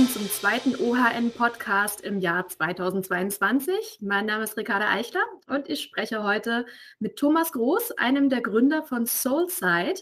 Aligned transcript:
willkommen 0.00 0.14
zum 0.14 0.30
zweiten 0.30 0.76
OHN-Podcast 0.76 2.00
im 2.00 2.20
Jahr 2.20 2.48
2022. 2.48 3.98
Mein 4.00 4.24
Name 4.24 4.44
ist 4.44 4.56
Ricarda 4.56 4.88
Eichler 4.88 5.20
und 5.46 5.68
ich 5.68 5.82
spreche 5.82 6.22
heute 6.22 6.64
mit 7.00 7.16
Thomas 7.16 7.52
Groß, 7.52 7.92
einem 7.98 8.30
der 8.30 8.40
Gründer 8.40 8.82
von 8.82 9.04
Soulside, 9.04 10.00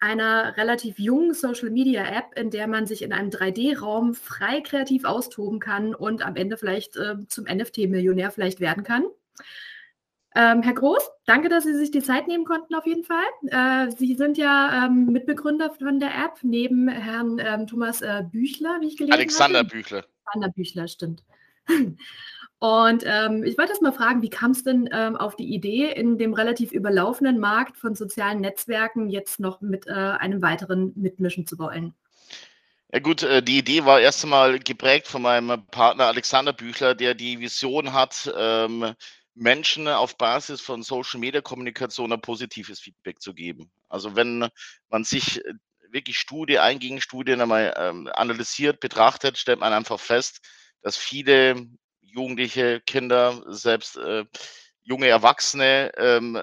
einer 0.00 0.54
relativ 0.58 0.98
jungen 0.98 1.32
Social-Media-App, 1.32 2.38
in 2.38 2.50
der 2.50 2.66
man 2.66 2.86
sich 2.86 3.00
in 3.00 3.14
einem 3.14 3.30
3D-Raum 3.30 4.12
frei 4.12 4.60
kreativ 4.60 5.04
austoben 5.04 5.60
kann 5.60 5.94
und 5.94 6.20
am 6.26 6.36
Ende 6.36 6.58
vielleicht 6.58 6.98
äh, 6.98 7.16
zum 7.28 7.46
NFT-Millionär 7.46 8.30
vielleicht 8.30 8.60
werden 8.60 8.84
kann. 8.84 9.04
Ähm, 10.40 10.62
Herr 10.62 10.74
Groß, 10.74 11.02
danke, 11.26 11.48
dass 11.48 11.64
Sie 11.64 11.74
sich 11.74 11.90
die 11.90 12.00
Zeit 12.00 12.28
nehmen 12.28 12.44
konnten, 12.44 12.72
auf 12.76 12.86
jeden 12.86 13.02
Fall. 13.02 13.24
Äh, 13.48 13.90
Sie 13.90 14.14
sind 14.14 14.38
ja 14.38 14.86
ähm, 14.86 15.06
Mitbegründer 15.06 15.70
von 15.70 15.98
der 15.98 16.10
App, 16.10 16.38
neben 16.42 16.88
Herrn 16.88 17.40
ähm, 17.40 17.66
Thomas 17.66 18.02
äh, 18.02 18.22
Büchler, 18.30 18.78
wie 18.80 18.86
ich 18.86 18.96
gelesen 18.96 19.14
Alexander 19.14 19.58
habe. 19.58 19.68
Büchler. 19.68 20.04
Alexander 20.26 20.54
Büchler, 20.54 20.86
stimmt. 20.86 21.24
Und 22.60 23.02
ähm, 23.04 23.42
ich 23.42 23.58
wollte 23.58 23.72
erst 23.72 23.82
mal 23.82 23.92
fragen, 23.92 24.22
wie 24.22 24.30
kam 24.30 24.52
es 24.52 24.62
denn 24.62 24.88
ähm, 24.92 25.16
auf 25.16 25.34
die 25.34 25.52
Idee, 25.52 25.90
in 25.90 26.18
dem 26.18 26.34
relativ 26.34 26.70
überlaufenden 26.70 27.40
Markt 27.40 27.76
von 27.76 27.96
sozialen 27.96 28.40
Netzwerken 28.40 29.10
jetzt 29.10 29.40
noch 29.40 29.60
mit 29.60 29.88
äh, 29.88 29.90
einem 29.90 30.40
weiteren 30.40 30.92
mitmischen 30.94 31.48
zu 31.48 31.58
wollen? 31.58 31.94
Ja 32.92 33.00
gut, 33.00 33.24
äh, 33.24 33.42
die 33.42 33.58
Idee 33.58 33.84
war 33.84 34.00
erst 34.00 34.22
einmal 34.22 34.60
geprägt 34.60 35.08
von 35.08 35.22
meinem 35.22 35.66
Partner 35.66 36.06
Alexander 36.06 36.52
Büchler, 36.52 36.94
der 36.94 37.14
die 37.14 37.40
Vision 37.40 37.92
hat, 37.92 38.32
ähm, 38.36 38.94
Menschen 39.38 39.88
auf 39.88 40.16
Basis 40.18 40.60
von 40.60 40.82
Social 40.82 41.20
Media 41.20 41.40
Kommunikation 41.40 42.12
ein 42.12 42.20
positives 42.20 42.80
Feedback 42.80 43.20
zu 43.20 43.34
geben. 43.34 43.70
Also 43.88 44.16
wenn 44.16 44.48
man 44.88 45.04
sich 45.04 45.44
äh, 45.44 45.54
wirklich 45.90 46.18
Studie, 46.18 46.58
eingehende 46.58 47.00
Studien 47.00 47.40
einmal 47.40 47.74
ähm, 47.76 48.10
analysiert, 48.12 48.80
betrachtet, 48.80 49.38
stellt 49.38 49.60
man 49.60 49.72
einfach 49.72 50.00
fest, 50.00 50.40
dass 50.82 50.96
viele 50.96 51.66
Jugendliche, 52.00 52.80
Kinder, 52.80 53.42
selbst 53.46 53.96
äh, 53.96 54.24
junge 54.82 55.08
Erwachsene 55.08 55.92
ähm, 55.96 56.42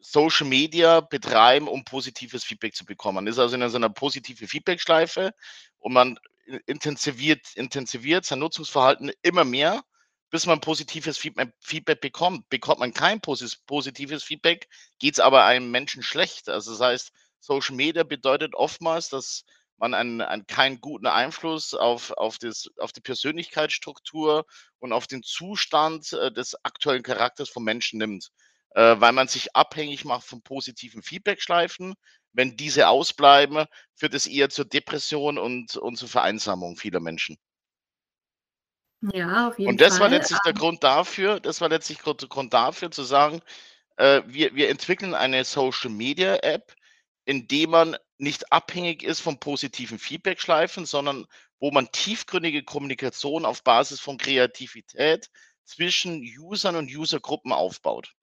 Social 0.00 0.46
Media 0.46 1.00
betreiben, 1.00 1.68
um 1.68 1.84
positives 1.84 2.44
Feedback 2.44 2.74
zu 2.74 2.86
bekommen. 2.86 3.16
Man 3.16 3.26
ist 3.26 3.38
also 3.38 3.56
in 3.56 3.68
so 3.68 3.76
einer 3.76 3.90
positiven 3.90 4.48
Feedback-Schleife 4.48 5.32
und 5.78 5.92
man 5.92 6.18
intensiviert, 6.66 7.46
intensiviert 7.56 8.24
sein 8.24 8.38
Nutzungsverhalten 8.38 9.12
immer 9.22 9.44
mehr 9.44 9.82
bis 10.30 10.46
man 10.46 10.60
positives 10.60 11.18
Feedback 11.18 12.00
bekommt. 12.00 12.48
Bekommt 12.48 12.80
man 12.80 12.92
kein 12.92 13.20
positives 13.20 14.22
Feedback, 14.24 14.68
geht 14.98 15.14
es 15.14 15.20
aber 15.20 15.44
einem 15.44 15.70
Menschen 15.70 16.02
schlecht. 16.02 16.48
Also 16.48 16.72
das 16.72 16.80
heißt, 16.80 17.12
Social 17.40 17.76
Media 17.76 18.02
bedeutet 18.02 18.54
oftmals, 18.54 19.08
dass 19.08 19.44
man 19.78 19.94
einen, 19.94 20.20
einen 20.20 20.46
keinen 20.46 20.80
guten 20.80 21.06
Einfluss 21.06 21.72
auf, 21.72 22.10
auf, 22.12 22.38
das, 22.38 22.66
auf 22.78 22.92
die 22.92 23.00
Persönlichkeitsstruktur 23.00 24.44
und 24.80 24.92
auf 24.92 25.06
den 25.06 25.22
Zustand 25.22 26.12
äh, 26.12 26.32
des 26.32 26.56
aktuellen 26.64 27.02
Charakters 27.02 27.48
von 27.48 27.62
Menschen 27.62 27.98
nimmt, 27.98 28.28
äh, 28.70 28.96
weil 28.98 29.12
man 29.12 29.28
sich 29.28 29.54
abhängig 29.54 30.04
macht 30.04 30.26
von 30.26 30.42
positiven 30.42 31.02
Feedbackschleifen. 31.02 31.94
Wenn 32.32 32.56
diese 32.56 32.88
ausbleiben, 32.88 33.66
führt 33.94 34.14
es 34.14 34.26
eher 34.26 34.50
zur 34.50 34.64
Depression 34.64 35.38
und, 35.38 35.76
und 35.76 35.96
zur 35.96 36.08
Vereinsamung 36.08 36.76
vieler 36.76 37.00
Menschen. 37.00 37.38
Ja, 39.02 39.48
auf 39.48 39.58
jeden 39.58 39.70
Und 39.70 39.80
das 39.80 40.00
war 40.00 40.08
Fall. 40.08 40.10
letztlich 40.10 40.40
der 40.40 40.52
Ähm, 40.52 40.58
Grund 40.58 40.82
dafür 40.84 41.40
das 41.40 41.60
war 41.60 41.68
letztlich 41.68 41.98
Grund 42.00 42.28
Grund 42.28 42.52
dafür 42.54 42.90
zu 42.90 43.02
sagen, 43.04 43.40
äh, 43.96 44.22
wir 44.26 44.54
wir 44.54 44.70
entwickeln 44.70 45.14
eine 45.14 45.44
Social 45.44 45.90
Media 45.90 46.36
App, 46.42 46.74
in 47.24 47.48
dem 47.48 47.70
man 47.70 47.96
nicht 48.18 48.52
abhängig 48.52 49.02
ist 49.02 49.20
von 49.20 49.38
positiven 49.40 49.98
Feedbackschleifen, 49.98 50.86
sondern 50.86 51.26
wo 51.60 51.70
man 51.70 51.90
tiefgründige 51.92 52.64
Kommunikation 52.64 53.44
auf 53.44 53.62
Basis 53.64 54.00
von 54.00 54.18
Kreativität 54.18 55.30
zwischen 55.64 56.22
Usern 56.38 56.76
und 56.76 56.88
Usergruppen 56.94 57.52
aufbaut. 57.52 58.14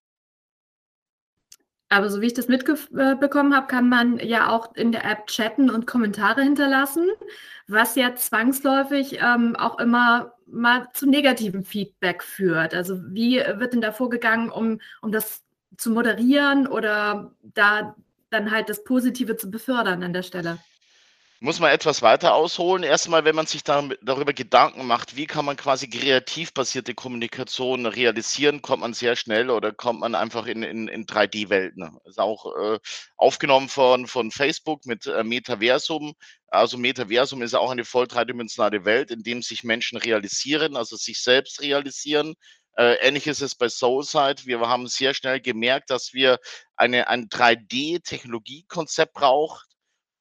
Aber 1.90 2.10
so 2.10 2.22
wie 2.22 2.28
ich 2.28 2.34
das 2.34 2.48
mitbekommen 2.48 3.56
habe, 3.56 3.68
kann 3.68 3.90
man 3.90 4.18
ja 4.20 4.50
auch 4.50 4.76
in 4.76 4.92
der 4.92 5.06
App 5.06 5.28
chatten 5.28 5.70
und 5.70 5.86
Kommentare 5.86 6.42
hinterlassen, 6.42 7.08
was 7.68 7.96
ja 7.96 8.16
zwangsläufig 8.16 9.20
ähm, 9.22 9.56
auch 9.56 9.80
immer 9.80 10.34
mal 10.48 10.88
zu 10.94 11.08
negativem 11.08 11.64
Feedback 11.64 12.24
führt. 12.24 12.74
Also 12.74 13.02
wie 13.14 13.38
wird 13.38 13.74
denn 13.74 13.82
da 13.82 13.92
vorgegangen, 13.92 14.50
um, 14.50 14.80
um 15.02 15.12
das 15.12 15.44
zu 15.78 15.92
moderieren 15.92 16.68
oder 16.68 17.32
da 17.42 17.96
dann 18.30 18.52
halt 18.52 18.70
das 18.70 18.84
Positive 18.84 19.38
zu 19.38 19.50
befördern 19.52 20.04
an 20.04 20.14
der 20.14 20.24
Stelle? 20.24 20.58
Muss 21.46 21.60
man 21.60 21.70
etwas 21.70 22.02
weiter 22.02 22.34
ausholen. 22.34 22.82
Erstmal, 22.82 23.24
wenn 23.24 23.36
man 23.36 23.46
sich 23.46 23.64
da, 23.64 23.88
darüber 24.02 24.34
Gedanken 24.34 24.88
macht, 24.88 25.16
wie 25.16 25.28
kann 25.28 25.46
man 25.46 25.56
quasi 25.56 25.88
kreativ 25.88 26.52
basierte 26.56 26.96
Kommunikation 26.96 27.86
realisieren, 27.86 28.64
kommt 28.64 28.82
man 28.82 28.96
sehr 28.96 29.16
schnell 29.16 29.52
oder 29.52 29.72
kommt 29.72 30.00
man 30.00 30.16
einfach 30.16 30.48
in, 30.48 30.64
in, 30.64 30.88
in 30.88 31.06
3D-Welten. 31.06 32.00
Ist 32.06 32.20
auch 32.20 32.48
äh, 32.58 32.80
aufgenommen 33.16 33.70
von, 33.70 34.08
von 34.08 34.32
Facebook 34.32 34.88
mit 34.88 35.06
äh, 35.06 35.24
Metaversum. 35.24 36.16
Also 36.48 36.80
Metaversum 36.80 37.44
ist 37.44 37.54
auch 37.54 37.70
eine 37.70 37.86
voll 37.86 38.08
dreidimensionale 38.08 38.84
Welt, 38.84 39.12
in 39.12 39.22
dem 39.22 39.44
sich 39.44 39.64
Menschen 39.64 40.00
realisieren, 40.00 40.76
also 40.76 40.96
sich 40.96 41.22
selbst 41.22 41.62
realisieren. 41.62 42.34
Äh, 42.76 42.96
ähnlich 43.08 43.28
ist 43.28 43.44
es 43.44 43.54
bei 43.54 43.70
Soulside. 43.70 44.46
Wir 44.46 44.62
haben 44.62 44.88
sehr 44.88 45.14
schnell 45.14 45.40
gemerkt, 45.42 45.92
dass 45.92 46.12
wir 46.12 46.40
eine, 46.76 47.08
ein 47.08 47.30
3D-Technologiekonzept 47.30 49.14
brauchen 49.14 49.62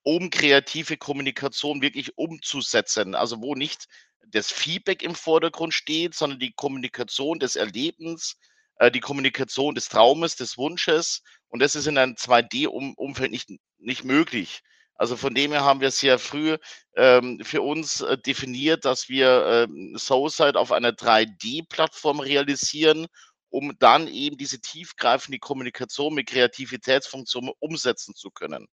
um 0.04 0.31
kreative 0.31 0.97
Kommunikation 0.97 1.82
wirklich 1.82 2.16
umzusetzen. 2.16 3.15
Also 3.15 3.41
wo 3.41 3.54
nicht 3.54 3.87
das 4.28 4.53
Feedback 4.53 5.03
im 5.03 5.15
Vordergrund 5.15 5.75
steht, 5.75 6.15
sondern 6.15 6.38
die 6.38 6.53
Kommunikation 6.53 7.38
des 7.38 7.56
Erlebens, 7.56 8.37
äh, 8.76 8.91
die 8.91 9.00
Kommunikation 9.00 9.75
des 9.75 9.88
Traumes, 9.88 10.37
des 10.37 10.56
Wunsches. 10.56 11.22
Und 11.48 11.60
das 11.60 11.75
ist 11.75 11.87
in 11.87 11.98
einem 11.98 12.15
2D-Umfeld 12.15 13.31
nicht, 13.31 13.48
nicht 13.78 14.04
möglich. 14.04 14.60
Also 14.97 15.16
von 15.16 15.34
dem 15.34 15.53
her 15.53 15.65
haben 15.65 15.81
wir 15.81 15.91
sehr 15.91 16.19
früh 16.19 16.56
ähm, 16.97 17.41
für 17.42 17.62
uns 17.62 18.00
äh, 18.00 18.16
definiert, 18.19 18.84
dass 18.84 19.09
wir 19.09 19.69
äh, 19.69 19.98
Soulside 19.98 20.59
auf 20.59 20.71
einer 20.71 20.92
3D-Plattform 20.92 22.21
realisieren, 22.21 23.06
um 23.48 23.72
dann 23.78 24.06
eben 24.06 24.36
diese 24.36 24.60
tiefgreifende 24.60 25.38
Kommunikation 25.38 26.15
mit 26.15 26.28
Kreativitätsfunktionen 26.28 27.53
umsetzen 27.59 28.15
zu 28.15 28.31
können. 28.31 28.69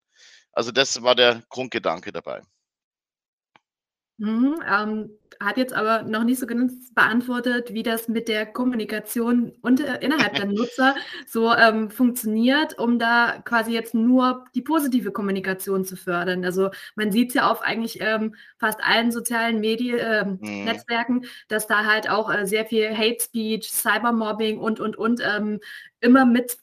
Also 0.52 0.70
das 0.72 1.02
war 1.02 1.14
der 1.16 1.42
Grundgedanke 1.48 2.12
dabei. 2.12 2.42
Mhm, 4.22 4.60
ähm, 4.70 5.10
hat 5.40 5.56
jetzt 5.56 5.72
aber 5.72 6.02
noch 6.02 6.24
nicht 6.24 6.38
so 6.38 6.46
ganz 6.46 6.92
beantwortet, 6.92 7.72
wie 7.72 7.82
das 7.82 8.06
mit 8.06 8.28
der 8.28 8.44
Kommunikation 8.44 9.52
unter 9.62 10.02
innerhalb 10.02 10.34
der 10.34 10.44
Nutzer 10.46 10.94
so, 11.26 11.54
ähm, 11.54 11.90
funktioniert, 11.90 12.78
um 12.78 12.98
da 12.98 13.40
quasi 13.46 13.72
jetzt 13.72 13.94
nur 13.94 14.44
die 14.54 14.60
positive 14.60 15.10
Kommunikation 15.10 15.86
zu 15.86 15.96
fördern. 15.96 16.44
Also, 16.44 16.68
man 16.96 17.10
sieht's 17.10 17.32
ja 17.32 17.50
auf 17.50 17.62
eigentlich, 17.62 17.98
ähm, 18.02 18.34
fast 18.58 18.80
allen 18.84 19.10
sozialen 19.10 19.58
Medien 19.60 19.98
ähm, 19.98 20.38
Mhm. 20.42 20.64
Netzwerken, 20.64 21.24
dass 21.48 21.66
da 21.66 21.86
halt 21.86 22.10
auch, 22.10 22.30
äh, 22.30 22.46
sehr 22.46 22.66
viel 22.66 22.94
Hate 22.94 23.22
Speech, 23.22 23.72
Cybermobbing 23.72 24.58
und, 24.58 24.80
und, 24.80 24.96
und, 24.98 25.22
ähm, 25.24 25.60
immer 26.00 26.26
mit 26.26 26.58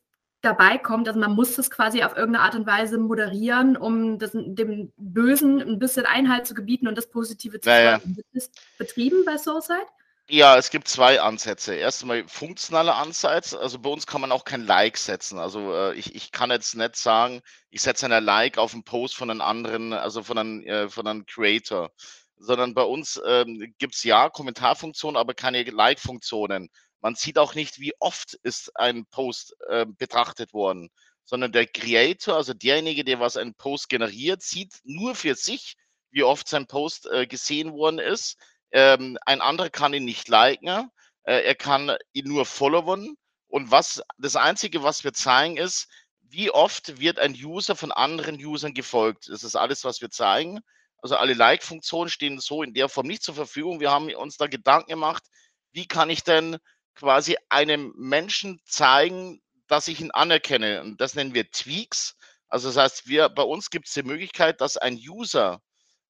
dabei 0.48 0.78
kommt. 0.78 1.08
Also 1.08 1.20
man 1.20 1.34
muss 1.34 1.56
das 1.56 1.70
quasi 1.70 2.04
auf 2.04 2.16
irgendeine 2.16 2.46
Art 2.46 2.56
und 2.56 2.66
Weise 2.66 2.98
moderieren, 2.98 3.76
um 3.76 4.18
das, 4.18 4.32
dem 4.34 4.94
Bösen 4.98 5.62
ein 5.62 5.80
bisschen 5.80 6.06
Einhalt 6.06 6.48
zu 6.48 6.54
gebieten 6.54 6.88
und 6.88 6.98
das 6.98 7.10
Positive 7.10 7.60
zu 7.60 7.70
Naja. 7.70 8.00
Wird 8.04 8.26
das 8.34 8.50
betrieben 8.78 9.26
bei 9.26 9.38
Soulside? 9.38 9.86
Ja, 10.30 10.58
es 10.58 10.70
gibt 10.72 10.90
zwei 10.90 11.22
Ansätze. 11.22 11.76
Erst 11.76 12.02
einmal 12.02 12.28
funktionaler 12.28 12.96
Ansatz. 12.96 13.54
Also 13.54 13.80
bei 13.80 13.90
uns 13.90 14.08
kann 14.08 14.20
man 14.20 14.34
auch 14.34 14.44
kein 14.44 14.66
Like 14.66 14.98
setzen. 14.98 15.40
Also 15.40 15.74
äh, 15.74 15.94
ich, 15.96 16.16
ich 16.16 16.32
kann 16.32 16.52
jetzt 16.52 16.76
nicht 16.76 16.98
sagen, 16.98 17.42
ich 17.70 17.82
setze 17.82 18.08
ein 18.08 18.24
Like 18.24 18.58
auf 18.58 18.74
einen 18.74 18.84
Post 18.84 19.16
von 19.16 19.30
einem 19.30 19.40
anderen, 19.40 19.94
also 19.94 20.24
von 20.24 20.38
einem, 20.38 20.64
äh, 20.64 20.90
von 20.90 21.08
einem 21.08 21.26
Creator. 21.26 21.92
Sondern 22.40 22.74
bei 22.74 22.84
uns 22.84 23.20
ähm, 23.26 23.74
gibt 23.80 23.96
es 23.96 24.04
ja 24.04 24.30
Kommentarfunktionen, 24.30 25.18
aber 25.18 25.34
keine 25.34 25.64
Like-Funktionen. 25.64 26.70
Man 27.02 27.16
sieht 27.16 27.38
auch 27.38 27.56
nicht, 27.56 27.80
wie 27.80 27.94
oft 28.00 28.34
ist 28.44 28.76
ein 28.76 29.06
Post 29.06 29.56
äh, 29.70 29.86
betrachtet 29.86 30.54
worden, 30.54 30.90
sondern 31.26 31.52
der 31.52 31.68
Creator, 31.68 32.36
also 32.36 32.54
derjenige, 32.54 33.04
der 33.04 33.20
was 33.20 33.38
einen 33.38 33.54
Post 33.54 33.90
generiert, 33.90 34.42
sieht 34.42 34.80
nur 34.84 35.16
für 35.16 35.36
sich, 35.36 35.76
wie 36.10 36.24
oft 36.24 36.48
sein 36.48 36.68
Post 36.68 37.06
äh, 37.12 37.28
gesehen 37.28 37.74
worden 37.74 38.00
ist. 38.00 38.38
Ähm, 38.72 39.18
ein 39.26 39.42
anderer 39.42 39.70
kann 39.70 39.94
ihn 39.94 40.06
nicht 40.06 40.28
liken, 40.28 40.90
äh, 41.24 41.44
er 41.44 41.56
kann 41.56 41.96
ihn 42.14 42.28
nur 42.28 42.46
followen. 42.46 43.18
Und 43.48 43.72
was 43.72 44.02
das 44.18 44.36
Einzige, 44.36 44.84
was 44.84 45.04
wir 45.04 45.14
zeigen, 45.14 45.58
ist, 45.58 45.88
wie 46.22 46.52
oft 46.52 47.00
wird 47.00 47.20
ein 47.20 47.34
User 47.34 47.76
von 47.76 47.92
anderen 47.92 48.44
Usern 48.44 48.74
gefolgt. 48.74 49.30
Das 49.30 49.44
ist 49.44 49.56
alles, 49.56 49.84
was 49.84 50.02
wir 50.02 50.10
zeigen. 50.10 50.60
Also 51.02 51.16
alle 51.16 51.34
Like-Funktionen 51.34 52.10
stehen 52.10 52.40
so 52.40 52.64
in 52.64 52.74
der 52.74 52.90
Form 52.90 53.08
nicht 53.08 53.24
zur 53.24 53.36
Verfügung. 53.36 53.80
Wir 53.80 53.92
haben 53.92 54.14
uns 54.14 54.38
da 54.38 54.48
Gedanken 54.48 54.90
gemacht, 54.90 55.24
wie 55.72 55.88
kann 55.88 56.10
ich 56.10 56.24
denn 56.24 56.58
quasi 56.98 57.38
einem 57.50 57.94
Menschen 57.96 58.60
zeigen, 58.66 59.42
dass 59.68 59.88
ich 59.88 60.02
ihn 60.02 60.12
anerkenne. 60.12 60.82
Und 60.82 61.00
das 61.00 61.16
nennen 61.16 61.34
wir 61.34 61.50
Tweaks. 61.52 62.16
Also 62.50 62.70
das 62.70 62.78
heißt, 62.78 63.08
wir, 63.08 63.30
bei 63.30 63.44
uns 63.44 63.70
gibt 63.70 63.88
es 63.88 63.94
die 63.94 64.04
Möglichkeit, 64.04 64.62
dass 64.62 64.78
ein 64.78 64.96
User 64.96 65.62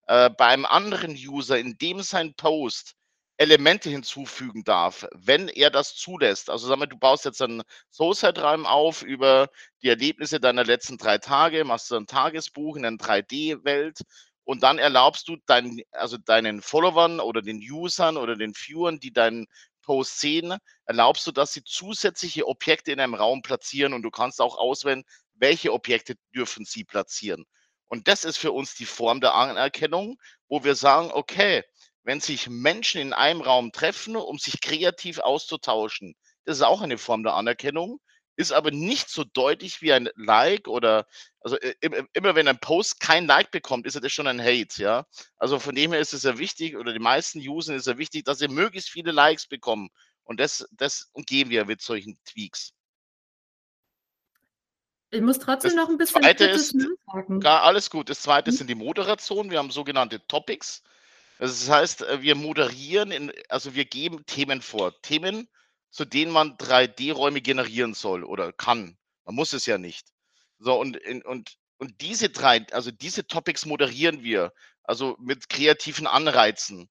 äh, 0.07 0.29
bei 0.29 0.53
anderen 0.53 1.11
User, 1.11 1.57
in 1.57 1.77
dem 1.77 2.01
sein 2.01 2.33
Post 2.35 2.95
Elemente 3.39 3.89
hinzufügen 3.89 4.63
darf, 4.63 5.07
wenn 5.13 5.47
er 5.47 5.69
das 5.69 5.95
zulässt. 5.95 6.49
Also 6.49 6.67
sag 6.67 6.79
mal, 6.79 6.87
du 6.87 6.97
baust 6.97 7.25
jetzt 7.25 7.41
einen 7.41 7.61
Soulside-Raum 7.91 8.65
auf 8.65 9.03
über 9.03 9.49
die 9.83 9.89
Erlebnisse 9.89 10.39
deiner 10.39 10.63
letzten 10.63 10.97
drei 10.97 11.19
Tage, 11.19 11.63
machst 11.63 11.91
du 11.91 11.95
ein 11.97 12.07
Tagesbuch 12.07 12.77
in 12.77 12.85
einer 12.85 12.97
3D-Welt 12.97 13.99
und 14.43 14.63
dann 14.63 14.79
erlaubst 14.79 15.27
du 15.27 15.35
deinen, 15.45 15.81
also 15.91 16.17
deinen 16.17 16.61
Followern 16.61 17.19
oder 17.19 17.41
den 17.43 17.59
Usern 17.59 18.17
oder 18.17 18.35
den 18.35 18.55
Viewern, 18.55 18.99
die 18.99 19.11
deinen 19.11 19.45
Post 19.87 20.19
sehen, 20.19 20.57
erlaubst 20.85 21.25
du, 21.25 21.31
dass 21.31 21.53
sie 21.53 21.63
zusätzliche 21.63 22.45
Objekte 22.45 22.91
in 22.91 22.99
einem 22.99 23.15
Raum 23.15 23.41
platzieren 23.41 23.93
und 23.93 24.01
du 24.01 24.11
kannst 24.11 24.41
auch 24.41 24.57
auswählen, 24.57 25.03
welche 25.33 25.71
Objekte 25.71 26.15
dürfen 26.35 26.65
sie 26.65 26.83
platzieren. 26.83 27.45
Und 27.87 28.09
das 28.09 28.25
ist 28.25 28.35
für 28.35 28.51
uns 28.51 28.75
die 28.75 28.85
Form 28.85 29.21
der 29.21 29.33
Anerkennung, 29.33 30.17
wo 30.49 30.65
wir 30.65 30.75
sagen, 30.75 31.09
okay, 31.13 31.63
wenn 32.03 32.19
sich 32.19 32.49
Menschen 32.49 32.99
in 32.99 33.13
einem 33.13 33.39
Raum 33.39 33.71
treffen, 33.71 34.17
um 34.17 34.37
sich 34.37 34.59
kreativ 34.59 35.19
auszutauschen. 35.19 36.15
Das 36.43 36.57
ist 36.57 36.63
auch 36.63 36.81
eine 36.81 36.97
Form 36.97 37.23
der 37.23 37.35
Anerkennung, 37.35 38.01
ist 38.37 38.53
aber 38.53 38.71
nicht 38.71 39.09
so 39.09 39.23
deutlich 39.23 39.81
wie 39.81 39.91
ein 39.91 40.09
Like 40.15 40.67
oder 40.67 41.07
also 41.41 41.57
äh, 41.57 41.75
immer 42.13 42.35
wenn 42.35 42.47
ein 42.47 42.59
Post 42.59 42.99
kein 42.99 43.25
Like 43.25 43.51
bekommt, 43.51 43.85
ist 43.85 44.01
das 44.01 44.11
schon 44.11 44.27
ein 44.27 44.41
Hate, 44.41 44.81
ja. 44.81 45.05
Also 45.37 45.59
von 45.59 45.75
dem 45.75 45.91
her 45.91 45.99
ist 45.99 46.13
es 46.13 46.23
ja 46.23 46.37
wichtig, 46.37 46.77
oder 46.77 46.93
die 46.93 46.99
meisten 46.99 47.39
Usern 47.39 47.75
ist 47.75 47.87
ja 47.87 47.97
wichtig, 47.97 48.25
dass 48.25 48.39
sie 48.39 48.47
möglichst 48.47 48.89
viele 48.89 49.11
Likes 49.11 49.47
bekommen. 49.47 49.89
Und 50.23 50.39
das, 50.39 50.67
das 50.71 51.09
umgehen 51.13 51.49
wir 51.49 51.65
mit 51.65 51.81
solchen 51.81 52.19
Tweaks. 52.25 52.73
Ich 55.09 55.21
muss 55.21 55.39
trotzdem 55.39 55.71
das 55.71 55.75
noch 55.75 55.89
ein 55.89 55.97
bisschen 55.97 56.21
zweite 56.21 56.45
ist, 56.45 56.75
gar 57.39 57.63
alles 57.63 57.89
gut. 57.89 58.09
Das 58.09 58.21
zweite 58.21 58.51
hm? 58.51 58.57
sind 58.57 58.69
die 58.69 58.75
Moderationen. 58.75 59.49
Wir 59.49 59.59
haben 59.59 59.71
sogenannte 59.71 60.25
Topics. 60.27 60.83
Also 61.39 61.65
das 61.65 61.75
heißt, 61.75 62.01
äh, 62.01 62.21
wir 62.21 62.35
moderieren, 62.35 63.11
in, 63.11 63.31
also 63.49 63.73
wir 63.73 63.85
geben 63.85 64.25
Themen 64.25 64.61
vor. 64.61 65.01
Themen, 65.01 65.47
zu 65.97 66.05
denen 66.05 66.31
man 66.31 66.57
3D-Räume 66.57 67.41
generieren 67.41 67.95
soll 67.95 68.23
oder 68.23 68.53
kann. 68.53 68.95
Man 69.25 69.33
muss 69.33 69.53
es 69.53 69.65
ja 69.65 69.79
nicht. 69.79 70.07
So, 70.59 70.79
und, 70.79 70.99
und, 71.25 71.57
und 71.79 72.01
diese 72.01 72.29
drei, 72.29 72.67
also 72.71 72.91
diese 72.91 73.25
Topics 73.25 73.65
moderieren 73.65 74.21
wir, 74.21 74.53
also 74.83 75.17
mit 75.19 75.49
kreativen 75.49 76.05
Anreizen. 76.05 76.87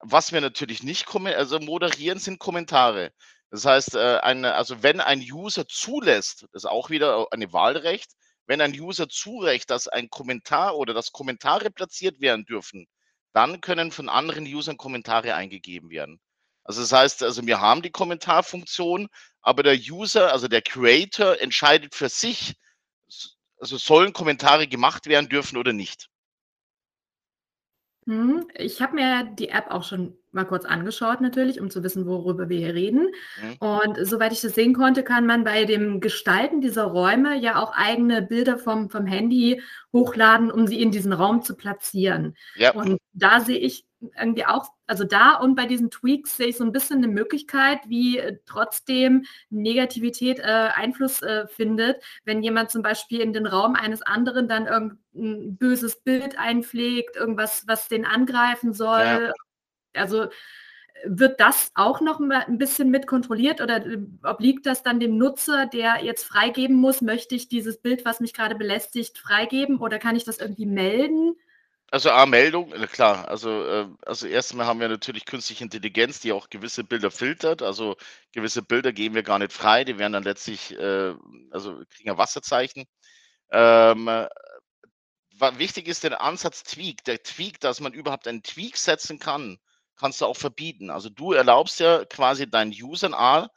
Was 0.00 0.32
wir 0.32 0.40
natürlich 0.40 0.82
nicht 0.82 1.06
also 1.14 1.60
moderieren, 1.60 2.18
sind 2.18 2.40
Kommentare. 2.40 3.12
Das 3.52 3.64
heißt, 3.64 3.94
äh, 3.94 4.18
eine, 4.24 4.56
also 4.56 4.82
wenn 4.82 5.00
ein 5.00 5.20
User 5.20 5.68
zulässt, 5.68 6.42
das 6.52 6.64
ist 6.64 6.68
auch 6.68 6.90
wieder 6.90 7.28
eine 7.30 7.52
Wahlrecht, 7.52 8.10
wenn 8.46 8.60
ein 8.60 8.72
User 8.72 9.08
zurecht, 9.08 9.70
dass 9.70 9.86
ein 9.86 10.10
Kommentar 10.10 10.76
oder 10.76 10.94
dass 10.94 11.12
Kommentare 11.12 11.70
platziert 11.70 12.20
werden 12.20 12.44
dürfen, 12.44 12.88
dann 13.32 13.60
können 13.60 13.92
von 13.92 14.08
anderen 14.08 14.52
Usern 14.52 14.76
Kommentare 14.76 15.36
eingegeben 15.36 15.90
werden. 15.90 16.20
Also 16.68 16.82
das 16.82 16.92
heißt, 16.92 17.22
also 17.22 17.46
wir 17.46 17.62
haben 17.62 17.80
die 17.80 17.90
Kommentarfunktion, 17.90 19.08
aber 19.40 19.62
der 19.62 19.74
User, 19.74 20.30
also 20.32 20.48
der 20.48 20.60
Creator 20.60 21.40
entscheidet 21.40 21.94
für 21.94 22.10
sich, 22.10 22.56
also 23.58 23.78
sollen 23.78 24.12
Kommentare 24.12 24.68
gemacht 24.68 25.06
werden 25.06 25.30
dürfen 25.30 25.56
oder 25.56 25.72
nicht. 25.72 26.10
Hm, 28.04 28.46
ich 28.54 28.82
habe 28.82 28.96
mir 28.96 29.24
die 29.24 29.48
App 29.48 29.70
auch 29.70 29.82
schon 29.82 30.18
mal 30.30 30.44
kurz 30.44 30.66
angeschaut 30.66 31.22
natürlich, 31.22 31.58
um 31.58 31.70
zu 31.70 31.82
wissen, 31.82 32.06
worüber 32.06 32.50
wir 32.50 32.58
hier 32.58 32.74
reden. 32.74 33.08
Mhm. 33.42 33.56
Und 33.60 34.06
soweit 34.06 34.32
ich 34.32 34.42
das 34.42 34.54
sehen 34.54 34.74
konnte, 34.74 35.02
kann 35.02 35.24
man 35.24 35.44
bei 35.44 35.64
dem 35.64 36.00
Gestalten 36.00 36.60
dieser 36.60 36.84
Räume 36.84 37.38
ja 37.38 37.62
auch 37.62 37.72
eigene 37.74 38.20
Bilder 38.20 38.58
vom, 38.58 38.90
vom 38.90 39.06
Handy 39.06 39.62
hochladen, 39.94 40.50
um 40.50 40.66
sie 40.66 40.82
in 40.82 40.90
diesen 40.90 41.14
Raum 41.14 41.42
zu 41.42 41.56
platzieren. 41.56 42.36
Ja. 42.56 42.74
Und 42.74 42.98
da 43.14 43.40
sehe 43.40 43.58
ich 43.58 43.86
irgendwie 44.00 44.44
auch, 44.44 44.68
also 44.88 45.04
da 45.04 45.34
und 45.34 45.54
bei 45.54 45.66
diesen 45.66 45.90
Tweaks 45.90 46.36
sehe 46.38 46.48
ich 46.48 46.56
so 46.56 46.64
ein 46.64 46.72
bisschen 46.72 46.98
eine 46.98 47.08
Möglichkeit, 47.08 47.78
wie 47.86 48.18
äh, 48.18 48.38
trotzdem 48.46 49.26
Negativität 49.50 50.38
äh, 50.40 50.70
Einfluss 50.74 51.22
äh, 51.22 51.46
findet, 51.46 52.02
wenn 52.24 52.42
jemand 52.42 52.70
zum 52.70 52.82
Beispiel 52.82 53.20
in 53.20 53.34
den 53.34 53.46
Raum 53.46 53.74
eines 53.74 54.02
anderen 54.02 54.48
dann 54.48 54.66
irgendein 54.66 55.56
böses 55.56 56.00
Bild 56.00 56.38
einpflegt, 56.38 57.16
irgendwas, 57.16 57.64
was 57.66 57.88
den 57.88 58.06
angreifen 58.06 58.72
soll. 58.72 59.00
Ja. 59.00 59.32
Also 59.94 60.28
wird 61.04 61.38
das 61.38 61.70
auch 61.74 62.00
noch 62.00 62.18
mal 62.18 62.44
ein 62.46 62.58
bisschen 62.58 62.90
mit 62.90 63.06
kontrolliert 63.06 63.60
oder 63.60 63.84
äh, 63.84 63.98
obliegt 64.22 64.64
das 64.64 64.82
dann 64.82 65.00
dem 65.00 65.18
Nutzer, 65.18 65.66
der 65.66 66.02
jetzt 66.02 66.24
freigeben 66.24 66.76
muss, 66.76 67.02
möchte 67.02 67.34
ich 67.34 67.48
dieses 67.48 67.78
Bild, 67.78 68.06
was 68.06 68.20
mich 68.20 68.32
gerade 68.32 68.54
belästigt, 68.54 69.18
freigeben 69.18 69.80
oder 69.80 69.98
kann 69.98 70.16
ich 70.16 70.24
das 70.24 70.38
irgendwie 70.38 70.66
melden? 70.66 71.36
Also 71.90 72.10
A-Meldung, 72.10 72.70
klar. 72.88 73.28
Also, 73.28 73.64
äh, 73.64 73.88
also 74.04 74.26
erstmal 74.26 74.66
haben 74.66 74.80
wir 74.80 74.88
natürlich 74.88 75.24
künstliche 75.24 75.64
Intelligenz, 75.64 76.20
die 76.20 76.32
auch 76.32 76.50
gewisse 76.50 76.84
Bilder 76.84 77.10
filtert. 77.10 77.62
Also 77.62 77.96
gewisse 78.32 78.62
Bilder 78.62 78.92
geben 78.92 79.14
wir 79.14 79.22
gar 79.22 79.38
nicht 79.38 79.52
frei, 79.54 79.84
die 79.84 79.98
werden 79.98 80.12
dann 80.12 80.22
letztlich, 80.22 80.72
äh, 80.78 81.14
also 81.50 81.82
kriegen 81.90 82.10
ein 82.10 82.18
Wasserzeichen. 82.18 82.84
Ähm, 83.50 84.08
wichtig 85.56 85.88
ist 85.88 86.04
der 86.04 86.20
Ansatz 86.20 86.62
Tweak. 86.64 87.04
Der 87.04 87.22
Tweak, 87.22 87.60
dass 87.60 87.80
man 87.80 87.94
überhaupt 87.94 88.28
einen 88.28 88.42
Tweak 88.42 88.76
setzen 88.76 89.18
kann, 89.18 89.58
kannst 89.96 90.20
du 90.20 90.26
auch 90.26 90.36
verbieten. 90.36 90.90
Also 90.90 91.08
du 91.08 91.32
erlaubst 91.32 91.80
ja 91.80 92.04
quasi 92.04 92.48
deinen 92.50 92.72
Usern 92.72 93.14
A, 93.14 93.48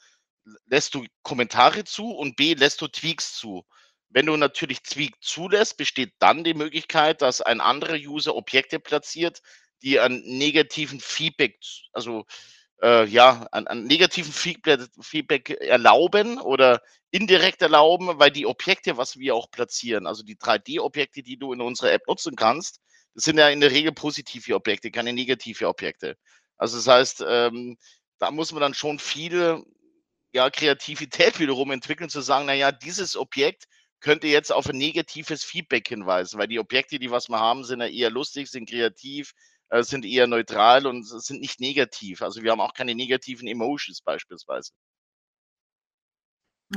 lässt 0.67 0.95
du 0.95 1.05
Kommentare 1.23 1.83
zu 1.83 2.11
und 2.11 2.35
B, 2.37 2.53
lässt 2.53 2.81
du 2.81 2.87
Tweaks 2.87 3.35
zu. 3.35 3.65
Wenn 4.13 4.25
du 4.25 4.35
natürlich 4.35 4.83
Tweak 4.83 5.15
zulässt, 5.21 5.77
besteht 5.77 6.13
dann 6.19 6.43
die 6.43 6.53
Möglichkeit, 6.53 7.21
dass 7.21 7.41
ein 7.41 7.61
anderer 7.61 7.95
User 7.95 8.35
Objekte 8.35 8.79
platziert, 8.79 9.41
die 9.81 9.99
an 9.99 10.21
negativen 10.25 10.99
Feedback, 10.99 11.57
also 11.93 12.25
äh, 12.83 13.05
ja, 13.05 13.47
an, 13.51 13.67
an 13.67 13.85
negativen 13.85 14.33
Feedback 14.33 15.49
erlauben 15.49 16.39
oder 16.39 16.81
indirekt 17.09 17.61
erlauben, 17.61 18.19
weil 18.19 18.31
die 18.31 18.45
Objekte, 18.45 18.97
was 18.97 19.17
wir 19.17 19.35
auch 19.35 19.49
platzieren, 19.49 20.07
also 20.07 20.23
die 20.23 20.35
3D-Objekte, 20.35 21.23
die 21.23 21.37
du 21.37 21.53
in 21.53 21.61
unserer 21.61 21.93
App 21.93 22.07
nutzen 22.07 22.35
kannst, 22.35 22.81
das 23.13 23.25
sind 23.25 23.37
ja 23.37 23.49
in 23.49 23.61
der 23.61 23.71
Regel 23.71 23.91
positive 23.91 24.55
Objekte, 24.55 24.91
keine 24.91 25.13
negative 25.13 25.67
Objekte. 25.67 26.17
Also 26.57 26.77
das 26.77 26.87
heißt, 26.87 27.25
ähm, 27.27 27.77
da 28.19 28.31
muss 28.31 28.51
man 28.51 28.61
dann 28.61 28.73
schon 28.73 28.99
viel 28.99 29.63
ja, 30.33 30.49
Kreativität 30.49 31.39
wiederum 31.39 31.71
entwickeln, 31.71 32.09
zu 32.09 32.21
sagen, 32.21 32.45
naja, 32.45 32.71
dieses 32.71 33.15
Objekt 33.15 33.65
könnte 34.01 34.27
jetzt 34.27 34.51
auf 34.51 34.67
ein 34.67 34.77
negatives 34.77 35.43
Feedback 35.43 35.87
hinweisen, 35.87 36.39
weil 36.39 36.47
die 36.47 36.59
Objekte, 36.59 36.99
die 36.99 37.11
was 37.11 37.29
wir 37.29 37.39
haben, 37.39 37.63
sind 37.63 37.79
ja 37.79 37.87
eher 37.87 38.09
lustig, 38.09 38.49
sind 38.49 38.69
kreativ, 38.69 39.33
äh, 39.69 39.83
sind 39.83 40.05
eher 40.05 40.27
neutral 40.27 40.85
und 40.85 41.03
sind 41.03 41.39
nicht 41.39 41.59
negativ. 41.59 42.21
Also 42.21 42.43
wir 42.43 42.51
haben 42.51 42.61
auch 42.61 42.73
keine 42.73 42.95
negativen 42.95 43.47
Emotions 43.47 44.01
beispielsweise. 44.01 44.71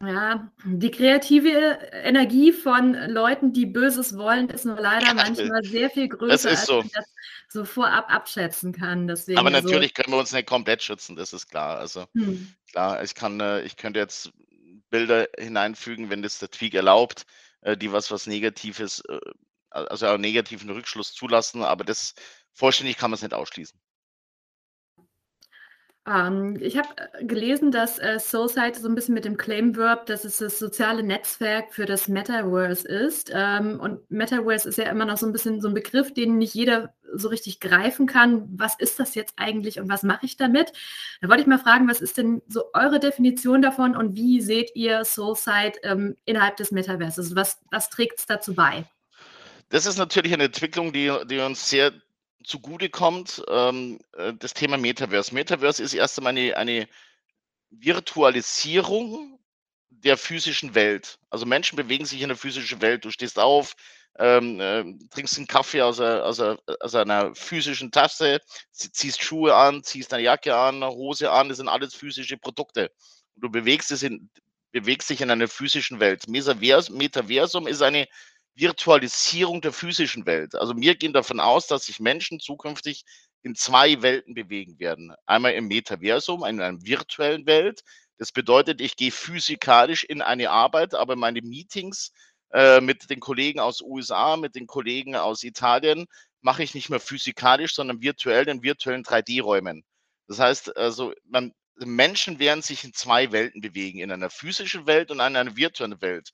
Ja, 0.03 0.51
die 0.65 0.91
kreative 0.91 1.79
Energie 1.93 2.53
von 2.53 2.95
Leuten, 2.95 3.53
die 3.53 3.67
Böses 3.67 4.19
wollen, 4.19 4.49
ist 4.49 4.65
nur 4.65 4.81
leider 4.81 5.07
ja, 5.07 5.15
manchmal 5.15 5.63
sehr 5.63 5.89
viel 5.89 6.09
größer, 6.09 6.51
als 6.51 6.67
so. 6.67 6.79
man 6.79 6.91
das 6.93 7.05
so 7.49 7.65
vorab 7.65 8.13
abschätzen 8.13 8.73
kann. 8.73 9.07
Deswegen 9.07 9.39
Aber 9.39 9.55
also 9.55 9.69
natürlich 9.69 9.95
können 9.95 10.13
wir 10.13 10.19
uns 10.19 10.33
nicht 10.33 10.49
komplett 10.49 10.83
schützen, 10.83 11.15
das 11.15 11.33
ist 11.33 11.49
klar. 11.49 11.79
Also 11.79 12.07
hm. 12.15 12.53
klar, 12.73 13.05
ich 13.05 13.15
kann, 13.15 13.39
äh, 13.39 13.63
ich 13.63 13.77
könnte 13.77 14.01
jetzt 14.01 14.33
Bilder 14.95 15.27
hineinfügen, 15.37 16.09
wenn 16.09 16.23
das 16.23 16.39
der 16.39 16.51
Tweak 16.53 16.75
erlaubt, 16.75 17.27
äh, 17.63 17.77
die 17.77 17.91
was 17.91 18.13
was 18.13 18.29
Negatives, 18.29 19.01
äh, 19.09 19.19
also 19.71 20.07
einen 20.07 20.21
negativen 20.21 20.71
Rückschluss 20.71 21.13
zulassen, 21.13 21.65
aber 21.65 21.83
das 21.83 22.15
vollständig 22.53 22.97
kann 22.97 23.11
man 23.11 23.17
es 23.17 23.23
nicht 23.23 23.35
ausschließen. 23.35 23.77
Ähm, 26.07 26.59
ich 26.61 26.77
habe 26.77 26.89
äh, 26.97 27.25
gelesen, 27.25 27.71
dass 27.71 27.99
äh, 27.99 28.19
Soulside 28.19 28.79
so 28.79 28.89
ein 28.89 28.95
bisschen 28.95 29.15
mit 29.15 29.25
dem 29.25 29.39
Claim-Verb, 29.39 30.05
dass 30.07 30.25
es 30.25 30.39
das 30.39 30.59
soziale 30.59 31.03
Netzwerk 31.03 31.73
für 31.73 31.87
das 31.87 32.09
Metaverse 32.09 32.87
ist. 32.87 33.31
Ähm, 33.33 33.81
und 33.81 34.11
Metaverse 34.11 34.69
ist 34.69 34.77
ja 34.77 34.91
immer 34.91 35.07
noch 35.07 35.17
so 35.17 35.25
ein 35.27 35.33
bisschen 35.33 35.63
so 35.63 35.69
ein 35.69 35.75
Begriff, 35.75 36.13
den 36.13 36.37
nicht 36.37 36.55
jeder 36.55 36.93
so 37.15 37.29
richtig 37.29 37.59
greifen 37.59 38.07
kann. 38.07 38.47
Was 38.57 38.79
ist 38.79 39.01
das 39.01 39.15
jetzt 39.15 39.35
eigentlich 39.37 39.81
und 39.81 39.89
was 39.89 40.03
mache 40.03 40.27
ich 40.27 40.37
damit? 40.37 40.73
Da 41.23 41.29
wollte 41.29 41.43
ich 41.43 41.47
mal 41.47 41.59
fragen, 41.59 41.89
was 41.89 42.03
ist 42.03 42.19
denn 42.19 42.43
so 42.49 42.65
eure 42.75 43.01
Definition 43.01 43.63
davon 43.63 43.97
und 43.97 44.15
wie 44.15 44.43
seht 44.43 44.73
ihr 44.75 45.05
Soulside 45.05 45.79
ähm, 45.85 46.17
innerhalb 46.27 46.57
des 46.59 46.71
Metaverses? 46.71 47.35
Was, 47.35 47.61
was 47.71 47.89
trägt 47.89 48.19
es 48.19 48.27
dazu 48.27 48.55
bei? 48.55 48.85
Das 49.71 49.87
ist 49.87 49.97
natürlich 49.97 50.35
eine 50.35 50.45
Entwicklung, 50.45 50.93
die, 50.93 51.11
die 51.31 51.39
uns 51.39 51.71
sehr 51.71 51.93
zugute 52.45 52.91
kommt, 52.91 53.43
ähm, 53.49 53.99
äh, 54.17 54.33
das 54.35 54.55
Thema 54.55 54.77
Metaverse. 54.77 55.35
Metaverse 55.35 55.83
ist 55.83 55.95
erst 55.95 56.19
einmal 56.19 56.31
eine, 56.31 56.57
eine 56.57 56.89
Virtualisierung 57.71 59.39
der 59.91 60.17
physischen 60.17 60.75
Welt. 60.75 61.19
Also 61.31 61.47
Menschen 61.47 61.77
bewegen 61.77 62.05
sich 62.05 62.21
in 62.23 62.29
der 62.29 62.37
physischen 62.37 62.81
Welt. 62.83 63.05
Du 63.05 63.11
stehst 63.11 63.39
auf, 63.39 63.75
ähm, 64.19 64.61
äh, 64.61 64.85
trinkst 65.11 65.37
einen 65.39 65.47
Kaffee 65.47 65.83
aus, 65.83 66.01
aus, 66.01 66.41
aus, 66.41 66.95
einer 66.95 67.35
physischen 67.35 67.91
Tasse, 67.91 68.41
ziehst 68.71 69.23
Schuhe 69.23 69.55
an, 69.55 69.83
ziehst 69.83 70.13
eine 70.13 70.23
Jacke 70.23 70.55
an, 70.55 70.77
eine 70.83 70.91
Hose 70.91 71.31
an, 71.31 71.49
das 71.49 71.59
sind 71.59 71.69
alles 71.69 71.95
physische 71.95 72.37
Produkte. 72.37 72.91
Und 73.35 73.45
du 73.45 73.51
bewegst, 73.51 73.91
es 73.91 74.03
in, 74.03 74.31
bewegst 74.71 75.11
dich 75.11 75.21
in 75.21 75.31
einer 75.31 75.49
physischen 75.49 76.01
Welt. 76.01 76.29
Metaversum 76.29 77.67
ist 77.67 77.83
eine 77.83 78.07
Virtualisierung 78.55 79.61
der 79.61 79.73
physischen 79.73 80.27
Welt. 80.27 80.55
Also 80.55 80.77
wir 80.77 80.95
gehen 80.95 81.13
davon 81.13 81.41
aus, 81.41 81.67
dass 81.67 81.87
sich 81.87 82.01
Menschen 82.01 82.41
zukünftig 82.41 83.05
in 83.43 83.55
zwei 83.55 84.01
Welten 84.03 84.35
bewegen 84.35 84.79
werden. 84.79 85.13
Einmal 85.27 85.53
im 85.53 85.69
Metaversum, 85.69 86.45
in 86.45 86.61
einer 86.61 86.83
virtuellen 86.83 87.47
Welt. 87.47 87.83
Das 88.19 88.33
bedeutet, 88.33 88.81
ich 88.81 88.97
gehe 88.97 89.11
physikalisch 89.11 90.05
in 90.05 90.23
eine 90.23 90.51
Arbeit, 90.51 90.95
aber 90.95 91.17
meine 91.17 91.43
Meetings 91.43 92.13
äh, 92.53 92.81
mit 92.81 93.11
den 93.11 93.21
Kollegen 93.21 93.61
aus 93.61 93.81
USA, 93.83 94.37
mit 94.37 94.55
den 94.55 94.67
Kollegen 94.67 95.17
aus 95.17 95.43
Italien 95.43 96.07
mache 96.41 96.63
ich 96.63 96.75
nicht 96.75 96.91
mehr 96.91 97.01
physikalisch, 97.01 97.75
sondern 97.75 98.03
virtuell 98.03 98.49
in 98.49 98.63
virtuellen 98.63 99.03
3D-Räumen. 99.03 99.83
Das 100.29 100.39
heißt, 100.39 100.77
also 100.77 101.13
man, 101.25 101.53
Menschen 101.77 102.39
werden 102.39 102.63
sich 102.63 102.85
in 102.85 102.93
zwei 102.93 103.33
Welten 103.33 103.61
bewegen, 103.61 103.99
in 103.99 104.13
einer 104.13 104.31
physischen 104.31 104.87
Welt 104.87 105.11
und 105.11 105.17
in 105.17 105.37
einer 105.37 105.57
virtuellen 105.57 106.01
Welt 106.01 106.31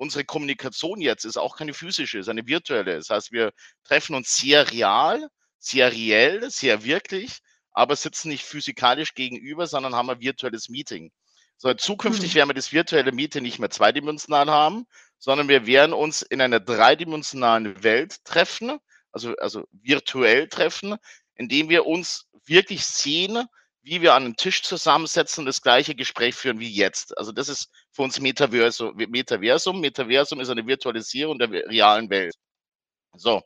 unsere 0.00 0.24
Kommunikation 0.24 1.02
jetzt 1.02 1.26
ist 1.26 1.36
auch 1.36 1.58
keine 1.58 1.74
physische, 1.74 2.18
ist 2.18 2.30
eine 2.30 2.46
virtuelle. 2.46 2.96
Das 2.96 3.10
heißt, 3.10 3.32
wir 3.32 3.52
treffen 3.84 4.16
uns 4.16 4.34
sehr 4.34 4.70
real, 4.70 5.28
sehr 5.58 5.92
reell, 5.92 6.50
sehr 6.50 6.84
wirklich, 6.84 7.40
aber 7.72 7.94
sitzen 7.96 8.30
nicht 8.30 8.44
physikalisch 8.44 9.12
gegenüber, 9.14 9.66
sondern 9.66 9.94
haben 9.94 10.08
ein 10.08 10.20
virtuelles 10.20 10.70
Meeting. 10.70 11.12
So, 11.58 11.74
zukünftig 11.74 12.32
mhm. 12.32 12.38
werden 12.38 12.48
wir 12.48 12.54
das 12.54 12.72
virtuelle 12.72 13.12
Meeting 13.12 13.42
nicht 13.42 13.58
mehr 13.58 13.68
zweidimensional 13.68 14.48
haben, 14.50 14.86
sondern 15.18 15.48
wir 15.48 15.66
werden 15.66 15.92
uns 15.92 16.22
in 16.22 16.40
einer 16.40 16.60
dreidimensionalen 16.60 17.82
Welt 17.82 18.24
treffen, 18.24 18.78
also, 19.12 19.36
also 19.36 19.64
virtuell 19.70 20.48
treffen, 20.48 20.96
indem 21.34 21.68
wir 21.68 21.84
uns 21.84 22.26
wirklich 22.46 22.86
sehen, 22.86 23.44
wie 23.82 24.00
wir 24.00 24.14
an 24.14 24.24
einem 24.24 24.36
Tisch 24.36 24.62
zusammensetzen 24.62 25.42
und 25.42 25.46
das 25.46 25.60
gleiche 25.60 25.94
Gespräch 25.94 26.34
führen 26.34 26.58
wie 26.58 26.70
jetzt. 26.70 27.18
Also 27.18 27.32
das 27.32 27.50
ist 27.50 27.68
für 27.92 28.02
uns 28.02 28.20
Metaversum. 28.20 28.94
Metaversum, 28.96 29.80
Metaversum 29.80 30.40
ist 30.40 30.50
eine 30.50 30.66
Virtualisierung 30.66 31.38
der 31.38 31.50
realen 31.50 32.10
Welt. 32.10 32.34
So, 33.16 33.42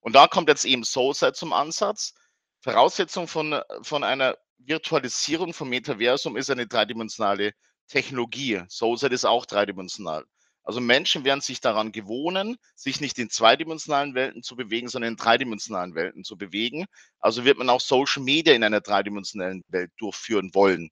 und 0.00 0.14
da 0.14 0.26
kommt 0.26 0.48
jetzt 0.48 0.64
eben 0.64 0.84
SoulSide 0.84 1.32
zum 1.32 1.52
Ansatz. 1.52 2.14
Voraussetzung 2.62 3.28
von, 3.28 3.60
von 3.82 4.04
einer 4.04 4.36
Virtualisierung 4.58 5.54
vom 5.54 5.68
Metaversum 5.70 6.36
ist 6.36 6.50
eine 6.50 6.66
dreidimensionale 6.66 7.52
Technologie. 7.88 8.62
SoulSide 8.68 9.14
ist 9.14 9.24
auch 9.24 9.46
dreidimensional. 9.46 10.24
Also 10.62 10.80
Menschen 10.80 11.24
werden 11.24 11.40
sich 11.40 11.60
daran 11.60 11.90
gewohnen, 11.90 12.56
sich 12.76 13.00
nicht 13.00 13.18
in 13.18 13.30
zweidimensionalen 13.30 14.14
Welten 14.14 14.42
zu 14.42 14.56
bewegen, 14.56 14.88
sondern 14.88 15.12
in 15.12 15.16
dreidimensionalen 15.16 15.94
Welten 15.94 16.22
zu 16.22 16.36
bewegen. 16.36 16.84
Also 17.18 17.44
wird 17.44 17.58
man 17.58 17.70
auch 17.70 17.80
Social 17.80 18.22
Media 18.22 18.54
in 18.54 18.62
einer 18.62 18.80
dreidimensionalen 18.80 19.64
Welt 19.68 19.90
durchführen 19.96 20.50
wollen. 20.52 20.90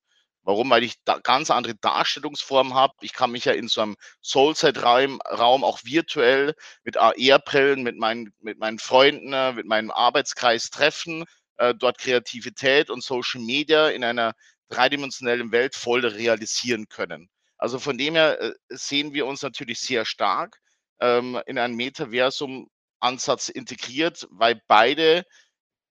Warum? 0.49 0.71
Weil 0.71 0.83
ich 0.83 0.95
da 1.05 1.19
ganz 1.19 1.51
andere 1.51 1.75
Darstellungsformen 1.75 2.73
habe. 2.73 2.95
Ich 3.03 3.13
kann 3.13 3.33
mich 3.33 3.45
ja 3.45 3.53
in 3.53 3.69
so 3.69 3.83
einem 3.83 3.97
Soulset-Raum 4.23 5.21
auch 5.63 5.81
virtuell 5.85 6.55
mit 6.85 6.97
AR-Brillen, 6.97 7.83
mit 7.83 7.99
meinen, 7.99 8.33
mit 8.41 8.59
meinen 8.59 8.79
Freunden, 8.79 9.35
äh, 9.35 9.53
mit 9.53 9.67
meinem 9.67 9.91
Arbeitskreis 9.91 10.71
treffen, 10.71 11.27
äh, 11.59 11.75
dort 11.75 11.99
Kreativität 11.99 12.89
und 12.89 13.05
Social 13.05 13.43
Media 13.43 13.91
in 13.91 14.03
einer 14.03 14.33
dreidimensionellen 14.71 15.53
Welt 15.53 15.75
voll 15.75 16.07
realisieren 16.07 16.89
können. 16.89 17.29
Also 17.59 17.79
von 17.79 17.99
dem 17.99 18.15
her 18.15 18.41
äh, 18.41 18.55
sehen 18.71 19.13
wir 19.13 19.27
uns 19.27 19.43
natürlich 19.43 19.81
sehr 19.81 20.07
stark 20.07 20.57
ähm, 20.99 21.39
in 21.45 21.59
einen 21.59 21.77
Metaversum-Ansatz 21.77 23.51
integriert, 23.51 24.27
weil 24.31 24.63
beide 24.67 25.27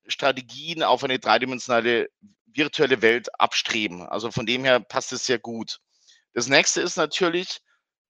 Strategien 0.08 0.84
auf 0.84 1.04
eine 1.04 1.20
dreidimensionale 1.20 2.10
virtuelle 2.46 3.02
Welt 3.02 3.28
abstreben. 3.40 4.04
Also 4.04 4.32
von 4.32 4.46
dem 4.46 4.64
her 4.64 4.80
passt 4.80 5.14
es 5.14 5.26
sehr 5.26 5.40
gut. 5.40 5.80
Das 6.34 6.48
nächste 6.48 6.82
ist 6.82 6.98
natürlich 6.98 7.60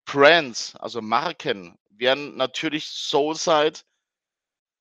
Brands, 0.05 0.75
also 0.77 1.01
Marken, 1.01 1.77
werden 1.89 2.35
natürlich 2.37 2.85
Soulside 2.85 3.79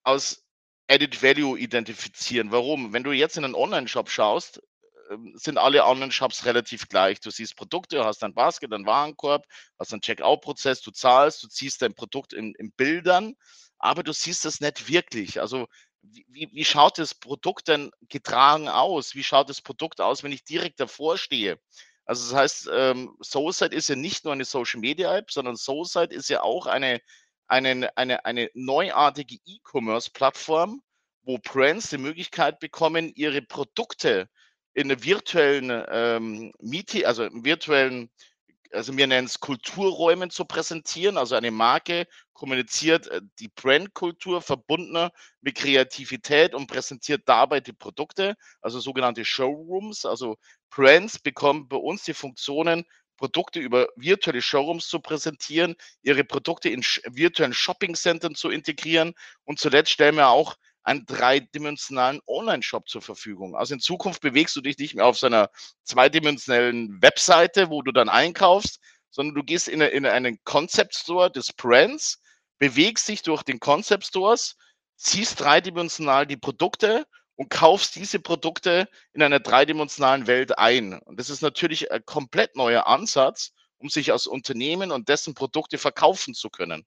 aus 0.05 0.45
Added 0.89 1.21
Value 1.23 1.59
identifizieren. 1.59 2.53
Warum? 2.53 2.93
Wenn 2.93 3.03
du 3.03 3.13
jetzt 3.13 3.37
in 3.37 3.45
einen 3.45 3.57
Online-Shop 3.57 4.09
schaust, 4.09 4.63
ähm, 5.11 5.33
sind 5.37 5.59
alle 5.59 5.85
anderen 5.85 6.13
Shops 6.13 6.45
relativ 6.45 6.89
gleich. 6.89 7.21
Du 7.21 7.31
siehst 7.31 7.57
Produkte, 7.57 8.05
hast 8.05 8.23
ein 8.23 8.35
Basket, 8.35 8.73
einen 8.73 8.87
Warenkorb, 8.87 9.45
hast 9.79 9.93
einen 9.93 10.03
Checkout-Prozess, 10.03 10.83
du 10.83 10.93
zahlst, 10.93 11.43
du 11.43 11.49
ziehst 11.49 11.83
dein 11.83 11.95
Produkt 11.95 12.33
in, 12.33 12.55
in 12.55 12.71
Bildern, 12.73 13.35
aber 13.79 14.03
du 14.03 14.13
siehst 14.13 14.47
es 14.47 14.61
nicht 14.61 14.89
wirklich. 14.89 15.41
Also 15.41 15.67
wie, 16.29 16.49
wie 16.53 16.65
schaut 16.65 16.99
das 16.99 17.15
Produkt 17.15 17.69
denn 17.69 17.91
getragen 18.09 18.69
aus? 18.69 19.15
Wie 19.15 19.25
schaut 19.25 19.49
das 19.49 19.61
Produkt 19.61 20.01
aus, 20.01 20.23
wenn 20.23 20.33
ich 20.33 20.45
direkt 20.45 20.81
davor 20.81 21.19
stehe? 21.19 21.59
Also 22.05 22.31
das 22.31 22.39
heißt, 22.39 22.71
ähm, 22.73 23.17
Soulside 23.21 23.75
ist 23.75 23.89
ja 23.89 23.97
nicht 23.97 24.25
nur 24.25 24.33
eine 24.33 24.45
Social 24.45 24.81
Media 24.81 25.17
App, 25.17 25.31
sondern 25.31 25.57
Soulside 25.57 26.15
ist 26.15 26.29
ja 26.29 26.43
auch 26.43 26.67
eine, 26.67 27.01
eine, 27.49 27.97
eine, 27.97 28.25
eine 28.25 28.51
neuartige 28.55 29.37
E-Commerce-Plattform, 29.45 30.83
wo 31.23 31.39
Brands 31.39 31.91
die 31.91 31.99
Möglichkeit 31.99 32.61
bekommen, 32.61 33.13
ihre 33.15 33.43
Produkte 33.43 34.29
in 34.75 34.91
einer 34.91 35.03
virtuellen 35.03 35.85
ähm, 35.89 36.53
Meeting, 36.61 37.05
also 37.07 37.25
im 37.25 37.45
virtuellen 37.45 38.11
also 38.73 38.97
wir 38.97 39.07
nennen 39.07 39.27
es 39.27 39.41
Kulturräumen 39.41 40.31
zu 40.31 40.45
präsentieren. 40.45 41.17
Also 41.17 41.35
eine 41.35 41.51
Marke 41.51 42.07
kommuniziert 42.33 43.07
äh, 43.09 43.21
die 43.39 43.49
Brandkultur 43.49 44.43
verbunden 44.43 45.11
mit 45.41 45.57
Kreativität 45.57 46.55
und 46.55 46.67
präsentiert 46.67 47.23
dabei 47.27 47.61
die 47.61 47.73
Produkte, 47.73 48.37
also 48.61 48.81
sogenannte 48.81 49.25
Showrooms. 49.25 50.05
Also 50.05 50.37
Brands 50.71 51.19
bekommen 51.19 51.69
bei 51.69 51.77
uns 51.77 52.05
die 52.05 52.15
Funktionen, 52.15 52.85
Produkte 53.17 53.61
über 53.61 53.89
virtuelle 53.97 54.43
Showrooms 54.43 54.89
zu 54.89 55.01
präsentieren, 55.01 55.75
ihre 56.03 56.25
Produkte 56.25 56.69
in 56.69 56.83
virtuellen 56.83 57.55
Shopping-Centern 57.55 58.35
zu 58.35 58.51
integrieren 58.51 59.15
und 59.45 59.59
zuletzt 59.59 59.91
stellen 59.91 60.17
wir 60.17 60.29
auch 60.29 60.57
einen 60.87 61.05
dreidimensionalen 61.05 62.21
Online-Shop 62.27 62.89
zur 62.89 63.03
Verfügung. 63.03 63.57
Also 63.57 63.75
in 63.75 63.81
Zukunft 63.81 64.23
bewegst 64.23 64.55
du 64.55 64.61
dich 64.61 64.79
nicht 64.79 64.95
mehr 64.95 65.07
auf 65.07 65.19
so 65.19 65.27
einer 65.27 65.51
zweidimensionalen 65.83 67.03
Webseite, 67.03 67.71
wo 67.71 67.83
du 67.83 67.91
dann 67.91 68.09
einkaufst, 68.09 68.79
sondern 69.11 69.35
du 69.35 69.43
gehst 69.43 69.67
in, 69.67 69.81
in 69.81 70.07
einen 70.07 70.39
Concept 70.45 70.95
Store 70.95 71.31
des 71.31 71.53
Brands, 71.53 72.21
bewegst 72.59 73.09
dich 73.09 73.23
durch 73.23 73.43
den 73.43 73.59
Concept 73.59 74.07
Stores, 74.07 74.57
siehst 74.95 75.41
dreidimensional 75.41 76.25
die 76.25 76.37
Produkte 76.37 77.07
und 77.35 77.51
kaufst 77.51 77.97
diese 77.97 78.21
Produkte 78.21 78.89
in 79.13 79.23
einer 79.23 79.41
dreidimensionalen 79.41 80.29
Welt 80.29 80.57
ein. 80.57 81.01
Und 81.01 81.19
das 81.19 81.31
ist 81.31 81.43
natürlich 81.43 81.91
ein 81.91 82.05
komplett 82.07 82.55
neuer 82.55 82.87
Ansatz, 82.87 83.53
um 83.79 83.89
sich 83.89 84.13
als 84.13 84.27
Unternehmen 84.29 84.93
und 84.93 85.09
dessen 85.09 85.35
Produkte 85.35 85.79
verkaufen 85.79 86.33
zu 86.33 86.49
können. 86.49 86.87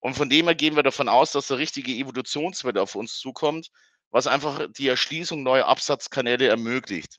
Und 0.00 0.14
von 0.14 0.28
dem 0.28 0.46
her 0.46 0.54
gehen 0.54 0.76
wir 0.76 0.82
davon 0.82 1.08
aus, 1.08 1.32
dass 1.32 1.50
eine 1.50 1.58
richtige 1.58 1.92
Evolutionswelle 1.92 2.80
auf 2.80 2.94
uns 2.94 3.18
zukommt, 3.18 3.70
was 4.10 4.26
einfach 4.26 4.66
die 4.76 4.88
Erschließung 4.88 5.42
neuer 5.42 5.66
Absatzkanäle 5.66 6.48
ermöglicht. 6.48 7.18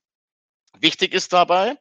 Wichtig 0.80 1.14
ist 1.14 1.34
dabei, 1.34 1.76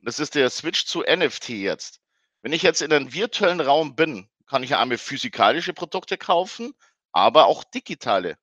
das 0.00 0.18
ist 0.18 0.34
der 0.34 0.50
Switch 0.50 0.86
zu 0.86 1.02
NFT 1.02 1.50
jetzt. 1.50 2.00
Wenn 2.42 2.52
ich 2.52 2.62
jetzt 2.62 2.80
in 2.80 2.92
einem 2.92 3.12
virtuellen 3.12 3.60
Raum 3.60 3.96
bin, 3.96 4.28
kann 4.46 4.62
ich 4.62 4.76
einmal 4.76 4.98
physikalische 4.98 5.74
Produkte 5.74 6.16
kaufen, 6.16 6.72
aber 7.12 7.46
auch 7.46 7.64
digitale. 7.64 8.38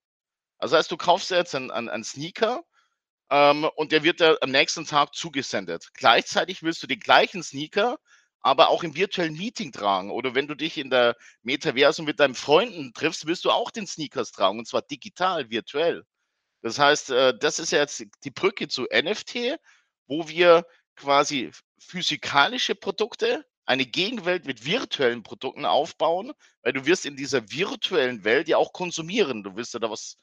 Also 0.58 0.76
heißt, 0.76 0.92
du 0.92 0.98
kaufst 0.98 1.32
jetzt 1.32 1.56
einen, 1.56 1.72
einen, 1.72 1.90
einen 1.90 2.04
Sneaker 2.04 2.64
ähm, 3.30 3.64
und 3.76 3.92
der 3.92 4.04
wird 4.04 4.20
dir 4.20 4.38
am 4.42 4.52
nächsten 4.52 4.86
Tag 4.86 5.16
zugesendet. 5.16 5.90
Gleichzeitig 5.94 6.64
willst 6.64 6.84
du 6.84 6.88
den 6.88 7.00
gleichen 7.00 7.44
Sneaker 7.44 7.98
aber 8.44 8.70
auch 8.70 8.84
im 8.84 8.96
virtuellen 8.96 9.34
Meeting 9.34 9.72
tragen. 9.72 10.12
Oder 10.12 10.36
wenn 10.36 10.48
du 10.48 10.56
dich 10.56 10.78
in 10.78 10.90
der 10.90 11.16
Metaversum 11.42 12.06
mit 12.06 12.20
deinen 12.20 12.36
Freunden 12.36 12.94
triffst, 12.94 13.26
wirst 13.26 13.46
du 13.46 13.52
auch 13.52 13.72
den 13.72 13.88
Sneakers 13.88 14.32
tragen 14.32 14.60
und 14.60 14.68
zwar 14.68 14.84
digital, 14.84 15.50
virtuell. 15.50 16.04
Das 16.62 16.78
heißt, 16.78 17.10
äh, 17.12 17.38
das 17.38 17.60
ist 17.60 17.72
jetzt 17.72 18.04
die 18.24 18.32
Brücke 18.32 18.68
zu 18.68 18.84
NFT, 18.84 19.58
wo 20.08 20.28
wir 20.28 20.66
quasi 20.96 21.52
physikalische 21.80 22.76
Produkte, 22.76 23.46
eine 23.66 23.86
Gegenwelt 23.86 24.46
mit 24.46 24.66
virtuellen 24.66 25.24
Produkten 25.24 25.66
aufbauen, 25.66 26.34
weil 26.64 26.74
du 26.74 26.86
wirst 26.86 27.06
in 27.06 27.16
dieser 27.16 27.50
virtuellen 27.50 28.26
Welt 28.26 28.50
ja 28.50 28.58
auch 28.58 28.74
konsumieren. 28.74 29.44
Du 29.44 29.56
wirst 29.56 29.74
ja 29.74 29.80
da 29.80 29.90
was, 29.90 30.18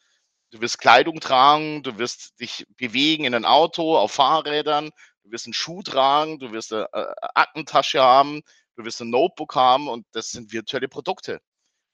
du 0.51 0.61
wirst 0.61 0.79
Kleidung 0.79 1.21
tragen, 1.21 1.83
du 1.83 1.99
wirst 1.99 2.39
dich 2.39 2.67
bewegen 2.77 3.25
in 3.25 3.35
ein 3.35 3.47
Auto, 3.47 3.97
auf 3.97 4.13
Fahrrädern, 4.13 4.91
du 5.23 5.33
wirst 5.33 5.47
einen 5.47 5.55
Schuh 5.55 5.83
tragen, 5.83 6.39
du 6.39 6.53
wirst 6.53 6.73
eine 6.73 6.89
äh, 6.93 7.15
Aktentasche 7.35 8.01
haben, 8.01 8.43
du 8.77 8.85
wirst 8.85 9.01
ein 9.01 9.11
Notebook 9.11 9.55
haben 9.55 9.89
und 9.89 10.07
das 10.13 10.31
sind 10.31 10.53
virtuelle 10.53 10.89
Produkte. 10.89 11.41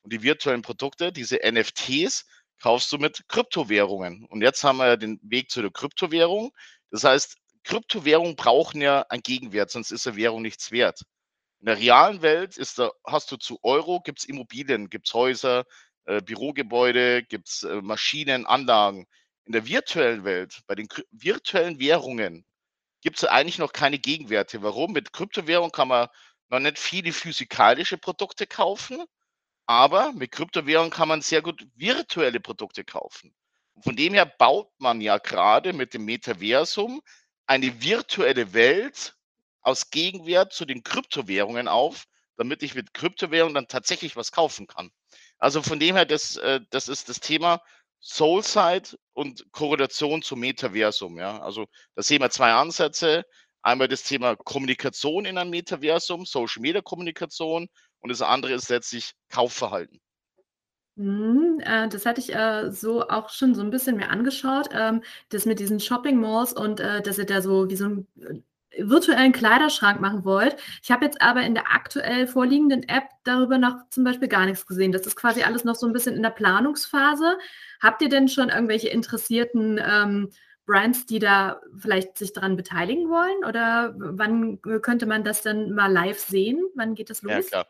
Und 0.03 0.13
die 0.13 0.23
virtuellen 0.23 0.63
Produkte, 0.63 1.13
diese 1.13 1.41
NFTs, 1.45 2.25
kaufst 2.63 2.91
du 2.93 2.99
mit 2.99 3.25
Kryptowährungen. 3.29 4.25
Und 4.27 4.43
jetzt 4.43 4.65
haben 4.65 4.79
wir 4.79 4.97
den 4.97 5.19
Weg 5.23 5.51
zu 5.51 5.63
der 5.63 5.71
Kryptowährung. 5.71 6.53
Das 6.91 7.05
heißt, 7.05 7.37
Kryptowährungen 7.65 8.37
brauchen 8.37 8.81
ja 8.81 9.03
einen 9.09 9.23
Gegenwert, 9.23 9.71
sonst 9.71 9.91
ist 9.91 10.07
eine 10.07 10.17
Währung 10.17 10.43
nichts 10.43 10.71
wert. 10.71 11.03
In 11.61 11.67
der 11.67 11.79
realen 11.79 12.23
Welt 12.23 12.57
ist 12.57 12.79
da, 12.79 12.91
hast 13.05 13.31
du 13.33 13.37
zu 13.37 13.59
Euro, 13.63 14.01
gibt 14.01 14.21
es 14.21 14.25
Immobilien, 14.25 14.89
gibt 14.89 15.09
es 15.09 15.15
Häuser, 15.15 15.65
äh, 16.05 16.21
Bürogebäude, 16.23 17.25
gibt 17.25 17.49
es 17.49 17.65
äh, 17.65 17.83
Maschinen, 17.83 18.47
Anlagen. 18.47 19.07
In 19.45 19.53
der 19.53 19.67
virtuellen 19.67 20.25
Welt, 20.25 20.61
bei 20.67 20.75
den 20.75 20.89
virtuellen 21.11 21.81
Währungen, 21.81 22.45
gibt 23.07 23.19
es 23.19 23.25
eigentlich 23.25 23.59
noch 23.59 23.73
keine 23.73 24.01
Gegenwerte. 24.01 24.63
Warum? 24.65 24.93
Mit 24.93 25.15
Kryptowährung 25.15 25.71
kann 25.73 25.89
man 25.89 26.09
noch 26.51 26.61
nicht 26.61 26.81
viele 26.81 27.13
physikalische 27.13 27.99
Produkte 27.99 28.49
kaufen, 28.49 29.05
Aber 29.67 30.13
mit 30.13 30.33
Kryptowährungen 30.33 30.93
kann 30.93 31.09
man 31.09 31.23
sehr 31.23 31.43
gut 31.43 31.67
virtuelle 31.77 32.41
Produkte 32.41 32.85
kaufen. 32.85 33.35
Von 33.83 33.97
dem 33.97 34.15
her 34.15 34.27
baut 34.27 34.71
man 34.79 35.01
ja 35.03 35.19
gerade 35.19 35.75
mit 35.75 35.95
dem 35.95 36.07
Metaversum 36.07 37.03
eine 37.47 37.83
virtuelle 37.83 38.55
Welt 38.55 39.17
aus 39.63 39.91
Gegenwert 39.91 40.55
zu 40.55 40.67
den 40.67 40.85
Kryptowährungen 40.85 41.69
auf, 41.69 42.07
damit 42.37 42.63
ich 42.65 42.77
mit 42.77 42.95
Kryptowährungen 42.95 43.55
dann 43.55 43.69
tatsächlich 43.69 44.17
was 44.17 44.33
kaufen 44.33 44.69
kann. 44.69 44.93
Also 45.39 45.63
von 45.63 45.81
dem 45.81 45.97
her, 45.97 46.07
das, 46.07 46.37
äh, 46.39 46.61
das 46.71 46.89
ist 46.89 47.09
das 47.11 47.21
Thema 47.21 47.63
Soulside 48.01 48.97
und 49.15 49.45
Korrelation 49.53 50.23
zum 50.23 50.41
Metaversum. 50.41 51.19
Ja? 51.19 51.41
Also 51.41 51.67
da 51.95 52.03
sehen 52.03 52.23
wir 52.23 52.31
zwei 52.31 52.53
Ansätze. 52.53 53.25
Einmal 53.63 53.89
das 53.89 54.05
Thema 54.05 54.37
Kommunikation 54.37 55.25
in 55.25 55.39
einem 55.39 55.51
Metaversum, 55.51 56.25
Social 56.25 56.63
Media 56.63 56.83
Kommunikation 56.83 57.69
und 58.01 58.11
das 58.11 58.23
andere 58.23 58.53
ist 58.53 58.69
letztlich 58.69 59.13
Kaufverhalten. 59.29 60.01
Mhm, 60.99 61.61
äh, 61.63 61.89
das 61.89 62.07
hatte 62.07 62.21
ich, 62.21 62.35
äh, 62.35 62.71
so 62.71 63.07
auch 63.09 63.29
schon 63.29 63.55
so 63.55 63.61
ein 63.63 63.71
bisschen 63.71 63.97
mir 63.97 64.09
angeschaut, 64.09 64.69
ähm, 64.73 65.03
das 65.29 65.45
mit 65.45 65.59
diesen 65.59 65.79
Shopping 65.79 66.19
Malls 66.19 66.55
und, 66.55 66.81
äh, 66.81 67.03
dass 67.03 67.19
ihr 67.19 67.27
da 67.27 67.43
so 67.43 67.69
wie 67.69 67.77
so 67.77 67.85
'n, 67.85 68.07
äh, 68.71 68.83
virtuellen 68.83 69.33
Kleiderschrank 69.33 70.01
machen 70.01 70.25
wollt. 70.25 70.57
Ich 70.83 70.91
habe 70.91 71.05
jetzt 71.05 71.21
aber 71.21 71.43
in 71.43 71.55
der 71.55 71.71
aktuell 71.73 72.27
vorliegenden 72.27 72.83
App 72.89 73.05
darüber 73.25 73.59
noch 73.59 73.77
zum 73.91 74.05
Beispiel 74.05 74.29
gar 74.29 74.47
nichts 74.47 74.67
gesehen. 74.67 74.93
Das 74.93 75.07
ist 75.07 75.17
quasi 75.17 75.43
alles 75.43 75.65
noch 75.65 75.75
so 75.75 75.87
ein 75.87 75.93
bisschen 75.93 76.15
in 76.17 76.23
der 76.23 76.31
Planungsphase. 76.31 77.39
Habt 77.81 78.03
ihr 78.03 78.09
denn 78.09 78.29
schon 78.29 78.49
irgendwelche 78.49 78.89
interessierten, 78.89 79.81
ähm, 79.83 80.31
Brands, 80.67 81.07
die 81.07 81.21
da 81.21 81.61
vielleicht 81.79 82.19
sich 82.19 82.33
daran 82.33 82.57
beteiligen 82.57 83.09
wollen? 83.09 83.45
Oder 83.45 83.95
wann 83.97 84.61
könnte 84.83 85.07
man 85.07 85.25
das 85.25 85.43
dann 85.43 85.73
mal 85.73 85.93
live 85.93 86.19
sehen? 86.19 86.61
Wann 86.75 86.95
geht 86.95 87.11
das 87.11 87.23
Ja, 87.27 87.41
los? 87.41 87.47
klar. 87.49 87.67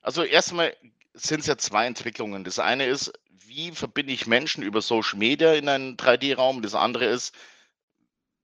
Also 0.00 0.22
erstmal 0.22 0.74
sind 1.14 1.40
es 1.40 1.46
ja 1.46 1.56
zwei 1.58 1.86
Entwicklungen. 1.86 2.44
Das 2.44 2.58
eine 2.58 2.86
ist, 2.86 3.12
wie 3.30 3.70
verbinde 3.72 4.12
ich 4.12 4.26
Menschen 4.26 4.62
über 4.62 4.82
Social 4.82 5.18
Media 5.18 5.54
in 5.54 5.68
einen 5.68 5.96
3D-Raum? 5.96 6.62
Das 6.62 6.74
andere 6.74 7.06
ist, 7.06 7.34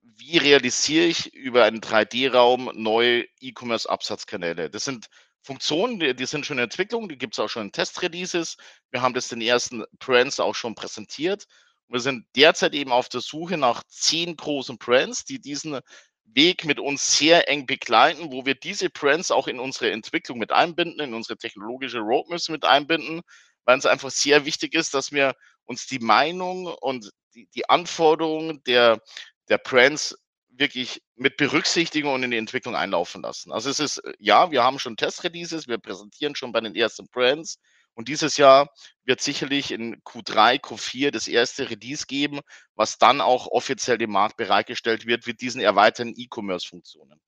wie 0.03 0.39
realisiere 0.39 1.07
ich 1.07 1.35
über 1.35 1.65
einen 1.65 1.81
3D-Raum 1.81 2.71
neue 2.75 3.27
E-Commerce-Absatzkanäle? 3.41 4.71
Das 4.71 4.85
sind 4.85 5.09
Funktionen, 5.45 6.01
die, 6.01 6.15
die 6.15 6.27
sind 6.27 6.47
schon 6.47 6.59
in 6.59 6.65
Entwicklung, 6.65 7.09
die 7.09 7.19
gibt 7.19 7.35
es 7.35 7.39
auch 7.39 7.49
schon 7.49 7.67
in 7.67 7.73
Test-Releases. 7.73 8.57
Wir 8.91 9.03
haben 9.03 9.15
das 9.15 9.29
den 9.29 9.43
ersten 9.43 9.85
Brands 9.99 10.41
auch 10.41 10.55
schon 10.55 10.75
präsentiert. 10.75 11.45
Wir 11.89 12.01
sind 12.01 12.27
derzeit 12.35 12.75
eben 12.75 12.91
auf 12.91 13.11
der 13.11 13.21
Suche 13.21 13.59
nach 13.59 13.83
zehn 13.85 14.37
großen 14.37 14.79
Brands, 14.79 15.27
die 15.27 15.41
diesen 15.41 15.81
Weg 16.25 16.65
mit 16.65 16.81
uns 16.81 17.19
sehr 17.19 17.49
eng 17.49 17.67
begleiten, 17.67 18.33
wo 18.33 18.47
wir 18.47 18.55
diese 18.55 18.89
Brands 18.89 19.31
auch 19.31 19.47
in 19.47 19.61
unsere 19.61 19.91
Entwicklung 19.91 20.39
mit 20.39 20.51
einbinden, 20.51 21.01
in 21.01 21.15
unsere 21.15 21.37
technologische 21.37 21.99
Roadmaps 21.99 22.49
mit 22.49 22.65
einbinden, 22.65 23.21
weil 23.67 23.79
es 23.79 23.87
einfach 23.87 24.11
sehr 24.11 24.47
wichtig 24.47 24.75
ist, 24.75 24.95
dass 24.95 25.13
wir 25.13 25.35
uns 25.67 25.87
die 25.87 25.99
Meinung 25.99 26.67
und 26.67 27.11
die, 27.35 27.49
die 27.55 27.69
Anforderungen 27.69 28.63
der, 28.65 29.03
der 29.51 29.59
Brands 29.59 30.17
wirklich 30.57 31.03
mit 31.17 31.37
berücksichtigen 31.37 32.09
und 32.09 32.23
in 32.23 32.31
die 32.31 32.37
Entwicklung 32.37 32.77
einlaufen 32.77 33.23
lassen. 33.23 33.53
Also 33.53 33.71
es 33.71 33.81
ist, 33.81 34.03
ja, 34.19 34.51
wir 34.51 34.63
haben 34.63 34.79
schon 34.79 34.97
Test-Releases, 34.97 35.69
wir 35.69 35.79
präsentieren 35.79 36.35
schon 36.35 36.53
bei 36.53 36.61
den 36.61 36.75
ersten 36.75 37.09
Brands 37.09 37.59
und 37.95 38.09
dieses 38.09 38.37
Jahr 38.37 38.71
wird 39.05 39.21
sicherlich 39.21 39.71
in 39.71 40.03
Q3, 40.03 40.61
Q4 40.61 41.11
das 41.11 41.29
erste 41.29 41.71
Release 41.71 42.07
geben, 42.07 42.41
was 42.75 42.99
dann 42.99 43.21
auch 43.21 43.47
offiziell 43.47 43.99
dem 43.99 44.11
Markt 44.11 44.37
bereitgestellt 44.37 45.07
wird 45.07 45.27
mit 45.27 45.41
diesen 45.41 45.61
erweiterten 45.61 46.15
E-Commerce-Funktionen. 46.17 47.21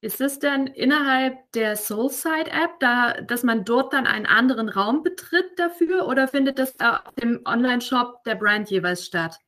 Ist 0.00 0.20
es 0.20 0.38
denn 0.38 0.66
innerhalb 0.66 1.50
der 1.52 1.76
Soulside-App, 1.76 2.78
da 2.78 3.22
dass 3.22 3.42
man 3.42 3.64
dort 3.64 3.94
dann 3.94 4.06
einen 4.06 4.26
anderen 4.26 4.68
Raum 4.68 5.02
betritt 5.02 5.58
dafür 5.58 6.06
oder 6.06 6.28
findet 6.28 6.58
das 6.58 6.76
da 6.76 6.98
auf 6.98 7.14
dem 7.14 7.40
Onlineshop 7.46 8.22
der 8.24 8.34
Brand 8.34 8.70
jeweils 8.70 9.06
statt? 9.06 9.38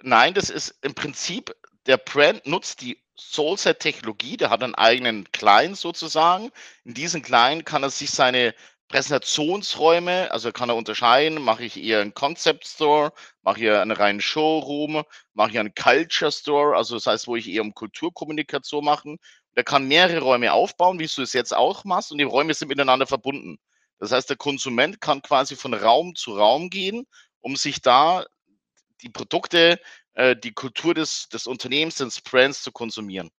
Nein, 0.00 0.32
das 0.34 0.48
ist 0.48 0.78
im 0.82 0.94
Prinzip, 0.94 1.54
der 1.86 1.96
Brand 1.96 2.46
nutzt 2.46 2.80
die 2.80 3.02
Soulset-Technologie, 3.16 4.36
der 4.36 4.50
hat 4.50 4.62
einen 4.62 4.74
eigenen 4.74 5.30
Client 5.32 5.76
sozusagen. 5.76 6.50
In 6.84 6.94
diesem 6.94 7.22
Client 7.22 7.66
kann 7.66 7.82
er 7.82 7.90
sich 7.90 8.10
seine 8.10 8.54
Präsentationsräume, 8.88 10.30
also 10.30 10.52
kann 10.52 10.68
er 10.68 10.76
unterscheiden, 10.76 11.42
mache 11.42 11.64
ich 11.64 11.82
eher 11.82 12.00
einen 12.00 12.14
Concept 12.14 12.66
Store, 12.66 13.12
mache 13.42 13.60
ich 13.60 13.70
einen 13.70 13.90
reinen 13.90 14.20
Showroom, 14.20 15.02
mache 15.34 15.50
ich 15.50 15.58
einen 15.58 15.74
Culture 15.74 16.30
Store, 16.30 16.76
also 16.76 16.96
das 16.96 17.06
heißt, 17.06 17.26
wo 17.26 17.36
ich 17.36 17.48
eher 17.48 17.62
um 17.62 17.74
Kulturkommunikation 17.74 18.84
machen. 18.84 19.18
Der 19.56 19.64
kann 19.64 19.88
mehrere 19.88 20.20
Räume 20.20 20.52
aufbauen, 20.52 20.98
wie 20.98 21.06
du 21.06 21.22
es 21.22 21.32
jetzt 21.32 21.54
auch 21.54 21.84
machst, 21.84 22.12
und 22.12 22.18
die 22.18 22.24
Räume 22.24 22.54
sind 22.54 22.68
miteinander 22.68 23.06
verbunden. 23.06 23.58
Das 23.98 24.12
heißt, 24.12 24.28
der 24.28 24.36
Konsument 24.36 25.00
kann 25.00 25.22
quasi 25.22 25.56
von 25.56 25.74
Raum 25.74 26.14
zu 26.14 26.36
Raum 26.36 26.68
gehen, 26.70 27.06
um 27.40 27.56
sich 27.56 27.80
da 27.80 28.26
die 29.00 29.10
Produkte, 29.10 29.80
äh, 30.14 30.36
die 30.36 30.52
Kultur 30.52 30.94
des, 30.94 31.28
des 31.28 31.46
Unternehmens, 31.46 31.96
des 31.96 32.20
Brands 32.20 32.62
zu 32.62 32.72
konsumieren. 32.72 33.30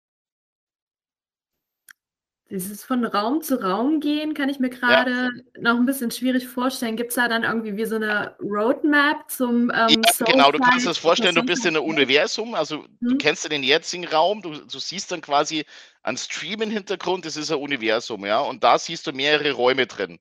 Dieses 2.49 2.83
von 2.83 3.03
Raum 3.05 3.41
zu 3.41 3.55
Raum 3.61 3.99
gehen 3.99 4.33
kann 4.33 4.47
ich 4.49 4.59
mir 4.59 4.69
Ja, 4.85 5.05
gerade 5.05 5.29
noch 5.57 5.75
ein 5.77 5.85
bisschen 5.85 6.11
schwierig 6.11 6.47
vorstellen. 6.47 6.95
Gibt's 6.97 7.15
da 7.15 7.27
dann 7.27 7.43
irgendwie 7.43 7.75
wie 7.77 7.85
so 7.85 7.95
eine 7.95 8.35
Roadmap 8.39 9.29
zum, 9.31 9.71
ja, 9.87 9.95
ähm, 9.95 10.03
genau, 10.23 10.51
du 10.51 10.59
kannst 10.59 10.85
dir 10.85 10.89
das 10.91 10.97
vorstellen, 10.97 11.35
du 11.35 11.43
bist 11.43 11.65
in 11.65 11.75
einem? 11.75 11.83
Universum, 11.85 12.55
also 12.55 12.85
du 13.07 13.15
Mhm. 13.15 13.17
kennst 13.17 13.43
ja 13.43 13.49
den 13.49 13.63
jetzigen 13.63 14.07
Raum, 14.07 14.41
du, 14.41 14.51
du 14.65 14.79
siehst 14.79 15.11
dann 15.11 15.21
quasi 15.21 15.65
ein 16.03 16.17
Stream 16.17 16.61
im 16.61 16.69
Hintergrund, 16.71 17.25
das 17.25 17.35
ist 17.37 17.51
ein 17.51 17.59
Universum, 17.59 18.25
ja, 18.25 18.39
und 18.39 18.63
da 18.63 18.79
siehst 18.79 19.07
du 19.07 19.11
mehrere 19.11 19.51
Räume 19.51 19.85
drin. 19.87 20.19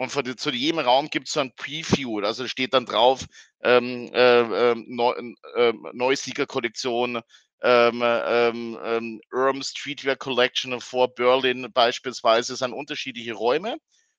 Und 0.00 0.10
von, 0.10 0.24
zu 0.38 0.50
jedem 0.50 0.78
Raum 0.78 1.10
gibt 1.10 1.28
es 1.28 1.34
so 1.34 1.40
ein 1.40 1.52
Preview, 1.56 2.20
also 2.20 2.48
steht 2.48 2.72
dann 2.72 2.86
drauf, 2.86 3.26
ähm, 3.62 4.10
äh, 4.14 4.70
ähm, 4.72 4.86
Neu, 4.88 5.12
äh, 5.56 5.74
Neusieger-Kollektion, 5.92 7.20
ähm, 7.62 8.02
ähm, 8.02 8.78
ähm, 8.82 9.20
Urban 9.30 9.62
Streetwear 9.62 10.16
Collection 10.16 10.80
vor 10.80 11.14
Berlin 11.14 11.68
beispielsweise, 11.74 12.54
es 12.54 12.60
sind 12.60 12.72
unterschiedliche 12.72 13.34
Räume. 13.34 13.76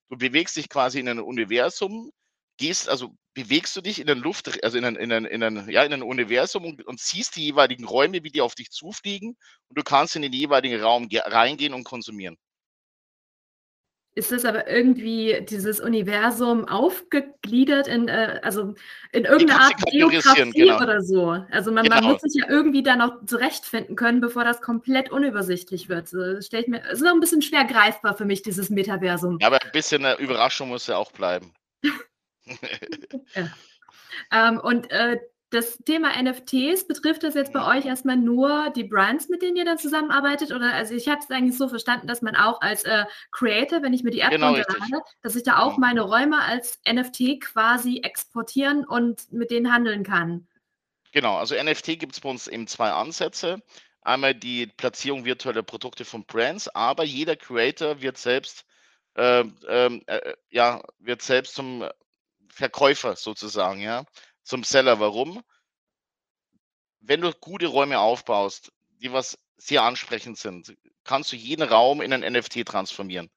Du 0.10 0.17
bewegst 0.17 0.56
dich 0.56 0.70
quasi 0.70 1.00
in 1.00 1.10
ein 1.10 1.20
Universum, 1.20 2.12
gehst, 2.58 2.88
also 2.88 3.15
bewegst 3.34 3.76
du 3.76 3.82
dich 3.82 3.98
in 4.00 4.06
den 4.06 4.20
Luft, 4.20 4.63
also 4.63 4.78
in 4.78 4.86
ein, 4.86 4.96
in 4.96 5.12
ein, 5.12 5.26
in 5.26 5.41
ein, 5.41 5.67
ja, 5.67 5.84
in 5.84 5.94
ein 5.94 6.04
Universum 6.04 6.63
und, 6.65 6.86
und 6.86 7.00
siehst 7.00 7.36
die 7.38 7.46
jeweiligen 7.46 7.86
Räume, 7.86 8.24
wie 8.24 8.30
die 8.30 8.41
auf 8.41 8.54
dich 8.54 8.70
zufliegen 8.70 9.30
und 9.67 9.80
du 9.80 9.82
kannst 9.84 10.15
in 10.15 10.22
den 10.22 10.34
jeweiligen 10.34 10.80
Raum 10.80 11.10
ge- 11.10 11.22
reingehen 11.26 11.74
und 11.74 11.86
konsumieren. 11.86 12.38
Ist 14.13 14.32
das 14.32 14.43
aber 14.43 14.67
irgendwie 14.67 15.45
dieses 15.50 15.80
Universum 15.80 16.67
aufgegliedert 16.67 17.88
in, 17.88 18.10
äh, 18.10 18.41
also 18.43 18.76
in 19.13 19.24
Die 19.24 19.30
irgendeine 19.30 19.60
kannst 19.60 19.84
Art 19.84 19.91
Geografie 19.91 20.52
genau. 20.52 20.82
oder 20.82 21.02
so? 21.02 21.30
Also 21.50 21.71
man, 21.71 21.88
man 21.88 22.02
Genau, 22.02 22.13
muss 22.13 22.21
sich 22.21 22.34
ja 22.36 22.50
irgendwie 22.50 22.84
da 22.84 22.97
noch 22.97 23.26
zurechtfinden 23.26 23.95
können, 23.95 24.19
bevor 24.19 24.43
das 24.43 24.62
komplett 24.62 25.12
unübersichtlich 25.12 25.88
wird. 25.88 26.12
Das 26.12 26.45
stelle 26.45 26.63
ich 26.63 26.69
mir, 26.69 26.84
ist 26.91 27.02
noch 27.02 27.13
ein 27.13 27.21
bisschen 27.21 27.41
schwer 27.41 27.63
greifbar 27.63 28.17
für 28.17 28.26
mich, 28.26 28.41
dieses 28.41 28.69
Metaversum. 28.69 29.38
Ja, 29.39 29.47
aber 29.47 29.63
ein 29.63 29.71
bisschen 29.71 30.04
eine 30.04 30.17
Überraschung 30.17 30.67
muss 30.67 30.88
ja 30.88 30.97
auch 30.97 31.12
bleiben. 31.12 31.54
Ja. 33.34 33.50
Ähm, 34.32 34.60
und 34.60 34.91
äh, 34.91 35.19
das 35.52 35.78
Thema 35.86 36.12
NFTs, 36.22 36.88
betrifft 36.88 37.24
das 37.24 37.36
jetzt 37.36 37.54
bei 37.54 37.78
euch 37.78 37.86
erstmal 37.86 38.16
nur 38.18 38.72
die 38.76 38.86
Brands, 38.86 39.30
mit 39.30 39.42
denen 39.42 39.58
ihr 39.58 39.66
dann 39.66 39.78
zusammenarbeitet? 39.78 40.52
Oder 40.52 40.74
also 40.74 40.94
ich 40.96 41.08
hatte 41.08 41.26
es 41.30 41.36
eigentlich 41.36 41.58
so 41.58 41.68
verstanden, 41.68 42.08
dass 42.08 42.22
man 42.22 42.36
auch 42.36 42.62
als 42.62 42.84
äh, 42.84 43.06
Creator, 43.32 43.82
wenn 43.84 43.94
ich 43.94 44.04
mir 44.04 44.12
die 44.12 44.22
App 44.22 44.32
Genau, 44.32 44.54
runterlade, 44.54 45.04
dass 45.22 45.36
ich 45.36 45.44
da 45.44 45.60
auch 45.60 45.76
Mhm. 45.76 45.82
meine 45.82 46.02
Räume 46.02 46.42
als 46.42 46.80
NFT 46.90 47.40
quasi 47.42 48.00
exportieren 48.04 48.86
und 48.86 49.32
mit 49.32 49.52
denen 49.52 49.72
handeln 49.74 50.04
kann. 50.04 50.48
Genau, 51.12 51.38
also 51.38 51.56
NFT 51.56 52.00
gibt 52.00 52.14
es 52.14 52.22
bei 52.22 52.30
uns 52.30 52.48
eben 52.48 52.68
zwei 52.68 52.90
Ansätze. 52.92 53.62
Einmal 54.02 54.34
die 54.34 54.68
Platzierung 54.68 55.26
virtueller 55.26 55.64
Produkte 55.64 56.06
von 56.06 56.26
Brands, 56.26 56.68
aber 56.70 57.04
jeder 57.04 57.36
Creator 57.36 58.02
wird 58.02 58.18
selbst, 58.18 58.66
ähm, 59.16 59.56
ähm, 59.68 60.02
äh, 60.08 60.18
äh, 60.18 60.34
ja, 60.50 60.82
wird 61.00 61.22
selbst 61.22 61.54
zum 61.56 61.86
Verkäufer 62.50 63.16
sozusagen, 63.16 63.82
ja, 63.82 64.06
zum 64.52 64.66
Seller. 64.66 65.00
Warum? 65.00 65.42
Wenn 67.00 67.22
du 67.22 67.32
gute 67.32 67.68
Räume 67.68 68.00
aufbaust, 68.00 68.74
die 69.02 69.14
was 69.14 69.38
sehr 69.56 69.84
ansprechend 69.84 70.38
sind, 70.38 70.76
kannst 71.06 71.32
du 71.32 71.38
jeden 71.38 71.64
Raum 71.64 72.02
in 72.02 72.12
ein 72.12 72.34
NFT 72.34 72.66
transformieren. 72.66 73.32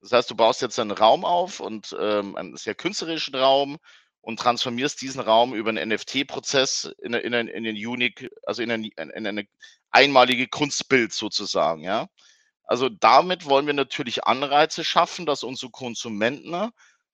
Das 0.00 0.12
heißt, 0.12 0.30
du 0.30 0.36
baust 0.36 0.62
jetzt 0.62 0.78
einen 0.78 0.92
Raum 0.92 1.24
auf 1.24 1.58
und 1.58 1.94
ähm, 1.98 2.36
einen 2.36 2.56
sehr 2.56 2.76
künstlerischen 2.76 3.34
Raum 3.34 3.78
und 4.20 4.38
transformierst 4.38 5.02
diesen 5.02 5.20
Raum 5.20 5.54
über 5.54 5.70
einen 5.70 5.88
NFT-Prozess 5.88 6.92
in, 7.02 7.14
in, 7.14 7.32
in 7.32 7.66
einen 7.66 7.76
unique, 7.76 8.30
also 8.44 8.62
in, 8.62 8.70
ein, 8.70 8.84
in 8.84 9.26
eine 9.26 9.46
einmalige 9.90 10.46
Kunstbild 10.46 11.12
sozusagen, 11.12 11.82
ja. 11.82 12.06
Also 12.62 12.88
damit 12.88 13.46
wollen 13.46 13.66
wir 13.66 13.74
natürlich 13.74 14.24
Anreize 14.24 14.84
schaffen, 14.84 15.26
dass 15.26 15.42
unsere 15.42 15.72
Konsumenten 15.72 16.70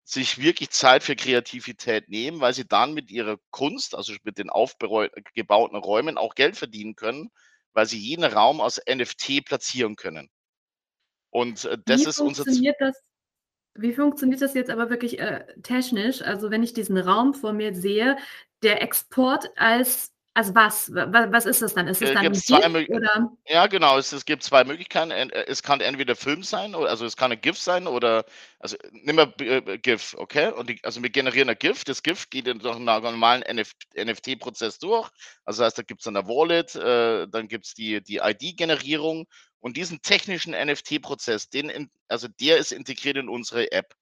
sich 0.09 0.41
wirklich 0.41 0.71
Zeit 0.71 1.03
für 1.03 1.17
Kreativität 1.17 2.09
nehmen, 2.09 2.41
weil 2.41 2.55
sie 2.55 2.65
dann 2.65 2.95
mit 2.95 3.11
ihrer 3.11 3.39
Kunst, 3.51 3.97
also 3.97 4.15
mit 4.23 4.39
den 4.39 4.51
aufgebauten 4.51 5.77
Räumen 5.77 6.17
auch 6.17 6.37
Geld 6.37 6.57
verdienen 6.57 6.95
können, 6.95 7.31
weil 7.73 7.87
sie 7.87 7.99
jeden 7.99 8.23
Raum 8.25 8.61
als 8.61 8.81
NFT 8.89 9.45
platzieren 9.45 9.97
können. 9.97 10.31
Und 11.31 11.65
äh, 11.65 11.77
das 11.85 12.05
Wie 12.05 12.09
ist 12.09 12.21
unser 12.21 12.45
Z 12.45 12.47
funktioniert 12.47 12.77
das 12.79 13.03
Wie 13.75 13.93
funktioniert 13.93 14.41
das 14.41 14.55
jetzt 14.55 14.71
aber 14.71 14.91
wirklich, 14.91 15.19
äh, 15.19 15.45
technisch? 15.63 16.23
Also, 16.23 16.53
wenn 16.53 16.63
ich 16.63 16.73
diesen 16.73 16.99
Raum 16.99 17.35
vor 17.35 17.53
mir 17.53 17.75
sehe, 17.75 18.17
der 18.63 18.83
Export 18.83 19.51
als 19.57 20.16
als 20.37 20.55
was? 20.55 20.93
Wa 20.95 21.13
wa 21.13 21.33
was 21.33 21.47
ist 21.47 21.63
das 21.63 21.75
dann? 21.75 21.89
Ist 21.89 22.03
es 22.03 22.11
Äh, 22.11 22.13
dann 22.13 22.31
gibt's 22.31 22.45
2 22.45 22.69
GIF 22.89 22.89
oder? 22.89 23.37
ja 23.49 23.67
genau, 23.69 23.99
es 23.99 24.13
es 24.13 24.25
gibt 24.25 24.43
2 24.43 24.65
Möglichkeiten. 24.65 25.11
En 25.11 25.31
äh, 25.31 25.45
es 25.49 25.63
kann 25.63 25.81
entweder 25.81 26.17
Film 26.17 26.43
sein 26.43 26.75
also, 26.75 27.07
es 27.07 27.17
kann 27.17 27.33
'n 27.33 27.41
GIF 27.41 27.59
sein 27.59 27.87
oder 27.87 28.25
also, 28.59 28.77
nimm 28.93 29.17
mal 29.17 29.33
GIF, 29.83 30.15
okay? 30.19 30.51
Und 30.53 30.69
die 30.71 30.81
also, 30.85 31.03
wir 31.03 31.11
generieren 31.11 31.49
'n 31.51 31.57
GIF. 31.59 31.85
Das 31.85 32.03
GIF 32.03 32.29
geht 32.31 32.47
dann 32.49 32.59
durch 32.59 32.77
'n 32.77 32.85
normalen 32.85 33.43
NF 33.43 33.73
NFT-Prozess 33.97 34.79
durch. 34.79 35.11
Also, 35.45 35.65
heißt, 35.65 35.79
da 35.79 35.83
gibt's 35.83 36.05
dann 36.05 36.15
'ne 36.15 36.27
Wallet, 36.29 36.75
äh, 36.77 37.29
dann 37.29 37.49
gibt's 37.49 37.75
die 37.75 38.03
die 38.03 38.17
ID-Generierung 38.23 39.27
und 39.61 39.77
diesen 39.77 40.03
technischen 40.03 40.53
NFT-Prozess, 40.55 41.49
den 41.51 41.69
in 41.71 41.91
also, 42.09 42.29
der 42.41 42.59
ist 42.59 42.73
integriert 42.73 43.17
in 43.17 43.29
unsere 43.29 43.73
App. 43.73 43.95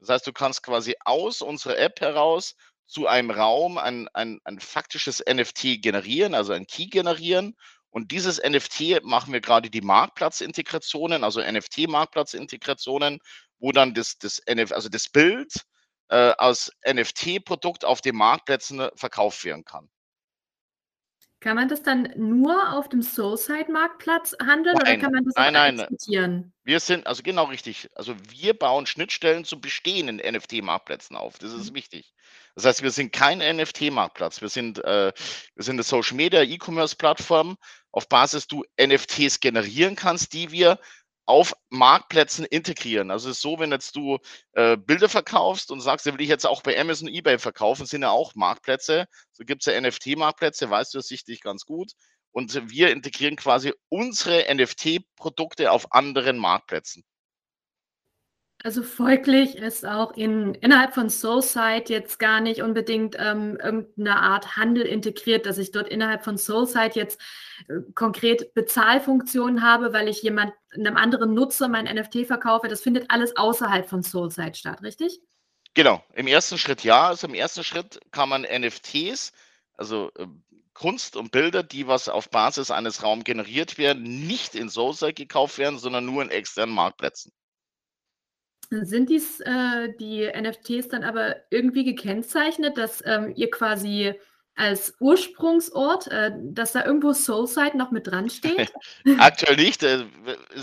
Das 0.00 0.08
heißt, 0.10 0.26
du 0.26 0.32
kannst 0.32 0.62
quasi 0.62 0.94
aus 1.04 1.42
unserer 1.42 1.78
App 1.78 2.00
heraus 2.00 2.54
zu 2.90 3.06
einem 3.06 3.30
Raum 3.30 3.78
ein 3.78 4.08
ein 4.14 4.40
ein 4.44 4.60
faktisches 4.60 5.22
NFT 5.26 5.80
generieren, 5.82 6.34
also, 6.34 6.52
ein 6.52 6.66
Key 6.66 6.86
generieren. 6.86 7.56
Und 7.90 8.12
dieses 8.12 8.40
NFT 8.42 9.02
machen 9.04 9.32
wir 9.32 9.40
grade 9.40 9.70
die 9.70 9.80
Marktplatzintegrationen, 9.80 11.24
also, 11.24 11.40
NFT-Marktplatzintegrationen, 11.40 13.20
wo 13.60 13.72
dann 13.72 13.94
das 13.94 14.18
das 14.18 14.40
also, 14.72 14.88
das 14.88 15.08
Bild, 15.08 15.52
äh, 16.08 16.34
als 16.38 16.72
NFT-Produkt 16.86 17.84
auf 17.84 18.00
den 18.00 18.16
Marktplätzen 18.16 18.88
verkauft 18.96 19.44
werden 19.44 19.64
kann. 19.64 19.88
Kann 21.42 21.56
man 21.56 21.68
das 21.68 21.82
dann 21.82 22.12
nur 22.16 22.74
auf 22.74 22.90
dem 22.90 23.00
Soulside-Marktplatz 23.00 24.36
handeln 24.42 24.78
oder 24.78 24.84
Nein, 24.84 24.98
kann 24.98 25.12
man 25.12 25.24
das 25.24 25.40
auch 25.40 25.50
nein, 25.50 25.76
nein. 25.76 25.88
exportieren? 25.88 26.52
Wir 26.64 26.80
sind 26.80 27.06
also, 27.06 27.22
genau 27.22 27.44
richtig. 27.44 27.88
Also, 27.96 28.14
wir 28.30 28.54
bauen 28.58 28.86
Schnittstellen 28.86 29.44
zu 29.44 29.60
bestehenden 29.60 30.18
NFT-Marktplätzen 30.20 31.16
auf. 31.16 31.38
Das 31.38 31.52
ist 31.54 31.72
Mhm. 31.72 31.74
wichtig. 31.74 32.12
Das 32.54 32.64
heißt, 32.66 32.82
wir 32.82 32.90
sind 32.90 33.12
kein 33.12 33.40
NFT-Marktplatz. 33.40 34.40
Wir 34.42 34.48
sind 34.50 34.78
äh, 34.84 35.12
wir 35.54 35.64
sind 35.64 35.76
'ne 35.76 35.82
Social-Media 35.84 36.42
E-Commerce-Plattform, 36.42 37.56
auf 37.92 38.08
Basis 38.08 38.46
du 38.46 38.64
NFTs 38.80 39.40
generieren 39.40 39.96
kannst, 39.96 40.32
die 40.34 40.52
wir 40.52 40.78
auf 41.26 41.54
Marktplätzen 41.70 42.44
integrieren. 42.44 43.10
Also, 43.10 43.30
es 43.30 43.36
ist 43.36 43.42
so, 43.42 43.58
wenn 43.58 43.70
jetzt 43.72 43.96
du, 43.96 44.18
äh, 44.52 44.76
Bilder 44.76 45.08
verkaufst 45.08 45.70
und 45.70 45.80
sagst: 45.80 46.06
„Die 46.06 46.12
will 46.12 46.20
ich 46.22 46.28
jetzt 46.28 46.46
auch 46.46 46.62
bei 46.62 46.78
Amazon, 46.80 47.08
eBay 47.08 47.38
verkaufen“, 47.38 47.86
sind 47.86 48.02
ja 48.02 48.10
auch 48.10 48.34
Marktplätze. 48.34 49.06
So 49.32 49.44
gibt's 49.44 49.66
ja 49.66 49.74
NFT-Marktplätze, 49.74 50.70
weißt 50.70 50.94
du 50.94 50.98
ja 50.98 51.02
sicherlich 51.02 51.40
ganz 51.42 51.64
gut. 51.64 51.92
Und 52.32 52.70
wir 52.70 52.90
integrieren 52.90 53.36
quasi 53.36 53.72
unsere 53.88 54.46
NFT-Produkte 54.54 55.70
auf 55.72 55.92
anderen 55.92 56.38
Marktplätzen. 56.38 57.04
Also, 58.64 58.82
folglich 58.82 59.56
ist 59.56 59.86
auch 59.86 60.12
in 60.16 60.54
innerhalb 60.54 60.92
von 60.92 61.08
Soulside 61.08 61.84
jetzt 61.86 62.18
gar 62.18 62.40
nicht 62.42 62.60
unbedingt, 62.62 63.16
ähm, 63.18 63.56
irgend 63.62 63.96
'ne 63.96 64.14
Art 64.20 64.56
Handel 64.58 64.82
integriert, 64.84 65.46
dass 65.46 65.56
ich 65.56 65.70
dort 65.72 65.88
innerhalb 65.88 66.24
von 66.24 66.36
Soulside 66.36 66.90
jetzt, 66.94 67.18
äh, 67.68 67.80
konkret 67.94 68.52
Bezahlfunktionen 68.52 69.62
habe, 69.62 69.94
weil 69.94 70.08
ich 70.08 70.20
jemand 70.22 70.52
'nem 70.76 70.96
anderen 70.98 71.32
Nutzer 71.32 71.68
mein 71.68 71.86
NFT 71.86 72.26
verkaufe. 72.26 72.68
Das 72.68 72.82
findet 72.82 73.10
alles 73.10 73.34
außerhalb 73.34 73.88
von 73.88 74.02
Soulside 74.02 74.54
statt, 74.54 74.82
richtig? 74.82 75.20
Genau, 75.76 76.02
im 76.14 76.26
1. 76.26 76.58
Schritt 76.58 76.82
ja. 76.82 77.08
Also, 77.08 77.26
im 77.28 77.34
1. 77.34 77.62
Schritt 77.62 78.00
kann 78.10 78.28
man 78.28 78.42
NFTs, 78.44 79.32
also, 79.76 80.10
ähm, 80.18 80.42
Kunst 80.74 81.16
und 81.16 81.30
Bilder, 81.30 81.62
die 81.62 81.86
was 81.86 82.08
auf 82.08 82.30
Basis 82.30 82.70
eines 82.70 83.02
Raum 83.02 83.22
generiert 83.22 83.76
werden, 83.78 84.02
nicht 84.26 84.54
in 84.54 84.68
Soulside 84.68 85.12
gekauft 85.14 85.58
werden, 85.58 85.78
sondern 85.78 86.06
nur 86.06 86.22
in 86.22 86.30
externen 86.30 86.74
Marktplätzen. 86.74 87.30
Sind 88.70 89.10
dies, 89.10 89.40
äh, 89.40 89.92
die 89.98 90.30
NFTs 90.32 90.88
dann 90.88 91.02
aber 91.02 91.36
irgendwie 91.50 91.84
gekennzeichnet, 91.84 92.78
dass, 92.78 93.02
ähm, 93.04 93.32
ihr 93.34 93.50
quasi 93.50 94.14
als 94.60 94.94
Ursprungsort 95.00 96.06
äh, 96.08 96.32
dass 96.36 96.72
da 96.72 96.84
irgendwo 96.84 97.12
Soulside 97.12 97.76
noch 97.76 97.90
mit 97.90 98.06
dran 98.06 98.28
steht? 98.28 98.72
Aktuell 99.18 99.56
nicht. 99.56 99.82
Äh, 99.82 100.04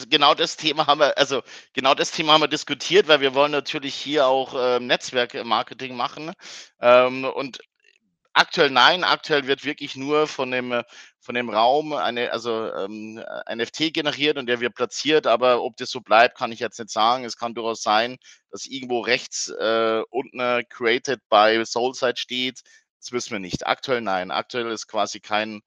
genau 0.09 0.35
das 0.35 0.55
Thema 0.55 0.85
haben 0.85 0.99
wir 0.99 1.17
also, 1.17 1.41
genau 1.73 1.95
das 1.95 2.11
Thema 2.11 2.33
haben 2.33 2.41
wir 2.41 2.47
diskutiert, 2.47 3.07
weil 3.07 3.21
wir 3.21 3.33
wollen 3.33 3.51
natürlich 3.51 3.95
hier 3.95 4.27
auch, 4.27 4.53
ähm, 4.55 4.87
Netzwerk-Marketing 4.87 5.95
machen. 5.95 6.31
Ähm, 6.79 7.25
und 7.25 7.59
aktuell 8.37 8.69
nein, 8.71 9.03
aktuell 9.03 9.47
wird 9.47 9.65
wirklich 9.65 9.95
nur 9.95 10.27
von 10.27 10.51
dem 10.51 10.83
von 11.19 11.35
dem 11.35 11.49
Raum 11.49 11.93
eine 11.93 12.31
also, 12.31 12.71
ähm, 12.73 13.21
ein 13.45 13.59
NFT 13.59 13.91
generiert 13.93 14.37
und 14.37 14.47
der 14.47 14.59
wird 14.61 14.75
platziert, 14.75 15.27
aber 15.27 15.61
ob 15.63 15.77
das 15.77 15.89
so 15.91 16.01
bleibt, 16.01 16.37
kann 16.37 16.51
ich 16.53 16.59
jetzt 16.61 16.79
nicht 16.79 16.91
sagen. 16.91 17.25
Es 17.25 17.37
kann 17.37 17.53
durchaus 17.55 17.81
sein, 17.83 18.17
dass 18.51 18.65
irgendwo 18.65 19.01
rechts, 19.01 19.49
äh, 19.49 20.01
unten, 20.09 20.39
äh, 20.39 20.63
„Created 20.69 21.21
by 21.29 21.63
Soulside“ 21.65 22.17
steht. 22.17 22.61
Das 23.01 23.11
wissen 23.11 23.31
wir 23.33 23.39
nicht. 23.39 23.67
Aktuell 23.67 24.01
nein. 24.01 24.31
Aktuell 24.31 24.67
ist 24.71 24.87
quasi 24.87 25.19
kein 25.19 25.61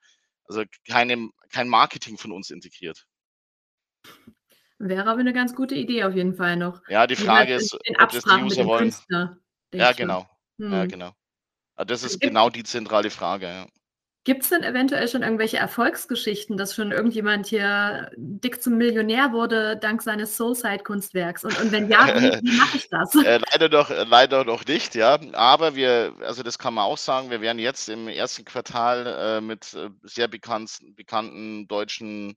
also, 0.46 0.64
keine 0.88 1.30
kein 1.52 1.68
Marketing 1.68 2.18
von 2.18 2.32
uns 2.32 2.50
integriert. 2.50 3.04
Wäre 4.82 5.10
aber 5.10 5.22
'ne 5.22 5.34
ganz 5.34 5.54
gute 5.54 5.74
Idee 5.74 6.04
auf 6.04 6.14
jeden 6.16 6.34
Fall 6.34 6.56
noch. 6.56 6.80
Ja, 6.88 7.06
die 7.06 7.16
Frage 7.16 7.54
ist, 7.54 7.76
ob 7.98 8.10
das 8.10 8.24
die 8.24 8.40
User 8.42 8.66
wollen. 8.66 8.96
Künstler, 9.10 9.38
Ja, 9.78 9.92
genau. 9.92 10.26
Ja, 10.70 10.86
Mhm. 10.86 10.86
genau. 10.86 11.14
Ah, 11.80 11.84
das 11.86 12.02
ist 12.02 12.20
Gibt 12.20 12.34
genau 12.34 12.50
die 12.50 12.62
zentrale 12.62 13.08
Frage, 13.08 13.46
ja. 13.46 13.66
Gibt's 14.24 14.50
denn 14.50 14.62
eventuell 14.62 15.08
schon 15.08 15.22
irgendwelche 15.22 15.56
Erfolgsgeschichten, 15.56 16.58
dass 16.58 16.74
schon 16.74 16.92
irgendjemand 16.92 17.46
hier 17.46 18.10
dick 18.18 18.62
zum 18.62 18.76
Millionär 18.76 19.32
wurde 19.32 19.78
dank 19.78 20.02
seines 20.02 20.36
Soulside-Kunstwerks? 20.36 21.42
Und 21.44 21.58
und 21.58 21.72
wenn 21.72 21.88
ja, 21.88 22.06
wie 22.20 22.52
mache 22.58 22.76
ich 22.76 22.90
das? 22.90 23.14
Äh, 23.14 23.40
leider 23.50 23.70
noch 23.70 23.88
äh, 23.88 24.04
leider 24.04 24.44
noch 24.44 24.66
nicht, 24.66 24.94
ja. 24.94 25.18
Aber 25.32 25.74
wir 25.74 26.14
also, 26.20 26.42
das 26.42 26.58
kann 26.58 26.74
man 26.74 26.84
auch 26.84 26.98
sagen, 26.98 27.30
wir 27.30 27.40
werden 27.40 27.58
jetzt 27.58 27.88
im 27.88 28.08
1. 28.08 28.44
Quartal, 28.44 29.06
äh, 29.06 29.40
mit, 29.40 29.72
äh, 29.72 29.88
sehr 30.02 30.28
bekannten 30.28 30.94
bekannten 30.94 31.66
deutschen 31.66 32.36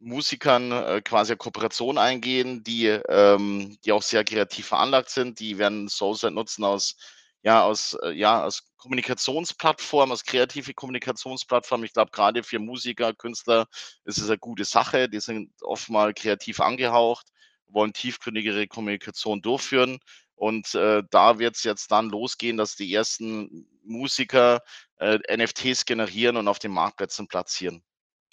Musikern, 0.00 0.70
äh, 0.70 1.00
quasi 1.02 1.32
'ne 1.32 1.38
Kooperation 1.38 1.96
eingehen, 1.96 2.62
die, 2.62 2.88
ähm 3.08 3.78
die 3.86 3.92
auch 3.92 4.02
sehr 4.02 4.22
kreativ 4.24 4.66
veranlagt 4.66 5.08
sind. 5.08 5.40
Die 5.40 5.56
werden 5.56 5.88
Soulside 5.88 6.32
nutzen 6.32 6.62
aus 6.64 6.94
ja, 7.42 7.64
aus 7.64 7.94
äh, 8.02 8.12
ja, 8.12 8.42
als 8.42 8.64
Kommunikationsplattform, 8.78 10.10
als 10.12 10.24
kreative 10.24 10.74
Kommunikationsplattform. 10.74 11.84
Ich 11.84 11.92
glaube, 11.92 12.10
grade 12.12 12.42
für 12.44 12.58
Musiker, 12.60 13.14
Künstler 13.14 13.66
ist 14.04 14.18
es 14.18 14.28
'ne 14.28 14.38
gute 14.38 14.64
Sache. 14.64 15.08
Die 15.08 15.20
sind 15.20 15.52
oft 15.62 15.90
mal 15.90 16.14
kreativ 16.14 16.60
angehaucht, 16.60 17.28
wollen 17.68 17.92
tiefgründigere 17.92 18.66
Kommunikation 18.68 19.42
durchführen. 19.42 19.98
Und, 20.36 20.74
äh, 20.74 21.02
da 21.10 21.38
wird's 21.38 21.64
jetzt 21.64 21.90
dann 21.92 22.10
losgehen, 22.10 22.56
dass 22.56 22.76
die 22.76 22.92
ersten 22.94 23.68
Musiker, 23.84 24.60
äh, 24.98 25.18
NFTs 25.28 25.84
generieren 25.84 26.36
und 26.36 26.48
auf 26.48 26.58
den 26.60 26.72
Marktplätzen 26.72 27.28
platzieren. 27.28 27.84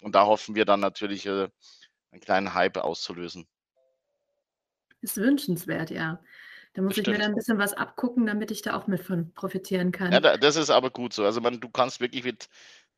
Und 0.01 0.15
da 0.15 0.25
hoffen 0.25 0.55
wir 0.55 0.65
dann 0.65 0.79
natürlich, 0.81 1.25
äh, 1.27 1.49
'n 2.13 2.19
kleinen 2.21 2.53
Hype 2.55 2.77
auszulösen. 2.77 3.47
Ist 5.03 5.17
wünschenswert, 5.17 5.91
ja. 5.91 6.19
Da 6.75 6.81
muss 6.83 6.97
ich 6.99 7.09
mir 7.09 7.17
dann 7.17 7.31
'n 7.31 7.35
bisschen 7.35 7.57
was 7.57 7.73
abgucken, 7.73 8.25
damit 8.27 8.51
ich 8.51 8.61
da 8.61 8.75
auch 8.77 8.85
mit 8.87 9.01
von 9.01 9.33
profitieren 9.33 9.91
Ja, 10.11 10.19
kann. 10.19 10.19
da 10.19 10.37
das 10.37 10.55
ist 10.55 10.71
aber 10.71 10.89
gut 10.89 11.13
so. 11.13 11.23
Also, 11.23 11.39
man 11.39 11.59
du 11.59 11.69
kannst 11.69 11.99
wirklich 11.99 12.23
mit 12.23 12.49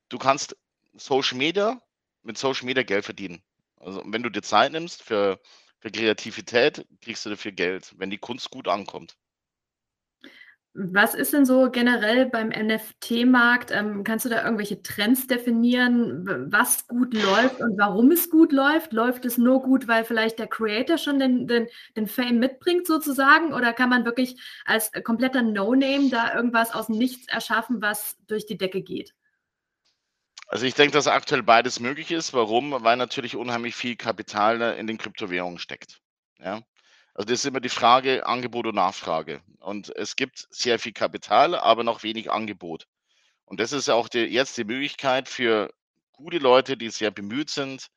du 0.10 0.18
kannst 0.18 0.56
Social 0.94 1.38
Media 1.38 1.82
mit 2.24 2.38
Social 2.38 2.66
Media 2.66 2.84
Geld 2.84 3.06
verdienen. 3.06 3.44
Also, 3.78 4.02
wenn 4.06 4.24
du 4.24 4.30
dir 4.30 4.42
Zeit 4.44 4.72
nimmst 4.72 5.04
für 5.04 5.40
für 5.80 5.92
Kreativität, 5.92 6.86
kriegst 7.02 7.26
du 7.26 7.30
dafür 7.32 7.52
Geld, 7.52 7.94
wenn 7.98 8.10
die 8.12 8.18
Kunst 8.20 8.50
gut 8.52 8.68
ankommt. 8.68 9.18
Was 10.74 11.16
ist 11.16 11.34
denn 11.34 11.46
so 11.46 11.70
generell 11.70 12.28
beim 12.28 12.48
NFT-Markt 12.48 13.72
ähm, 13.72 14.06
kannst 14.06 14.24
du 14.24 14.30
da 14.30 14.42
irgendwelche 14.42 14.82
Trends 14.82 15.28
definieren, 15.28 16.48
was 16.50 16.88
gut 16.88 17.14
läuft 17.14 17.60
und 17.60 17.78
warum 17.78 18.10
es 18.12 18.30
gut 18.30 18.54
läuft? 18.54 18.94
Läuft 18.94 19.26
es 19.26 19.38
nur 19.38 19.62
gut, 19.62 19.90
weil 19.90 20.06
vielleicht 20.06 20.40
der 20.40 20.48
Creator 20.48 20.98
schon 20.98 21.20
den 21.20 21.46
den 21.46 21.68
den 21.98 22.08
Fame 22.08 22.40
mitbringt 22.40 22.88
sozusagen 22.88 23.54
oder 23.54 23.74
kann 23.74 23.90
man 23.90 24.06
wirklich 24.06 24.38
als, 24.64 24.94
äh, 24.94 25.02
kompletter 25.02 25.42
No-Name 25.42 26.10
da 26.10 26.34
irgendwas 26.34 26.72
aus'm 26.74 26.98
Nichts 26.98 27.28
erschaffen, 27.28 27.82
was 27.82 28.16
durch 28.28 28.46
die 28.46 28.58
Decke 28.58 28.82
geht? 28.82 29.14
Also, 30.48 30.66
ich 30.66 30.74
denke, 30.74 30.92
dass 30.94 31.08
aktuell 31.08 31.44
beides 31.44 31.80
möglich 31.80 32.12
ist. 32.12 32.34
Warum? 32.34 32.72
Weil 32.84 32.98
natürlich 32.98 33.36
unheimlich 33.38 33.74
viel 33.76 33.96
Kapital, 33.96 34.58
ne, 34.58 34.74
in 34.76 34.86
den 34.86 34.98
Kryptowährungen 34.98 35.60
steckt, 35.60 36.02
ja? 36.40 36.62
Also, 37.16 37.26
das 37.28 37.40
ist 37.40 37.46
immer 37.46 37.60
die 37.60 37.70
Frage 37.70 38.26
Angebot 38.26 38.68
und 38.68 38.76
Nachfrage. 38.76 39.42
Und 39.60 39.94
es 39.96 40.16
gibt 40.16 40.48
sehr 40.50 40.80
viel 40.80 40.94
Kapital, 40.94 41.56
aber 41.56 41.84
noch 41.84 42.04
wenig 42.04 42.32
Angebot. 42.32 42.88
Und 43.46 43.60
das 43.60 43.74
ist 43.74 43.90
auch 43.90 44.10
die 44.10 44.20
jetzt 44.22 44.58
die 44.58 44.66
Möglichkeit 44.66 45.30
für 45.30 45.72
gute 46.14 46.40
Leute, 46.40 46.78
die 46.78 46.90
sehr 46.90 47.12
bemüht 47.12 47.50
sind, 47.52 47.88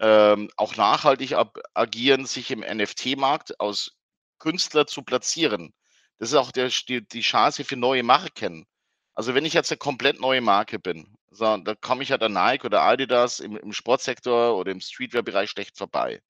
ähm, 0.00 0.50
auch 0.56 0.76
nachhaltig 0.76 1.34
ab 1.34 1.58
agieren, 1.74 2.26
sich 2.26 2.50
im 2.52 2.60
NFT-Markt 2.62 3.60
als 3.60 3.92
Künstler 4.40 4.86
zu 4.86 5.02
platzieren. 5.02 5.72
Das 6.18 6.30
ist 6.30 6.34
auch 6.36 6.52
der 6.52 6.70
die 6.88 7.06
die 7.08 7.22
Chance 7.22 7.64
für 7.64 7.76
neue 7.76 8.02
Marken. 8.04 8.66
Also, 9.14 9.34
wenn 9.34 9.44
ich 9.46 9.54
jetzt 9.54 9.70
'ne 9.72 9.78
komplett 9.78 10.20
neue 10.20 10.40
Marke 10.42 10.78
bin, 10.80 11.16
so, 11.30 11.56
da 11.58 11.74
komme 11.76 12.02
ich 12.04 12.12
halt 12.12 12.22
an 12.24 12.32
Nike 12.34 12.66
oder 12.66 12.82
Adidas 12.82 13.40
im 13.40 13.56
im 13.58 13.72
Sportsektor 13.72 14.56
oder 14.58 14.72
im 14.72 14.80
Streetwear-Bereich 14.80 15.50
schlecht 15.50 15.78
vorbei. 15.78 16.20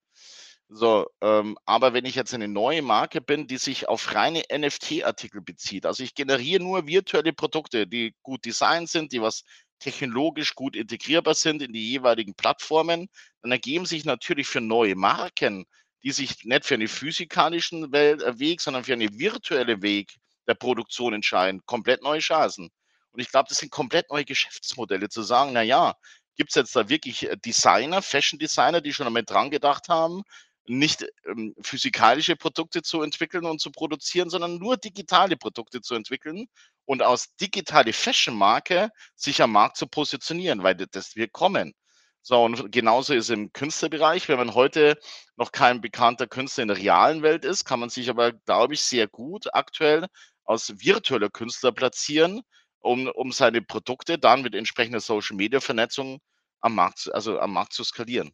So, 0.69 1.07
ähm, 1.21 1.57
aber 1.65 1.93
wenn 1.93 2.03
ich 2.03 2.15
jetzt 2.15 2.33
eine 2.33 2.49
neue 2.49 2.81
Marke 2.81 3.21
bin, 3.21 3.47
die 3.47 3.57
sich 3.57 3.87
auf 3.87 4.13
reine 4.13 4.43
NFT-Artikel 4.51 5.41
bezieht, 5.41 5.85
also 5.85 6.03
ich 6.03 6.13
generiere 6.13 6.61
nur 6.61 6.87
virtuelle 6.87 7.31
Produkte, 7.31 7.87
die 7.87 8.13
gut 8.21 8.43
designt 8.43 8.89
sind, 8.89 9.13
die 9.13 9.21
was 9.21 9.43
technologisch 9.79 10.55
gut 10.55 10.75
integrierbar 10.75 11.35
sind 11.35 11.61
in 11.61 11.71
die 11.71 11.89
jeweiligen 11.91 12.35
Plattformen, 12.35 13.07
dann 13.41 13.51
ergeben 13.51 13.85
sich 13.85 14.03
natürlich 14.03 14.47
für 14.47 14.59
neue 14.59 14.95
Marken, 14.95 15.65
die 16.03 16.11
sich 16.11 16.43
nicht 16.43 16.65
für 16.65 16.73
einen 16.73 16.87
physikalischen 16.89 17.93
äh, 17.93 18.39
Weg, 18.39 18.59
sondern 18.59 18.83
für 18.83 18.93
eine 18.93 19.09
virtuelle 19.17 19.81
Weg 19.81 20.15
der 20.47 20.55
Produktion 20.55 21.13
entscheiden, 21.13 21.61
komplett 21.65 22.03
neue 22.03 22.19
Chancen. 22.19 22.69
Und 23.11 23.21
ich 23.21 23.29
glaube, 23.31 23.47
das 23.49 23.59
sind 23.59 23.71
komplett 23.71 24.09
neue 24.09 24.25
Geschäftsmodelle, 24.25 25.09
zu 25.09 25.21
sagen, 25.21 25.53
na 25.53 25.61
ja, 25.61 25.95
gibt 26.35 26.51
es 26.51 26.55
jetzt 26.55 26.75
da 26.75 26.89
wirklich 26.89 27.29
äh, 27.29 27.37
Designer, 27.37 28.01
Fashion 28.01 28.39
Designer, 28.39 28.81
die 28.81 28.93
schon 28.93 29.05
damit 29.05 29.29
dran 29.29 29.49
gedacht 29.49 29.89
haben, 29.89 30.23
nicht 30.67 31.05
ähm, 31.25 31.55
physikalische 31.61 32.35
Produkte 32.35 32.81
zu 32.81 33.01
entwickeln 33.01 33.45
und 33.45 33.61
zu 33.61 33.71
produzieren, 33.71 34.29
sondern 34.29 34.57
nur 34.57 34.77
digitale 34.77 35.37
Produkte 35.37 35.81
zu 35.81 35.95
entwickeln 35.95 36.47
und 36.85 37.01
aus 37.01 37.35
digitale 37.37 37.93
Fashion-Marke 37.93 38.89
sich 39.15 39.41
am 39.41 39.51
Markt 39.51 39.77
zu 39.77 39.87
positionieren, 39.87 40.63
weil 40.63 40.75
das 40.75 41.15
wird 41.15 41.31
kommen. 41.33 41.73
So, 42.21 42.43
und 42.43 42.71
genauso 42.73 43.13
ist 43.13 43.29
im 43.29 43.53
Künstlerbereich. 43.53 44.27
Wenn 44.27 44.37
man 44.37 44.53
heute 44.53 44.99
noch 45.37 45.53
kein 45.53 45.79
bekannter 45.79 46.27
Künstler 46.27 46.63
in 46.63 46.67
der 46.67 46.77
realen 46.77 47.21
Welt 47.21 47.45
ist, 47.45 47.63
kann 47.63 47.79
man 47.79 47.89
sich 47.89 48.09
aber, 48.09 48.33
glaube 48.33 48.73
ich, 48.73 48.81
sehr 48.81 49.07
gut 49.07 49.53
aktuell 49.53 50.07
als 50.43 50.73
virtueller 50.77 51.29
Künstler 51.29 51.71
platzieren, 51.71 52.41
um, 52.79 53.07
um 53.07 53.31
seine 53.31 53.61
Produkte 53.61 54.17
dann 54.17 54.41
mit 54.41 54.55
entsprechender 54.55 54.99
Social 54.99 55.37
Media 55.37 55.61
Vernetzung 55.61 56.19
am 56.59 56.77
also 56.79 57.39
am 57.39 57.53
Markt 57.53 57.73
zu 57.73 57.83
skalieren. 57.83 58.31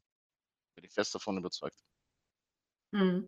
Bin 0.76 0.86
ich 0.86 0.92
fest 0.92 1.14
davon 1.14 1.38
überzeugt. 1.38 1.78
Mhm. 2.94 3.28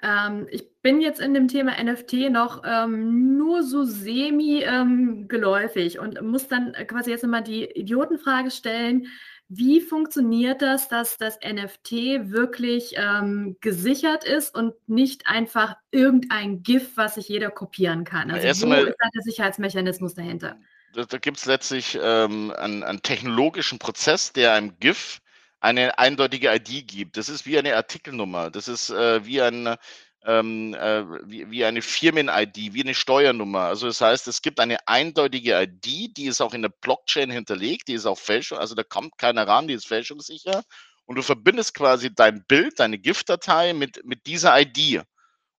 Ähm, 0.00 0.46
ich 0.50 0.64
bin 0.80 1.00
jetzt 1.00 1.20
in 1.20 1.34
dem 1.34 1.48
Thema 1.48 1.72
NFT 1.82 2.30
noch 2.30 2.62
ähm, 2.64 3.36
nur 3.36 3.64
so 3.64 3.84
semi 3.84 4.62
ähm, 4.62 5.26
geläufig 5.26 5.98
und 5.98 6.22
muss 6.22 6.46
dann 6.46 6.72
quasi 6.86 7.10
jetzt 7.10 7.24
immer 7.24 7.42
die 7.42 7.64
Idiotenfrage 7.64 8.50
stellen, 8.50 9.08
wie 9.48 9.80
funktioniert 9.80 10.60
das, 10.60 10.88
dass 10.88 11.16
das 11.16 11.38
NFT 11.40 11.92
wirklich 12.30 12.92
ähm, 12.96 13.56
gesichert 13.60 14.24
ist 14.24 14.54
und 14.54 14.74
nicht 14.86 15.26
einfach 15.26 15.76
irgendein 15.90 16.62
GIF, 16.62 16.96
was 16.96 17.14
sich 17.14 17.28
jeder 17.28 17.50
kopieren 17.50 18.04
kann? 18.04 18.30
Also 18.30 18.46
Erst 18.46 18.60
wo 18.60 18.66
einmal, 18.66 18.86
ist 18.86 18.96
da 19.00 19.08
der 19.12 19.22
Sicherheitsmechanismus 19.22 20.14
dahinter? 20.14 20.58
da, 20.92 21.04
da 21.04 21.18
gibt 21.18 21.38
es 21.38 21.46
letztlich 21.46 21.98
ähm, 22.00 22.52
einen, 22.56 22.82
einen 22.82 23.02
technologischen 23.02 23.78
Prozess, 23.78 24.32
der 24.32 24.52
einem 24.52 24.78
GIF 24.80 25.20
eine 25.60 25.98
eindeutige 25.98 26.54
ID 26.54 26.86
gibt. 26.86 27.16
Das 27.16 27.28
ist 27.28 27.46
wie 27.46 27.58
eine 27.58 27.76
Artikelnummer. 27.76 28.50
Das 28.50 28.68
ist 28.68 28.90
äh, 28.90 29.24
wie 29.24 29.42
ein 29.42 29.76
ähm, 30.24 30.74
äh, 30.74 31.04
wie, 31.28 31.50
wie 31.50 31.64
eine 31.64 31.80
Firmen-ID, 31.80 32.74
wie 32.74 32.82
eine 32.82 32.94
Steuernummer. 32.94 33.60
Also 33.60 33.86
das 33.86 34.00
heißt, 34.00 34.28
es 34.28 34.42
gibt 34.42 34.60
eine 34.60 34.76
eindeutige 34.86 35.60
ID, 35.60 36.16
die 36.16 36.26
ist 36.26 36.40
auch 36.40 36.54
in 36.54 36.62
der 36.62 36.72
Blockchain 36.80 37.30
hinterlegt, 37.30 37.88
die 37.88 37.94
ist 37.94 38.06
auch 38.06 38.18
fälschung, 38.18 38.58
also 38.58 38.74
da 38.74 38.82
kommt 38.82 39.16
keiner 39.18 39.46
ran, 39.46 39.68
die 39.68 39.74
ist 39.74 39.86
fälschungssicher. 39.86 40.62
Und 41.06 41.16
du 41.16 41.22
verbindest 41.22 41.74
quasi 41.74 42.14
dein 42.14 42.44
Bild, 42.46 42.78
deine 42.80 42.98
GIF-Datei 42.98 43.72
mit, 43.72 44.04
mit 44.04 44.26
dieser 44.26 44.60
ID. 44.60 45.02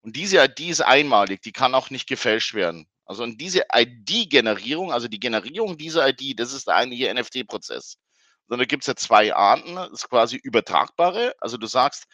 Und 0.01 0.15
diese 0.15 0.43
ID 0.43 0.59
ist 0.69 0.81
einmalig, 0.81 1.41
die 1.41 1.51
kann 1.51 1.73
auch 1.73 1.89
nicht 1.89 2.07
gefälscht 2.07 2.53
werden. 2.53 2.85
Also 3.05 3.23
und 3.23 3.41
diese 3.41 3.63
ID-Generierung, 3.73 4.91
also 4.91 5.07
die 5.07 5.19
Generierung 5.19 5.77
dieser 5.77 6.07
ID, 6.09 6.39
das 6.39 6.53
ist 6.53 6.67
der 6.67 6.75
eigentliche 6.75 7.11
NFT-Prozess 7.11 7.97
sondern 8.49 8.67
gibt 8.67 8.83
es 8.83 8.87
ja 8.87 8.95
zwei 8.95 9.33
Arten. 9.33 9.75
Das 9.75 9.91
ist 9.91 10.09
quasi 10.09 10.35
übertragbare. 10.35 11.35
Also 11.39 11.57
du 11.57 11.67
sagst, 11.67 12.07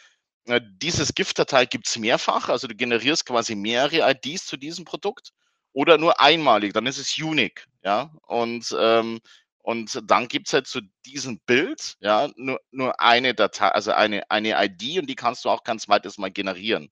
äh, 0.45 0.61
dieses 0.63 1.15
GIF-Datei 1.15 1.65
gibt 1.65 1.87
es 1.87 1.97
mehrfach, 1.97 2.49
also 2.49 2.67
du 2.67 2.75
generierst 2.75 3.25
quasi 3.25 3.55
mehrere 3.55 4.11
IDs 4.11 4.45
zu 4.45 4.57
diesem 4.57 4.85
Produkt 4.85 5.31
oder 5.73 5.97
nur 5.97 6.21
einmalig, 6.21 6.73
dann 6.73 6.85
ist 6.85 6.99
es 6.99 7.17
unique, 7.17 7.67
ja. 7.83 8.11
Und, 8.27 8.75
ähm, 8.79 9.19
und 9.59 9.99
dann 10.03 10.27
gibt 10.27 10.47
es 10.47 10.53
halt 10.53 10.67
zu 10.67 10.81
diesem 11.05 11.39
Bild, 11.47 11.95
ja, 11.99 12.29
nur, 12.35 12.61
nur 12.71 12.99
eine 13.01 13.33
Datei, 13.33 13.69
also 13.69 13.91
eine, 13.91 14.29
eine 14.29 14.63
ID 14.63 14.99
und 14.99 15.07
die 15.07 15.15
kannst 15.15 15.45
du 15.45 15.49
auch 15.49 15.63
kein 15.63 15.79
zweites 15.79 16.17
Mal 16.17 16.31
generieren. 16.31 16.91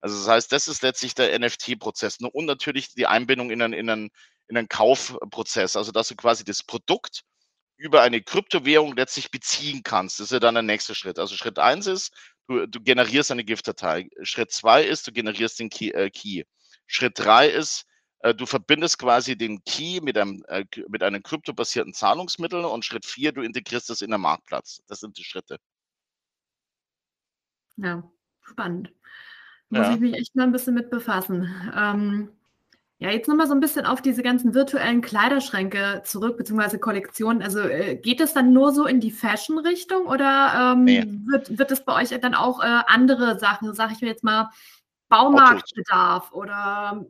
Also 0.00 0.18
das 0.18 0.28
heißt, 0.28 0.52
das 0.52 0.68
ist 0.68 0.82
letztlich 0.82 1.14
der 1.14 1.38
NFT-Prozess. 1.38 2.18
Und 2.20 2.46
natürlich 2.46 2.94
die 2.94 3.06
Einbindung 3.06 3.50
in 3.50 3.62
einen, 3.62 3.72
in, 3.72 3.90
einen, 3.90 4.10
in 4.48 4.56
einen 4.56 4.68
Kaufprozess, 4.68 5.76
also 5.76 5.92
dass 5.92 6.08
du 6.08 6.16
quasi 6.16 6.44
das 6.44 6.62
Produkt 6.62 7.24
über 7.76 8.02
eine 8.02 8.22
Kryptowährung 8.22 8.96
letztlich 8.96 9.30
beziehen 9.30 9.82
kannst. 9.82 10.20
Das 10.20 10.26
ist 10.26 10.32
ja 10.32 10.40
dann 10.40 10.54
der 10.54 10.62
nächste 10.62 10.94
Schritt. 10.94 11.18
Also 11.18 11.36
Schritt 11.36 11.58
eins 11.58 11.86
ist, 11.86 12.14
du, 12.48 12.66
du 12.66 12.80
generierst 12.80 13.30
eine 13.30 13.44
GIF-Datei. 13.44 14.08
Schritt 14.22 14.52
zwei 14.52 14.84
ist, 14.84 15.06
du 15.06 15.12
generierst 15.12 15.58
den 15.58 15.70
Key. 15.70 15.90
Äh, 15.90 16.10
Key. 16.10 16.44
Schritt 16.86 17.18
drei 17.18 17.48
ist, 17.48 17.86
äh, 18.20 18.34
du 18.34 18.46
verbindest 18.46 18.98
quasi 18.98 19.36
den 19.36 19.62
Key 19.64 20.00
mit 20.00 20.16
einem, 20.16 20.44
äh, 20.48 20.64
mit 20.88 21.02
einem 21.02 21.22
kryptobasierten 21.22 21.94
Zahlungsmittel 21.94 22.64
und 22.64 22.84
Schritt 22.84 23.06
vier, 23.06 23.32
du 23.32 23.42
integrierst 23.42 23.90
das 23.90 24.02
in 24.02 24.10
den 24.10 24.20
Marktplatz. 24.20 24.82
Das 24.86 25.00
sind 25.00 25.18
die 25.18 25.24
Schritte. 25.24 25.58
Ja, 27.76 28.08
spannend. 28.42 28.92
Muss 29.68 29.86
ja. 29.86 29.94
ich 29.94 30.00
mich 30.00 30.14
echt 30.14 30.34
mal 30.36 30.44
ein 30.44 30.52
bisschen 30.52 30.74
mit 30.74 30.90
befassen. 30.90 31.50
Ähm, 31.76 32.30
ja, 32.98 33.10
jetzt 33.10 33.28
nochmal 33.28 33.48
so 33.48 33.54
ein 33.54 33.60
bisschen 33.60 33.86
auf 33.86 34.00
diese 34.00 34.22
ganzen 34.22 34.54
virtuellen 34.54 35.00
Kleiderschränke 35.00 36.02
zurück, 36.04 36.36
beziehungsweise 36.36 36.78
Kollektionen. 36.78 37.42
Also 37.42 37.60
äh, 37.60 37.96
geht 37.96 38.20
es 38.20 38.34
dann 38.34 38.52
nur 38.52 38.72
so 38.72 38.86
in 38.86 39.00
die 39.00 39.10
Fashion-Richtung 39.10 40.06
oder 40.06 40.74
ähm, 40.74 40.84
nee. 40.84 41.04
wird, 41.26 41.58
wird 41.58 41.70
es 41.72 41.84
bei 41.84 42.00
euch 42.00 42.10
dann 42.20 42.34
auch 42.34 42.62
äh, 42.62 42.82
andere 42.86 43.38
Sachen, 43.38 43.74
sage 43.74 43.94
ich 43.94 44.00
mir 44.00 44.08
jetzt 44.08 44.24
mal, 44.24 44.50
Baumarktbedarf 45.08 46.32
oder 46.32 47.04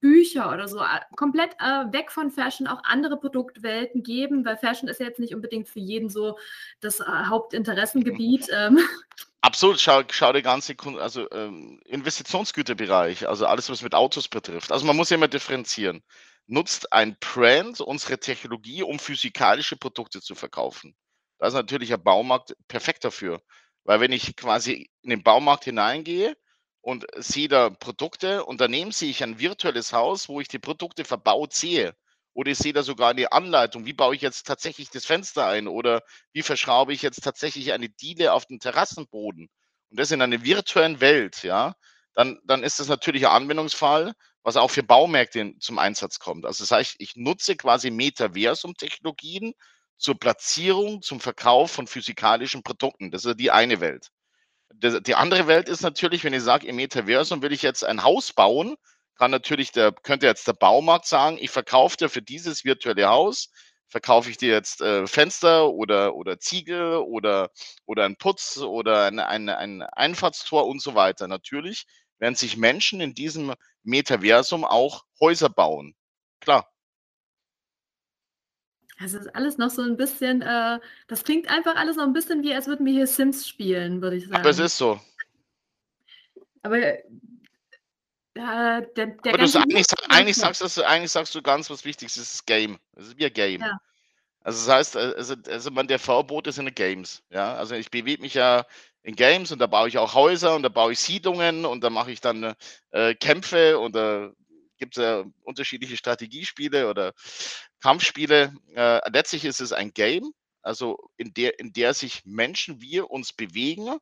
Bücher 0.00 0.52
oder 0.52 0.68
so, 0.68 0.80
äh, 0.80 1.00
komplett 1.16 1.52
äh, 1.58 1.92
weg 1.92 2.10
von 2.10 2.30
Fashion 2.30 2.66
auch 2.66 2.82
andere 2.84 3.16
Produktwelten 3.16 4.02
geben, 4.02 4.44
weil 4.44 4.56
Fashion 4.56 4.88
ist 4.88 5.00
ja 5.00 5.06
jetzt 5.06 5.18
nicht 5.18 5.34
unbedingt 5.34 5.68
für 5.68 5.80
jeden 5.80 6.08
so 6.08 6.36
das 6.80 7.00
äh, 7.00 7.04
Hauptinteressengebiet. 7.04 8.48
Ähm. 8.58 8.78
Absolut, 9.44 9.78
schau, 9.80 10.02
schau 10.10 10.32
der 10.32 10.42
ganze 10.42 10.74
also 10.98 11.30
ähm, 11.30 11.80
Investitionsgüterbereich, 11.84 13.28
also 13.28 13.46
alles, 13.46 13.70
was 13.70 13.82
mit 13.82 13.94
Autos 13.94 14.28
betrifft. 14.28 14.72
Also 14.72 14.84
man 14.84 14.96
muss 14.96 15.10
ja 15.10 15.16
immer 15.16 15.28
differenzieren. 15.28 16.02
Nutzt 16.46 16.92
ein 16.92 17.16
Brand 17.20 17.80
unsere 17.80 18.18
Technologie, 18.18 18.82
um 18.82 18.98
physikalische 18.98 19.76
Produkte 19.76 20.20
zu 20.20 20.34
verkaufen? 20.34 20.96
Da 21.38 21.46
ist 21.46 21.54
natürlich 21.54 21.92
ein 21.92 22.02
Baumarkt 22.02 22.56
perfekt 22.66 23.04
dafür. 23.04 23.40
Weil 23.84 24.00
wenn 24.00 24.12
ich 24.12 24.34
quasi 24.36 24.90
in 25.02 25.10
den 25.10 25.22
Baumarkt 25.22 25.64
hineingehe 25.64 26.36
und 26.80 27.06
sehe 27.16 27.48
da 27.48 27.70
Produkte 27.70 28.44
und 28.44 28.60
daneben 28.60 28.90
sehe 28.92 29.10
ich 29.10 29.22
ein 29.22 29.38
virtuelles 29.38 29.92
Haus, 29.92 30.28
wo 30.28 30.40
ich 30.40 30.48
die 30.48 30.58
Produkte 30.58 31.04
verbaut 31.04 31.52
sehe, 31.54 31.94
oder 32.38 32.52
ich 32.52 32.58
sehe 32.58 32.72
da 32.72 32.84
sogar 32.84 33.10
eine 33.10 33.32
Anleitung, 33.32 33.84
wie 33.84 33.92
baue 33.92 34.14
ich 34.14 34.22
jetzt 34.22 34.46
tatsächlich 34.46 34.90
das 34.90 35.04
Fenster 35.04 35.48
ein 35.48 35.66
oder 35.66 36.04
wie 36.32 36.42
verschraube 36.42 36.92
ich 36.92 37.02
jetzt 37.02 37.24
tatsächlich 37.24 37.72
eine 37.72 37.88
Diele 37.88 38.32
auf 38.32 38.46
den 38.46 38.60
Terrassenboden 38.60 39.48
und 39.90 39.98
das 39.98 40.12
in 40.12 40.22
einer 40.22 40.44
virtuellen 40.44 41.00
Welt, 41.00 41.42
ja, 41.42 41.74
dann, 42.14 42.38
dann 42.44 42.62
ist 42.62 42.78
das 42.78 42.86
natürlich 42.86 43.26
ein 43.26 43.32
Anwendungsfall, 43.32 44.12
was 44.44 44.56
auch 44.56 44.70
für 44.70 44.84
Baumärkte 44.84 45.54
zum 45.58 45.80
Einsatz 45.80 46.20
kommt. 46.20 46.46
Also 46.46 46.62
das 46.62 46.70
heißt, 46.70 46.94
ich 46.98 47.16
nutze 47.16 47.56
quasi 47.56 47.90
Metaversum-Technologien 47.90 49.54
zur 49.96 50.16
Platzierung, 50.16 51.02
zum 51.02 51.18
Verkauf 51.18 51.72
von 51.72 51.88
physikalischen 51.88 52.62
Produkten. 52.62 53.10
Das 53.10 53.24
ist 53.24 53.40
die 53.40 53.50
eine 53.50 53.80
Welt. 53.80 54.10
Die 54.70 55.14
andere 55.16 55.48
Welt 55.48 55.68
ist 55.68 55.82
natürlich, 55.82 56.22
wenn 56.22 56.34
ich 56.34 56.44
sage, 56.44 56.68
im 56.68 56.76
Metaversum 56.76 57.42
will 57.42 57.52
ich 57.52 57.62
jetzt 57.62 57.82
ein 57.84 58.04
Haus 58.04 58.32
bauen, 58.32 58.76
kann 59.18 59.30
natürlich 59.30 59.72
der, 59.72 59.92
könnte 59.92 60.26
jetzt 60.26 60.46
der 60.46 60.52
Baumarkt 60.54 61.06
sagen, 61.06 61.38
ich 61.40 61.50
verkaufe 61.50 61.96
dir 61.96 62.08
für 62.08 62.22
dieses 62.22 62.64
virtuelle 62.64 63.08
Haus, 63.08 63.50
verkaufe 63.88 64.30
ich 64.30 64.36
dir 64.36 64.50
jetzt 64.50 64.80
äh, 64.80 65.06
Fenster 65.06 65.70
oder, 65.70 66.14
oder 66.14 66.38
Ziegel 66.38 66.96
oder, 66.96 67.50
oder 67.84 68.04
ein 68.04 68.16
Putz 68.16 68.58
oder 68.58 69.06
ein, 69.06 69.18
ein, 69.18 69.48
ein 69.48 69.82
Einfahrtstor 69.82 70.66
und 70.66 70.80
so 70.80 70.94
weiter. 70.94 71.26
Natürlich 71.26 71.86
werden 72.18 72.34
sich 72.34 72.56
Menschen 72.56 73.00
in 73.00 73.14
diesem 73.14 73.54
Metaversum 73.82 74.64
auch 74.64 75.04
Häuser 75.20 75.48
bauen. 75.48 75.94
Klar. 76.40 76.70
Es 79.00 79.14
ist 79.14 79.34
alles 79.34 79.58
noch 79.58 79.70
so 79.70 79.82
ein 79.82 79.96
bisschen, 79.96 80.42
äh, 80.42 80.80
das 81.06 81.22
klingt 81.22 81.48
einfach 81.48 81.76
alles 81.76 81.96
noch 81.96 82.04
ein 82.04 82.12
bisschen 82.12 82.42
wie, 82.42 82.54
als 82.54 82.66
würden 82.66 82.84
wir 82.84 82.92
hier 82.92 83.06
Sims 83.06 83.46
spielen, 83.46 84.02
würde 84.02 84.16
ich 84.16 84.24
sagen. 84.24 84.36
Aber 84.36 84.50
es 84.50 84.58
ist 84.58 84.76
so. 84.76 85.00
Aber 86.62 86.78
äh, 88.38 88.86
der, 88.96 89.06
der 89.06 89.34
Aber 89.34 89.44
du 89.44 89.58
eigentlich, 89.58 89.86
eigentlich, 90.08 90.36
sagst, 90.36 90.76
du, 90.76 90.86
eigentlich 90.86 91.10
sagst 91.10 91.34
du 91.34 91.42
ganz 91.42 91.68
was 91.70 91.84
Wichtiges, 91.84 92.14
das 92.14 92.34
ist 92.34 92.46
Game. 92.46 92.78
Das 92.94 93.06
ist 93.06 93.18
wie 93.18 93.26
ein 93.26 93.32
Game. 93.32 93.60
Ja. 93.60 93.78
Also 94.40 94.66
das 94.66 94.76
heißt, 94.76 94.96
äh, 94.96 95.14
also, 95.16 95.34
also 95.48 95.70
man, 95.70 95.88
der 95.88 95.98
Verbot 95.98 96.46
ist 96.46 96.58
in 96.58 96.66
den 96.66 96.74
Games. 96.74 97.22
Ja? 97.30 97.54
Also 97.54 97.74
ich 97.74 97.90
bewege 97.90 98.22
mich 98.22 98.34
ja 98.34 98.64
in 99.02 99.16
Games 99.16 99.52
und 99.52 99.58
da 99.58 99.66
baue 99.66 99.88
ich 99.88 99.98
auch 99.98 100.14
Häuser 100.14 100.54
und 100.54 100.62
da 100.62 100.68
baue 100.68 100.92
ich 100.92 101.00
Siedlungen 101.00 101.64
und 101.64 101.82
da 101.82 101.90
mache 101.90 102.12
ich 102.12 102.20
dann 102.20 102.54
äh, 102.90 103.14
Kämpfe 103.14 103.78
und 103.78 103.94
da 103.94 104.30
gibt 104.78 104.96
es 104.96 105.02
ja 105.02 105.24
unterschiedliche 105.42 105.96
Strategiespiele 105.96 106.88
oder 106.88 107.12
Kampfspiele. 107.80 108.54
Äh, 108.74 109.10
letztlich 109.10 109.44
ist 109.44 109.60
es 109.60 109.72
ein 109.72 109.92
Game, 109.92 110.32
also 110.62 111.10
in 111.16 111.34
der, 111.34 111.58
in 111.58 111.72
der 111.72 111.94
sich 111.94 112.24
Menschen, 112.24 112.80
wir 112.80 113.10
uns 113.10 113.32
bewegen 113.32 113.98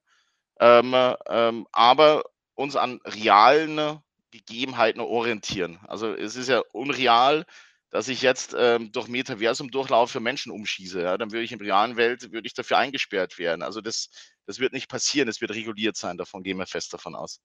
ähm, 0.60 0.94
ähm, 1.28 1.66
aber 1.72 2.24
uns 2.54 2.76
an 2.76 3.00
realen 3.04 4.00
Gegebenheiten 4.30 5.00
orientieren. 5.00 5.78
Also 5.86 6.14
es 6.14 6.36
ist 6.36 6.48
ja 6.48 6.62
unreal, 6.72 7.44
dass 7.90 8.08
ich 8.08 8.22
jetzt 8.22 8.54
ähm, 8.58 8.92
durch 8.92 9.08
Metaversum 9.08 9.70
durchlaufe, 9.70 10.14
für 10.14 10.20
Menschen 10.20 10.52
umschieße. 10.52 11.00
Ja? 11.00 11.16
Dann 11.16 11.32
würde 11.32 11.44
ich 11.44 11.52
in 11.52 11.58
der 11.58 11.68
realen 11.68 11.96
Welt 11.96 12.32
würde 12.32 12.46
ich 12.46 12.54
dafür 12.54 12.78
eingesperrt 12.78 13.38
werden. 13.38 13.62
Also 13.62 13.80
das, 13.80 14.08
das 14.46 14.58
wird 14.58 14.72
nicht 14.72 14.88
passieren, 14.88 15.28
es 15.28 15.40
wird 15.40 15.52
reguliert 15.52 15.96
sein, 15.96 16.18
davon 16.18 16.42
gehen 16.42 16.58
wir 16.58 16.66
fest 16.66 16.92
davon 16.92 17.14
aus. 17.14 17.40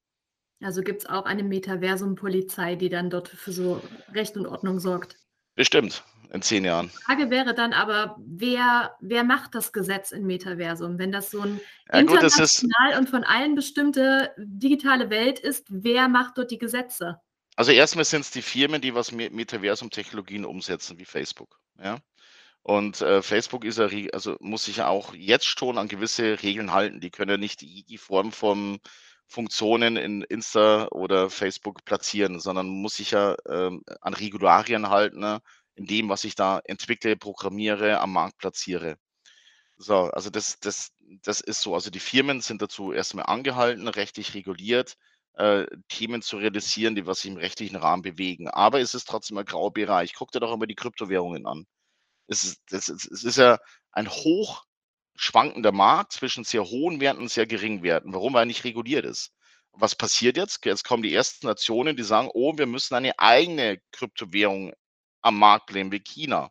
Also 0.62 0.82
gibt 0.82 1.04
es 1.04 1.10
auch 1.10 1.26
eine 1.26 1.44
Metaversum-Polizei, 1.44 2.76
die 2.76 2.90
dann 2.90 3.10
dort 3.10 3.30
für 3.30 3.52
so 3.52 3.82
Recht 4.14 4.38
und 4.38 4.46
Ordnung 4.46 4.80
sorgt. 4.80 5.18
Bestimmt, 5.56 6.04
in 6.32 6.42
zehn 6.42 6.64
Jahren. 6.66 6.88
Die 6.88 7.04
Frage 7.04 7.30
wäre 7.30 7.54
dann 7.54 7.74
aber, 7.74 8.16
wer, 8.20 8.96
wer 9.02 9.24
macht 9.24 9.56
das 9.56 9.74
Gesetz 9.74 10.12
im 10.12 10.26
Metaversum? 10.26 10.98
Wenn 10.98 11.12
das 11.12 11.32
so 11.32 11.42
ein 11.42 11.60
ja, 11.92 12.00
international 12.00 12.98
und 12.98 13.10
von 13.10 13.24
allen 13.24 13.56
bestimmte 13.56 14.34
digitale 14.38 15.10
Welt 15.10 15.40
ist, 15.40 15.68
wer 15.70 16.08
macht 16.08 16.38
dort 16.38 16.52
die 16.52 16.60
Gesetze? 16.60 17.20
Also 17.56 17.72
erstmal 17.72 18.06
sind 18.06 18.22
es 18.22 18.32
die 18.32 18.42
Firmen, 18.42 18.82
die 18.82 18.96
was 18.96 19.12
Metaversum-Technologien 19.12 20.46
umsetzen, 20.46 20.98
wie 20.98 21.06
Facebook. 21.06 21.60
Ja? 21.82 22.00
Und 22.64 23.02
äh, 23.02 23.22
Facebook 23.22 23.66
ist 23.66 23.80
also 23.80 24.38
muss 24.40 24.66
sich 24.66 24.78
ja 24.78 24.88
auch 24.88 25.14
jetzt 25.14 25.46
schon 25.46 25.78
an 25.78 25.88
gewisse 25.88 26.42
Regeln 26.44 26.72
halten. 26.72 27.02
Die 27.02 27.10
können 27.10 27.32
ja 27.32 27.38
nicht 27.38 27.62
die, 27.62 27.84
die 27.84 27.98
Form 27.98 28.32
von 28.32 28.80
Funktionen 29.32 29.96
in 29.96 30.24
Insta 30.24 30.90
oder 30.92 31.30
Facebook 31.30 31.86
platzieren, 31.86 32.42
sondern 32.42 32.68
muss 32.68 32.98
sich 32.98 33.12
ja 33.12 33.36
ähm, 33.48 33.82
an 34.02 34.14
Regularien 34.14 34.90
halten, 34.90 35.20
ne? 35.22 35.42
in 35.76 35.86
dem, 35.86 36.10
was 36.10 36.26
ich 36.26 36.36
da 36.36 36.60
entwickle, 36.66 37.16
programmiere, 37.16 38.02
am 38.02 38.12
Markt 38.12 38.38
platziere. 38.40 38.98
So, 39.78 39.96
also 40.12 40.30
das, 40.30 40.60
das, 40.60 40.92
das 41.24 41.40
ist 41.40 41.62
so. 41.62 41.74
Also 41.74 41.90
die 41.90 42.00
Firmen 42.00 42.42
sind 42.42 42.62
dazu 42.62 42.92
erstmal 42.92 43.26
angehalten, 43.26 43.88
rechtlich 43.88 44.34
reguliert, 44.34 44.98
äh, 45.36 45.66
Themen 45.88 46.22
zu 46.22 46.38
realisieren, 46.38 46.96
die 46.96 47.08
was 47.08 47.22
sich 47.22 47.32
im 47.32 47.38
rechtlichen 47.38 47.78
Rahmen 47.78 48.04
bewegen. 48.04 48.50
Aber 48.50 48.82
es 48.82 48.94
ist 48.94 49.08
trotzdem 49.08 49.38
ein 49.38 49.46
grauer 49.46 49.72
Bereich. 49.72 50.14
Guck 50.14 50.32
dir 50.32 50.42
doch 50.42 50.54
immer 50.54 50.68
die 50.68 50.76
Kryptowährungen 50.76 51.46
an. 51.48 51.66
Es 52.28 52.44
ist, 52.44 52.62
das 52.70 52.90
ist, 52.90 53.10
es 53.10 53.24
ist 53.24 53.38
ja 53.38 53.60
ein 53.94 54.10
hoch 54.10 54.66
schwankender 55.22 55.72
Markt 55.72 56.14
zwischen 56.14 56.44
sehr 56.44 56.64
hohen 56.64 57.00
Werten 57.00 57.22
und 57.22 57.30
sehr 57.30 57.46
geringen 57.46 57.84
Werten. 57.84 58.14
Warum? 58.14 58.34
Weil 58.34 58.44
er 58.44 58.48
nicht 58.48 58.64
reguliert 58.64 59.06
ist. 59.06 59.32
Was 59.74 59.96
passiert 59.96 60.36
jetzt? 60.36 60.66
Jetzt 60.66 60.84
kommen 60.84 61.04
die 61.04 61.14
ersten 61.14 61.46
Nationen, 61.46 61.96
die 61.96 62.04
sagen, 62.04 62.30
oh, 62.34 62.58
wir 62.58 62.66
müssen 62.66 62.96
eine 62.96 63.18
eigene 63.20 63.80
Kryptowährung 63.92 64.74
am 65.22 65.38
Markt 65.38 65.68
bleiben, 65.68 65.92
wie 65.92 66.00
China. 66.00 66.50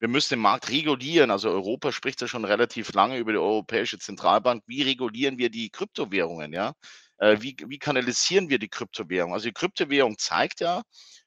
Wir 0.00 0.08
müssen 0.08 0.30
den 0.30 0.40
Markt 0.40 0.68
regulieren. 0.68 1.30
Also 1.30 1.48
Europa 1.48 1.92
spricht 1.92 2.20
ja 2.20 2.26
schon 2.26 2.44
relativ 2.44 2.92
lange 2.92 3.18
über 3.18 3.32
die 3.32 3.38
Europäische 3.38 3.98
Zentralbank. 3.98 4.64
Wie 4.66 4.82
regulieren 4.82 5.38
wir 5.38 5.48
die 5.48 5.70
Kryptowährungen? 5.70 6.52
Ja? 6.52 6.74
Äh, 7.18 7.40
wie, 7.40 7.56
wie 7.66 7.78
kanalisieren 7.78 8.48
wir 8.48 8.58
die 8.58 8.68
Kryptowährung? 8.68 9.32
Also 9.32 9.46
die 9.46 9.54
Kryptowährung 9.54 10.18
zeigt 10.18 10.60
ja, 10.60 10.82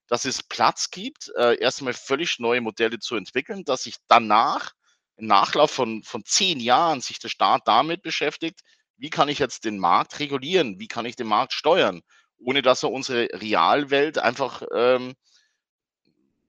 dass 0.08 0.26
es 0.26 0.44
Platz 0.44 0.90
gibt, 0.92 1.32
äh, 1.38 1.58
erstmal 1.58 1.94
völlig 1.94 2.38
neue 2.40 2.60
Modelle 2.60 3.00
zu 3.00 3.16
entwickeln, 3.16 3.64
dass 3.64 3.84
sich 3.84 3.96
danach 4.10 4.74
Nachlauf 5.18 5.72
von, 5.72 6.04
von 6.04 6.24
zehn 6.26 6.60
Jahren 6.60 7.02
sich 7.02 7.20
der 7.20 7.30
Staat 7.30 7.68
damit 7.68 8.02
beschäftigt, 8.02 8.62
wie 8.98 9.10
kann 9.10 9.30
ich 9.30 9.40
jetzt 9.40 9.66
den 9.66 9.80
Markt 9.80 10.20
regulieren, 10.20 10.80
wie 10.80 10.88
kann 10.88 11.06
ich 11.06 11.16
den 11.16 11.28
Markt 11.28 11.54
steuern, 11.54 12.02
ohne 12.38 12.62
dass 12.62 12.84
er 12.84 12.92
unsere 12.92 13.28
Realwelt 13.34 14.18
einfach 14.18 14.62
ähm, 14.74 15.16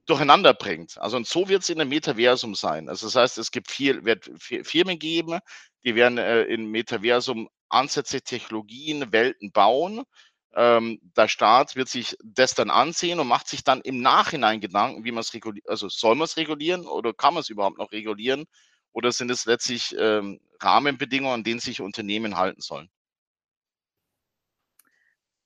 durcheinander 0.06 0.54
bringt. 0.54 0.98
Also 0.98 1.16
und 1.16 1.26
so 1.26 1.48
wird 1.48 1.62
es 1.62 1.70
in 1.70 1.80
einem 1.80 1.90
Metaversum 1.90 2.54
sein. 2.54 2.88
Also 2.88 3.06
das 3.06 3.16
heißt, 3.16 3.38
es 3.38 3.50
gibt 3.50 3.70
viel, 3.70 4.04
wird 4.04 4.30
Firmen 4.38 4.98
geben, 4.98 5.38
die 5.84 5.94
werden 5.94 6.18
äh, 6.18 6.42
im 6.42 6.70
Metaversum 6.70 7.48
Ansätze, 7.68 8.20
Technologien, 8.20 9.12
Welten 9.12 9.50
bauen. 9.50 10.02
Ähm, 10.54 11.00
der 11.16 11.28
Staat 11.28 11.76
wird 11.76 11.88
sich 11.88 12.16
das 12.22 12.54
dann 12.54 12.70
ansehen 12.70 13.20
und 13.20 13.26
macht 13.26 13.48
sich 13.48 13.64
dann 13.64 13.80
im 13.80 14.00
Nachhinein 14.02 14.60
Gedanken, 14.60 15.04
wie 15.04 15.12
man 15.12 15.20
es 15.20 15.32
reguliert. 15.32 15.68
Also 15.68 15.88
soll 15.88 16.14
man 16.14 16.26
es 16.26 16.36
regulieren 16.36 16.86
oder 16.86 17.14
kann 17.14 17.34
man 17.34 17.40
es 17.40 17.48
überhaupt 17.48 17.78
noch 17.78 17.92
regulieren? 17.92 18.44
Oder 18.92 19.12
sind 19.12 19.30
es 19.30 19.46
letztlich 19.46 19.96
ähm, 19.98 20.40
Rahmenbedingungen, 20.60 21.34
an 21.34 21.44
denen 21.44 21.60
sich 21.60 21.80
Unternehmen 21.80 22.36
halten 22.36 22.60
sollen? 22.60 22.90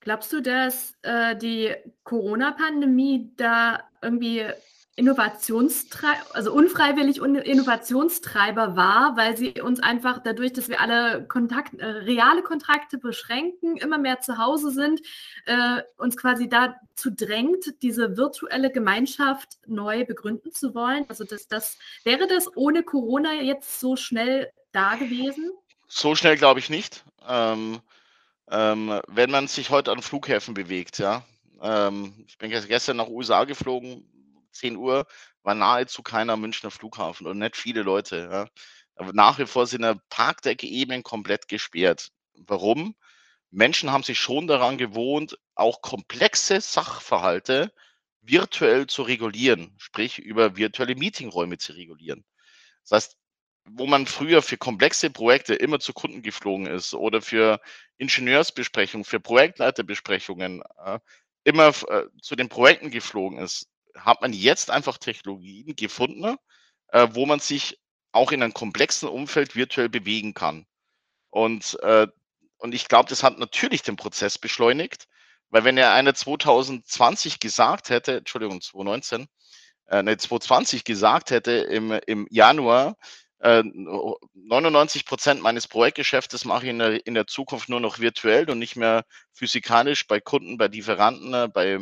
Glaubst 0.01 0.31
du, 0.31 0.41
dass 0.41 0.93
äh, 1.01 1.35
die 1.35 1.73
Corona-Pandemie 2.03 3.31
da 3.35 3.89
irgendwie 4.01 4.45
Innovationstreiber, 4.97 6.19
also 6.33 6.51
unfreiwillig 6.51 7.17
Innovationstreiber 7.21 8.75
war, 8.75 9.15
weil 9.15 9.37
sie 9.37 9.61
uns 9.61 9.79
einfach 9.79 10.23
dadurch, 10.23 10.53
dass 10.53 10.69
wir 10.69 10.81
alle 10.81 11.23
Kontakt, 11.27 11.75
äh, 11.75 11.85
reale 11.85 12.41
Kontrakte 12.41 12.97
beschränken, 12.97 13.77
immer 13.77 13.99
mehr 13.99 14.21
zu 14.21 14.39
Hause 14.39 14.71
sind, 14.71 15.01
äh, 15.45 15.83
uns 15.97 16.17
quasi 16.17 16.49
dazu 16.49 17.11
drängt, 17.11 17.81
diese 17.83 18.17
virtuelle 18.17 18.71
Gemeinschaft 18.71 19.59
neu 19.67 20.03
begründen 20.03 20.51
zu 20.51 20.73
wollen. 20.73 21.05
Also 21.09 21.25
das, 21.25 21.47
das 21.47 21.77
wäre 22.03 22.25
das 22.25 22.57
ohne 22.57 22.81
Corona 22.81 23.33
jetzt 23.33 23.79
so 23.79 23.95
schnell 23.95 24.51
da 24.71 24.95
gewesen? 24.95 25.51
So 25.87 26.15
schnell 26.15 26.37
glaube 26.37 26.59
ich 26.59 26.71
nicht. 26.71 27.03
Ähm, 27.27 27.81
ähm, 28.49 28.99
wenn 29.07 29.29
man 29.29 29.47
sich 29.47 29.69
heute 29.69 29.91
an 29.91 30.01
Flughäfen 30.01 30.55
bewegt, 30.55 30.97
ja. 30.97 31.23
Ähm, 31.61 32.25
ich 32.27 32.39
bin 32.39 32.49
gestern 32.49 32.97
nach 32.97 33.09
USA 33.09 33.43
geflogen, 33.43 34.03
10 34.51 34.77
Uhr 34.77 35.05
war 35.43 35.55
nahezu 35.55 36.03
keiner 36.03 36.37
Münchner 36.37 36.71
Flughafen 36.71 37.27
und 37.27 37.39
nicht 37.39 37.55
viele 37.55 37.83
Leute. 37.83 38.29
Ja. 38.31 38.47
Aber 38.95 39.13
nach 39.13 39.39
wie 39.39 39.45
vor 39.45 39.67
sind 39.67 39.85
Parkdecke 40.09 40.67
eben 40.67 41.03
komplett 41.03 41.47
gesperrt. 41.47 42.09
Warum? 42.33 42.95
Menschen 43.51 43.91
haben 43.91 44.03
sich 44.03 44.19
schon 44.19 44.47
daran 44.47 44.77
gewohnt, 44.77 45.37
auch 45.55 45.81
komplexe 45.81 46.59
Sachverhalte 46.61 47.71
virtuell 48.21 48.87
zu 48.87 49.03
regulieren, 49.03 49.73
sprich 49.77 50.19
über 50.19 50.57
virtuelle 50.57 50.95
Meetingräume 50.95 51.57
zu 51.57 51.73
regulieren. 51.73 52.25
Das 52.83 52.91
heißt, 52.91 53.17
wo 53.69 53.85
man 53.85 54.05
früher 54.05 54.41
für 54.41 54.57
komplexe 54.57 55.09
Projekte 55.09 55.53
immer 55.53 55.79
zu 55.79 55.93
Kunden 55.93 56.21
geflogen 56.21 56.67
ist 56.67 56.93
oder 56.93 57.21
für 57.21 57.59
Ingenieursbesprechungen, 57.97 59.05
für 59.05 59.19
Projektleiterbesprechungen 59.19 60.63
äh, 60.85 60.99
immer 61.43 61.69
äh, 61.89 62.05
zu 62.21 62.35
den 62.35 62.49
Projekten 62.49 62.91
geflogen 62.91 63.39
ist, 63.39 63.67
hat 64.05 64.21
man 64.21 64.33
jetzt 64.33 64.71
einfach 64.71 64.97
Technologien 64.97 65.75
gefunden, 65.75 66.35
äh, 66.89 67.07
wo 67.11 67.25
man 67.25 67.39
sich 67.39 67.79
auch 68.11 68.31
in 68.31 68.43
einem 68.43 68.53
komplexen 68.53 69.09
Umfeld 69.09 69.55
virtuell 69.55 69.89
bewegen 69.89 70.33
kann. 70.33 70.65
Und, 71.29 71.77
äh, 71.81 72.07
und 72.57 72.73
ich 72.73 72.87
glaube, 72.87 73.09
das 73.09 73.23
hat 73.23 73.37
natürlich 73.37 73.83
den 73.83 73.95
Prozess 73.95 74.37
beschleunigt, 74.37 75.07
weil 75.49 75.63
wenn 75.63 75.77
er 75.77 75.93
einer 75.93 76.13
2020 76.13 77.39
gesagt 77.39 77.89
hätte, 77.89 78.17
Entschuldigung, 78.17 78.61
2019, 78.61 79.27
äh, 79.87 80.03
ne, 80.03 80.17
2020 80.17 80.83
gesagt 80.83 81.31
hätte 81.31 81.51
im, 81.51 81.91
im 82.07 82.27
Januar, 82.29 82.95
99 83.39 85.01
äh, 85.01 85.05
Prozent 85.05 85.41
meines 85.43 85.67
Projektgeschäftes 85.67 86.43
mache 86.43 86.65
ich 86.65 86.69
in 86.71 86.79
der, 86.79 87.05
in 87.05 87.13
der 87.13 87.27
Zukunft 87.27 87.69
nur 87.69 87.79
noch 87.79 87.99
virtuell 87.99 88.49
und 88.49 88.57
nicht 88.57 88.75
mehr 88.75 89.03
physikalisch 89.31 90.07
bei 90.07 90.19
Kunden, 90.19 90.57
bei 90.57 90.67
Lieferanten, 90.67 91.33
äh, 91.33 91.47
bei 91.47 91.79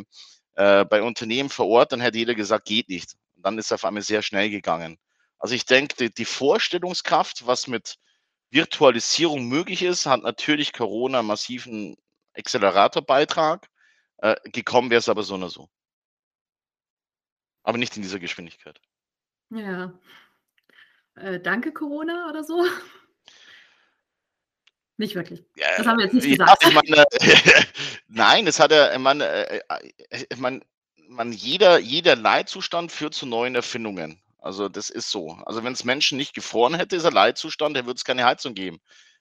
äh, 0.56 0.84
bei 0.84 1.02
Unternehmen 1.02 1.48
vor 1.48 1.68
Ort, 1.68 1.92
dann 1.92 2.00
hätte 2.00 2.18
jeder 2.18 2.34
gesagt, 2.34 2.66
geht 2.66 2.88
nicht. 2.88 3.14
Und 3.36 3.44
dann 3.44 3.58
ist 3.58 3.66
es 3.66 3.72
auf 3.72 3.84
einmal 3.84 4.02
sehr 4.02 4.22
schnell 4.22 4.50
gegangen. 4.50 4.98
Also 5.38 5.54
ich 5.54 5.66
denke, 5.66 5.96
die, 5.96 6.14
die 6.14 6.24
Vorstellungskraft, 6.24 7.46
was 7.46 7.66
mit 7.66 7.98
Virtualisierung 8.50 9.46
möglich 9.46 9.82
ist, 9.82 10.06
hat 10.06 10.22
natürlich 10.22 10.72
Corona 10.72 11.18
einen 11.20 11.28
massiven 11.28 11.96
Acceleratorbeitrag. 12.34 13.68
Äh, 14.18 14.36
gekommen 14.50 14.90
wäre 14.90 15.00
es 15.00 15.08
aber 15.08 15.22
so 15.22 15.34
oder 15.34 15.50
so. 15.50 15.68
Aber 17.62 17.76
nicht 17.76 17.96
in 17.96 18.02
dieser 18.02 18.18
Geschwindigkeit. 18.18 18.80
Ja. 19.50 19.92
Äh, 21.16 21.40
danke, 21.40 21.72
Corona 21.72 22.28
oder 22.30 22.44
so? 22.44 22.64
Nicht 24.98 25.14
wirklich. 25.14 25.44
Das 25.76 25.86
haben 25.86 25.98
wir 25.98 26.04
jetzt 26.04 26.14
nicht 26.14 26.28
gesagt. 26.28 26.62
Ja, 26.62 26.68
ich 26.68 26.74
meine, 26.74 27.04
nein, 28.08 28.46
es 28.46 28.58
hat 28.58 28.70
ja, 28.70 28.98
man, 28.98 29.20
äh, 29.20 29.60
äh, 30.08 30.36
man, 30.36 30.62
man, 31.08 31.32
jeder, 31.32 31.78
jeder 31.78 32.16
Leitzustand 32.16 32.90
führt 32.90 33.14
zu 33.14 33.26
neuen 33.26 33.54
Erfindungen. 33.54 34.22
Also 34.38 34.68
das 34.68 34.88
ist 34.90 35.10
so. 35.10 35.32
Also 35.44 35.64
wenn 35.64 35.72
es 35.72 35.84
Menschen 35.84 36.16
nicht 36.16 36.34
gefroren 36.34 36.74
hätte, 36.74 36.96
ist 36.96 37.04
ein 37.04 37.12
Leitzustand, 37.12 37.76
dann 37.76 37.86
würde 37.86 37.96
es 37.96 38.04
keine 38.04 38.24
Heizung 38.24 38.54
geben. 38.54 38.78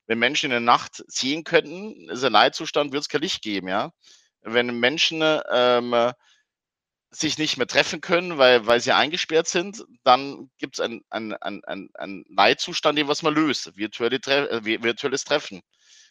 Wenn 0.07 0.19
Menschen 0.19 0.45
in 0.45 0.51
der 0.51 0.59
Nacht 0.59 1.03
sehen 1.07 1.43
könnten, 1.43 2.09
ist 2.09 2.23
ein 2.23 2.31
Leitzustand, 2.31 2.91
würde 2.91 2.99
es 2.99 3.09
kein 3.09 3.21
Licht 3.21 3.41
geben, 3.41 3.67
ja. 3.67 3.91
Wenn 4.41 4.79
Menschen 4.79 5.23
ähm, 5.51 6.13
sich 7.19 7.37
nicht 7.37 7.57
mehr 7.57 7.67
treffen 7.67 8.01
können, 8.01 8.37
weil, 8.37 8.65
weil 8.67 8.79
sie 8.79 8.91
eingesperrt 8.91 9.47
sind, 9.47 9.85
dann 10.03 10.49
gibt 10.57 10.75
es 10.75 10.79
einen 10.79 11.03
ein, 11.09 11.33
ein, 11.33 11.89
ein, 11.93 12.25
Leitzustand, 12.29 12.97
den 12.97 13.07
was 13.07 13.23
man 13.23 13.33
löst, 13.33 13.75
virtuelle 13.77 14.19
Tre 14.19 14.49
äh, 14.49 14.83
virtuelles 14.83 15.23
Treffen. 15.23 15.61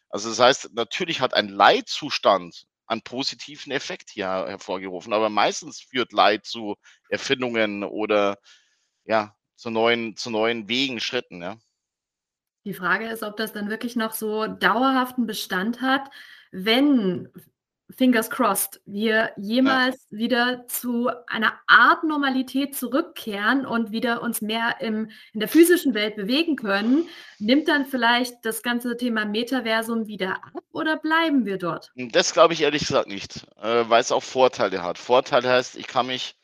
Also 0.08 0.28
das 0.28 0.38
heißt, 0.38 0.74
natürlich 0.74 1.20
hat 1.20 1.34
ein 1.34 1.48
Leitzustand 1.48 2.66
einen 2.86 3.02
positiven 3.02 3.72
Effekt 3.72 4.10
hier 4.10 4.26
hervorgerufen, 4.26 5.12
aber 5.12 5.30
meistens 5.30 5.80
führt 5.80 6.12
Leid 6.12 6.44
zu 6.44 6.76
Erfindungen 7.08 7.82
oder 7.84 8.38
ja, 9.04 9.34
zu 9.56 9.70
neuen, 9.70 10.16
zu 10.16 10.30
neuen 10.30 10.68
Wegen, 10.68 11.00
Schritten, 11.00 11.42
ja. 11.42 11.56
Die 12.66 12.74
Frage 12.74 13.08
ist, 13.08 13.22
ob 13.22 13.36
das 13.36 13.52
dann 13.52 13.68
wirklich 13.68 13.94
noch 13.94 14.12
so 14.12 14.46
dauerhaften 14.46 15.26
Bestand 15.26 15.82
hat, 15.82 16.08
wenn 16.50 17.28
fingers 17.90 18.30
crossed, 18.30 18.80
wir 18.86 19.32
jemals 19.36 20.06
ja. 20.10 20.18
wieder 20.18 20.66
zu 20.68 21.10
einer 21.26 21.52
Art 21.66 22.04
Normalität 22.04 22.74
zurückkehren 22.74 23.66
und 23.66 23.92
wieder 23.92 24.22
uns 24.22 24.40
mehr 24.40 24.76
im, 24.80 25.10
in 25.32 25.40
der 25.40 25.48
physischen 25.48 25.94
Welt 25.94 26.16
bewegen 26.16 26.56
können, 26.56 27.08
nimmt 27.38 27.68
dann 27.68 27.84
vielleicht 27.84 28.44
das 28.44 28.62
ganze 28.62 28.96
Thema 28.96 29.24
Metaversum 29.24 30.06
wieder 30.06 30.36
ab 30.36 30.62
oder 30.72 30.96
bleiben 30.96 31.44
wir 31.44 31.58
dort? 31.58 31.92
Das 31.94 32.32
glaube 32.32 32.54
ich 32.54 32.62
ehrlich 32.62 32.86
gesagt 32.86 33.08
nicht, 33.08 33.46
äh, 33.60 33.84
weil 33.88 34.00
es 34.00 34.12
auch 34.12 34.22
Vorteile 34.22 34.82
hat. 34.82 34.98
Vorteile 34.98 35.50
heißt, 35.50 35.76
ich 35.76 35.86
kann 35.86 36.06
mich, 36.06 36.36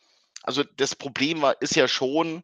also 0.43 0.63
das 0.77 0.95
Problem 0.95 1.43
war, 1.43 1.61
ist 1.61 1.75
ja 1.75 1.89
schon, 1.89 2.43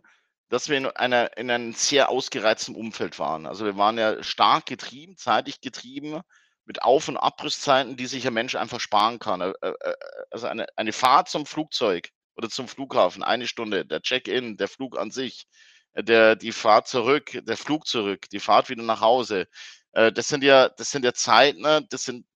dass 0.49 0.69
wir 0.69 0.79
in, 0.79 0.87
einer, 0.87 1.37
in 1.37 1.51
einem 1.51 1.73
sehr 1.73 2.09
ausgereizten 2.09 2.75
Umfeld 2.75 3.19
waren. 3.19 3.47
Also 3.47 3.65
wir 3.65 3.77
waren 3.77 3.99
ja 3.99 4.23
stark 4.23 4.67
getrieben, 4.67 5.17
zeitig 5.17 5.61
getrieben 5.61 6.23
mit 6.67 6.83
Auf- 6.83 7.09
und 7.09 7.17
Abrisszeiten, 7.17 7.97
die 7.97 8.07
sich 8.07 8.27
ein 8.27 8.35
Mensch 8.35 8.55
einfach 8.55 8.81
sparen 8.81 9.19
kann. 9.19 9.41
Äh, 9.41 9.53
äh, 9.63 9.75
äh, 9.81 9.95
also 10.31 10.47
eine, 10.47 10.67
eine 10.77 10.93
Fahrt 10.93 11.29
zum 11.29 11.47
Flugzeug 11.47 12.11
oder 12.37 12.51
zum 12.51 12.69
Flughafen, 12.69 13.23
eine 13.23 13.47
Stunde, 13.47 13.87
der 13.87 14.03
Check-in, 14.03 14.57
der 14.57 14.69
Flug 14.69 14.99
an 14.99 15.11
sich, 15.11 15.47
der, 15.95 16.37
die 16.37 16.53
Fahrt 16.53 16.89
zurück, 16.89 17.41
der 17.43 17.57
Flug 17.57 17.87
zurück, 17.87 18.29
die 18.31 18.41
Fahrt 18.41 18.69
wieder 18.69 18.83
nach 18.83 19.01
Hause. 19.01 19.49
Das 19.93 20.29
sind 20.29 20.45
ja, 20.45 20.69
das 20.69 20.91
sind 20.91 21.07
ja 21.07 21.15
Zeiten, 21.15 21.63
ne? 21.63 21.87
das 21.89 22.05
sind, 22.05 22.27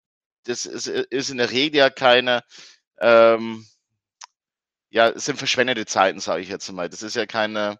das 0.45 0.65
ist, 0.65 0.87
ist 0.87 1.29
in 1.29 1.37
der 1.37 1.51
Regel 1.51 1.77
ja 1.77 1.91
keine, 1.91 2.43
ähm, 2.99 3.67
ja, 4.89 5.11
es 5.11 5.27
sind 5.27 5.37
verschwendete 5.37 5.85
Zeiten, 5.85 6.21
sage 6.21 6.43
ich 6.43 6.49
jetzt 6.49 6.73
mal. 6.73 6.89
Das 6.89 7.03
ist 7.03 7.17
ja 7.17 7.27
keine, 7.27 7.79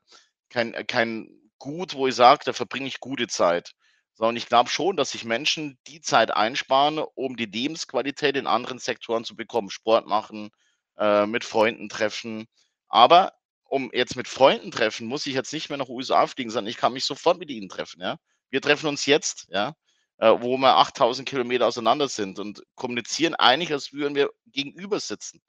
kein, 0.51 0.87
kein 0.87 1.41
Gut, 1.61 1.93
wo 1.95 2.07
ich 2.09 2.15
sage, 2.15 2.41
da 2.47 2.55
verbringe 2.55 2.89
ich 2.89 3.01
gute 3.01 3.29
Zeit. 3.29 3.75
Sondern 4.21 4.37
ich 4.37 4.49
glaube 4.49 4.69
schon, 4.69 4.99
dass 4.99 5.13
sich 5.13 5.25
Menschen 5.25 5.79
die 5.87 6.03
Zeit 6.03 6.31
einsparen, 6.31 6.99
um 6.99 7.39
die 7.39 7.47
Lebensqualität 7.47 8.37
in 8.37 8.47
anderen 8.47 8.79
Sektoren 8.79 9.25
zu 9.25 9.35
bekommen. 9.35 9.71
Sport 9.71 10.07
machen, 10.07 10.51
äh, 10.99 11.25
mit 11.25 11.43
Freunden 11.43 11.89
treffen. 11.89 12.47
Aber 12.91 13.33
um 13.65 13.91
jetzt 13.95 14.17
mit 14.17 14.29
Freunden 14.29 14.73
treffen, 14.73 15.07
muss 15.07 15.25
ich 15.25 15.33
jetzt 15.33 15.55
nicht 15.55 15.71
mehr 15.71 15.79
nach 15.79 15.89
USA 15.89 16.27
fliegen, 16.27 16.51
sondern 16.51 16.71
ich 16.71 16.77
kann 16.77 16.93
mich 16.93 17.07
sofort 17.07 17.39
mit 17.39 17.51
ihnen 17.51 17.71
treffen. 17.71 18.03
Ja? 18.03 18.19
Wir 18.51 18.61
treffen 18.61 18.89
uns 18.89 19.07
jetzt, 19.07 19.47
ja, 19.49 19.75
äh, 20.19 20.35
wo 20.39 20.59
wir 20.59 20.77
8000 20.77 21.27
Kilometer 21.27 21.67
auseinander 21.67 22.09
sind 22.09 22.39
und 22.39 22.63
kommunizieren 22.75 23.35
eigentlich, 23.35 23.73
als 23.73 23.95
würden 23.95 24.15
wir 24.15 24.29
gegenüber 24.47 25.01
sitzen. 25.01 25.41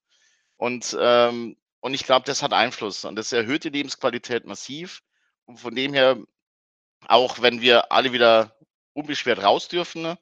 Und, 0.55 0.95
ähm, 0.97 1.57
und 1.81 1.93
ich 1.93 2.05
glaube, 2.05 2.25
das 2.25 2.41
hat 2.41 2.53
Einfluss 2.53 3.03
und 3.03 3.17
das 3.17 3.33
erhöht 3.33 3.65
die 3.65 3.69
Lebensqualität 3.69 4.45
massiv. 4.45 5.01
Und 5.43 5.59
von 5.59 5.75
dem 5.75 5.93
her, 5.93 6.17
auch 7.07 7.41
wenn 7.41 7.61
wir 7.61 7.91
alle 7.91 8.11
wieder 8.11 8.55
unbeschwert 8.93 9.43
raus 9.43 9.67
dürfen, 9.67 10.01
ne, 10.01 10.17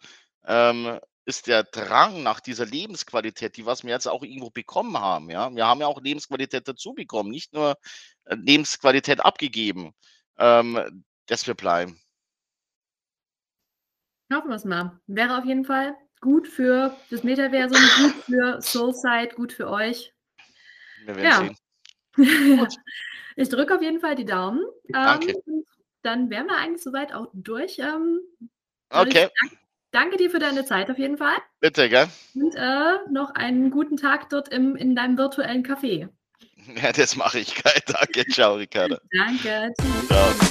ähm, 0.46 1.00
ist 1.26 1.48
der 1.48 1.64
Drang 1.64 2.24
nach 2.24 2.40
dieser 2.40 2.66
Lebensqualität, 2.66 3.56
die 3.58 3.66
was 3.66 3.84
wir 3.84 3.92
jetzt 3.92 4.08
auch 4.08 4.24
irgendwo 4.24 4.50
bekommen 4.50 4.98
haben, 4.98 5.30
ja. 5.30 5.54
Wir 5.54 5.68
haben 5.68 5.82
ja 5.82 5.88
auch 5.88 6.02
Lebensqualität 6.02 6.68
dazu 6.68 6.94
bekommen, 6.94 7.30
nicht 7.30 7.54
nur 7.54 7.76
äh, 8.26 8.36
Lebensqualität 8.36 9.24
abgegeben, 9.24 9.94
ähm, 10.38 11.06
dass 11.28 11.46
wir 11.46 11.54
bleiben. 11.54 12.00
Hoffen 14.34 14.50
wir 14.50 14.56
es 14.56 14.66
mal. 14.66 15.00
Wäre 15.08 15.38
auf 15.38 15.46
jeden 15.46 15.66
Fall 15.66 15.96
gut 16.22 16.48
für 16.48 16.96
das 17.10 17.24
Metaversum, 17.24 17.80
gut 18.02 18.24
für 18.26 18.62
Soulside, 18.62 19.36
gut 19.36 19.54
für 19.54 19.70
euch. 19.70 20.14
Wir 21.06 21.16
werden 21.16 21.56
ja. 22.16 22.18
sehen. 22.18 22.68
ich 23.36 23.50
drücke 23.50 23.76
auf 23.76 23.82
jeden 23.82 24.00
Fall 24.00 24.16
die 24.16 24.26
Daumen. 24.26 24.64
Danke. 24.90 25.32
Ähm, 25.48 25.64
dann 26.02 26.30
wären 26.30 26.48
wir 26.48 26.58
eigentlich 26.58 26.84
soweit 26.84 27.14
auch 27.14 27.28
durch. 27.34 27.80
Ähm, 27.80 28.20
okay. 28.90 29.30
Dank, 29.42 29.58
danke 29.92 30.18
dir 30.18 30.30
für 30.30 30.40
deine 30.40 30.66
Zeit 30.66 30.90
auf 30.90 30.98
jeden 30.98 31.18
Fall. 31.18 31.36
Bitte, 31.60 31.90
gell? 31.90 32.08
Und 32.36 32.56
äh, 32.56 32.98
noch 33.12 33.32
einen 33.36 33.72
guten 33.72 33.98
Tag 33.98 34.30
dort 34.30 34.50
im, 34.50 34.76
in 34.76 34.96
deinem 34.96 35.18
virtuellen 35.18 35.66
Café. 35.66 36.10
Ja, 36.76 36.92
das 36.92 37.16
mache 37.16 37.40
ich. 37.40 37.56
Danke. 37.88 38.28
Ciao, 38.28 38.54
Ricardo. 38.54 38.98
danke. 39.12 39.74
Tschüss. 39.82 40.08
Ciao. 40.08 40.49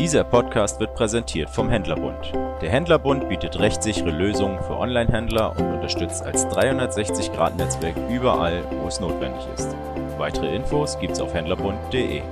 Dieser 0.00 0.24
Podcast 0.24 0.80
wird 0.80 0.94
präsentiert 0.94 1.50
vom 1.50 1.68
Händlerbund. 1.68 2.32
Der 2.62 2.70
Händlerbund 2.70 3.28
bietet 3.28 3.58
rechtssichere 3.58 4.08
Lösungen 4.08 4.58
für 4.62 4.78
Online-Händler 4.78 5.54
und 5.58 5.74
unterstützt 5.74 6.22
als 6.22 6.46
360-Grad-Netzwerk 6.46 7.96
überall, 8.08 8.64
wo 8.80 8.88
es 8.88 8.98
notwendig 8.98 9.42
ist. 9.54 9.76
Weitere 10.16 10.56
Infos 10.56 10.98
gibt's 10.98 11.20
auf 11.20 11.34
händlerbund.de. 11.34 12.22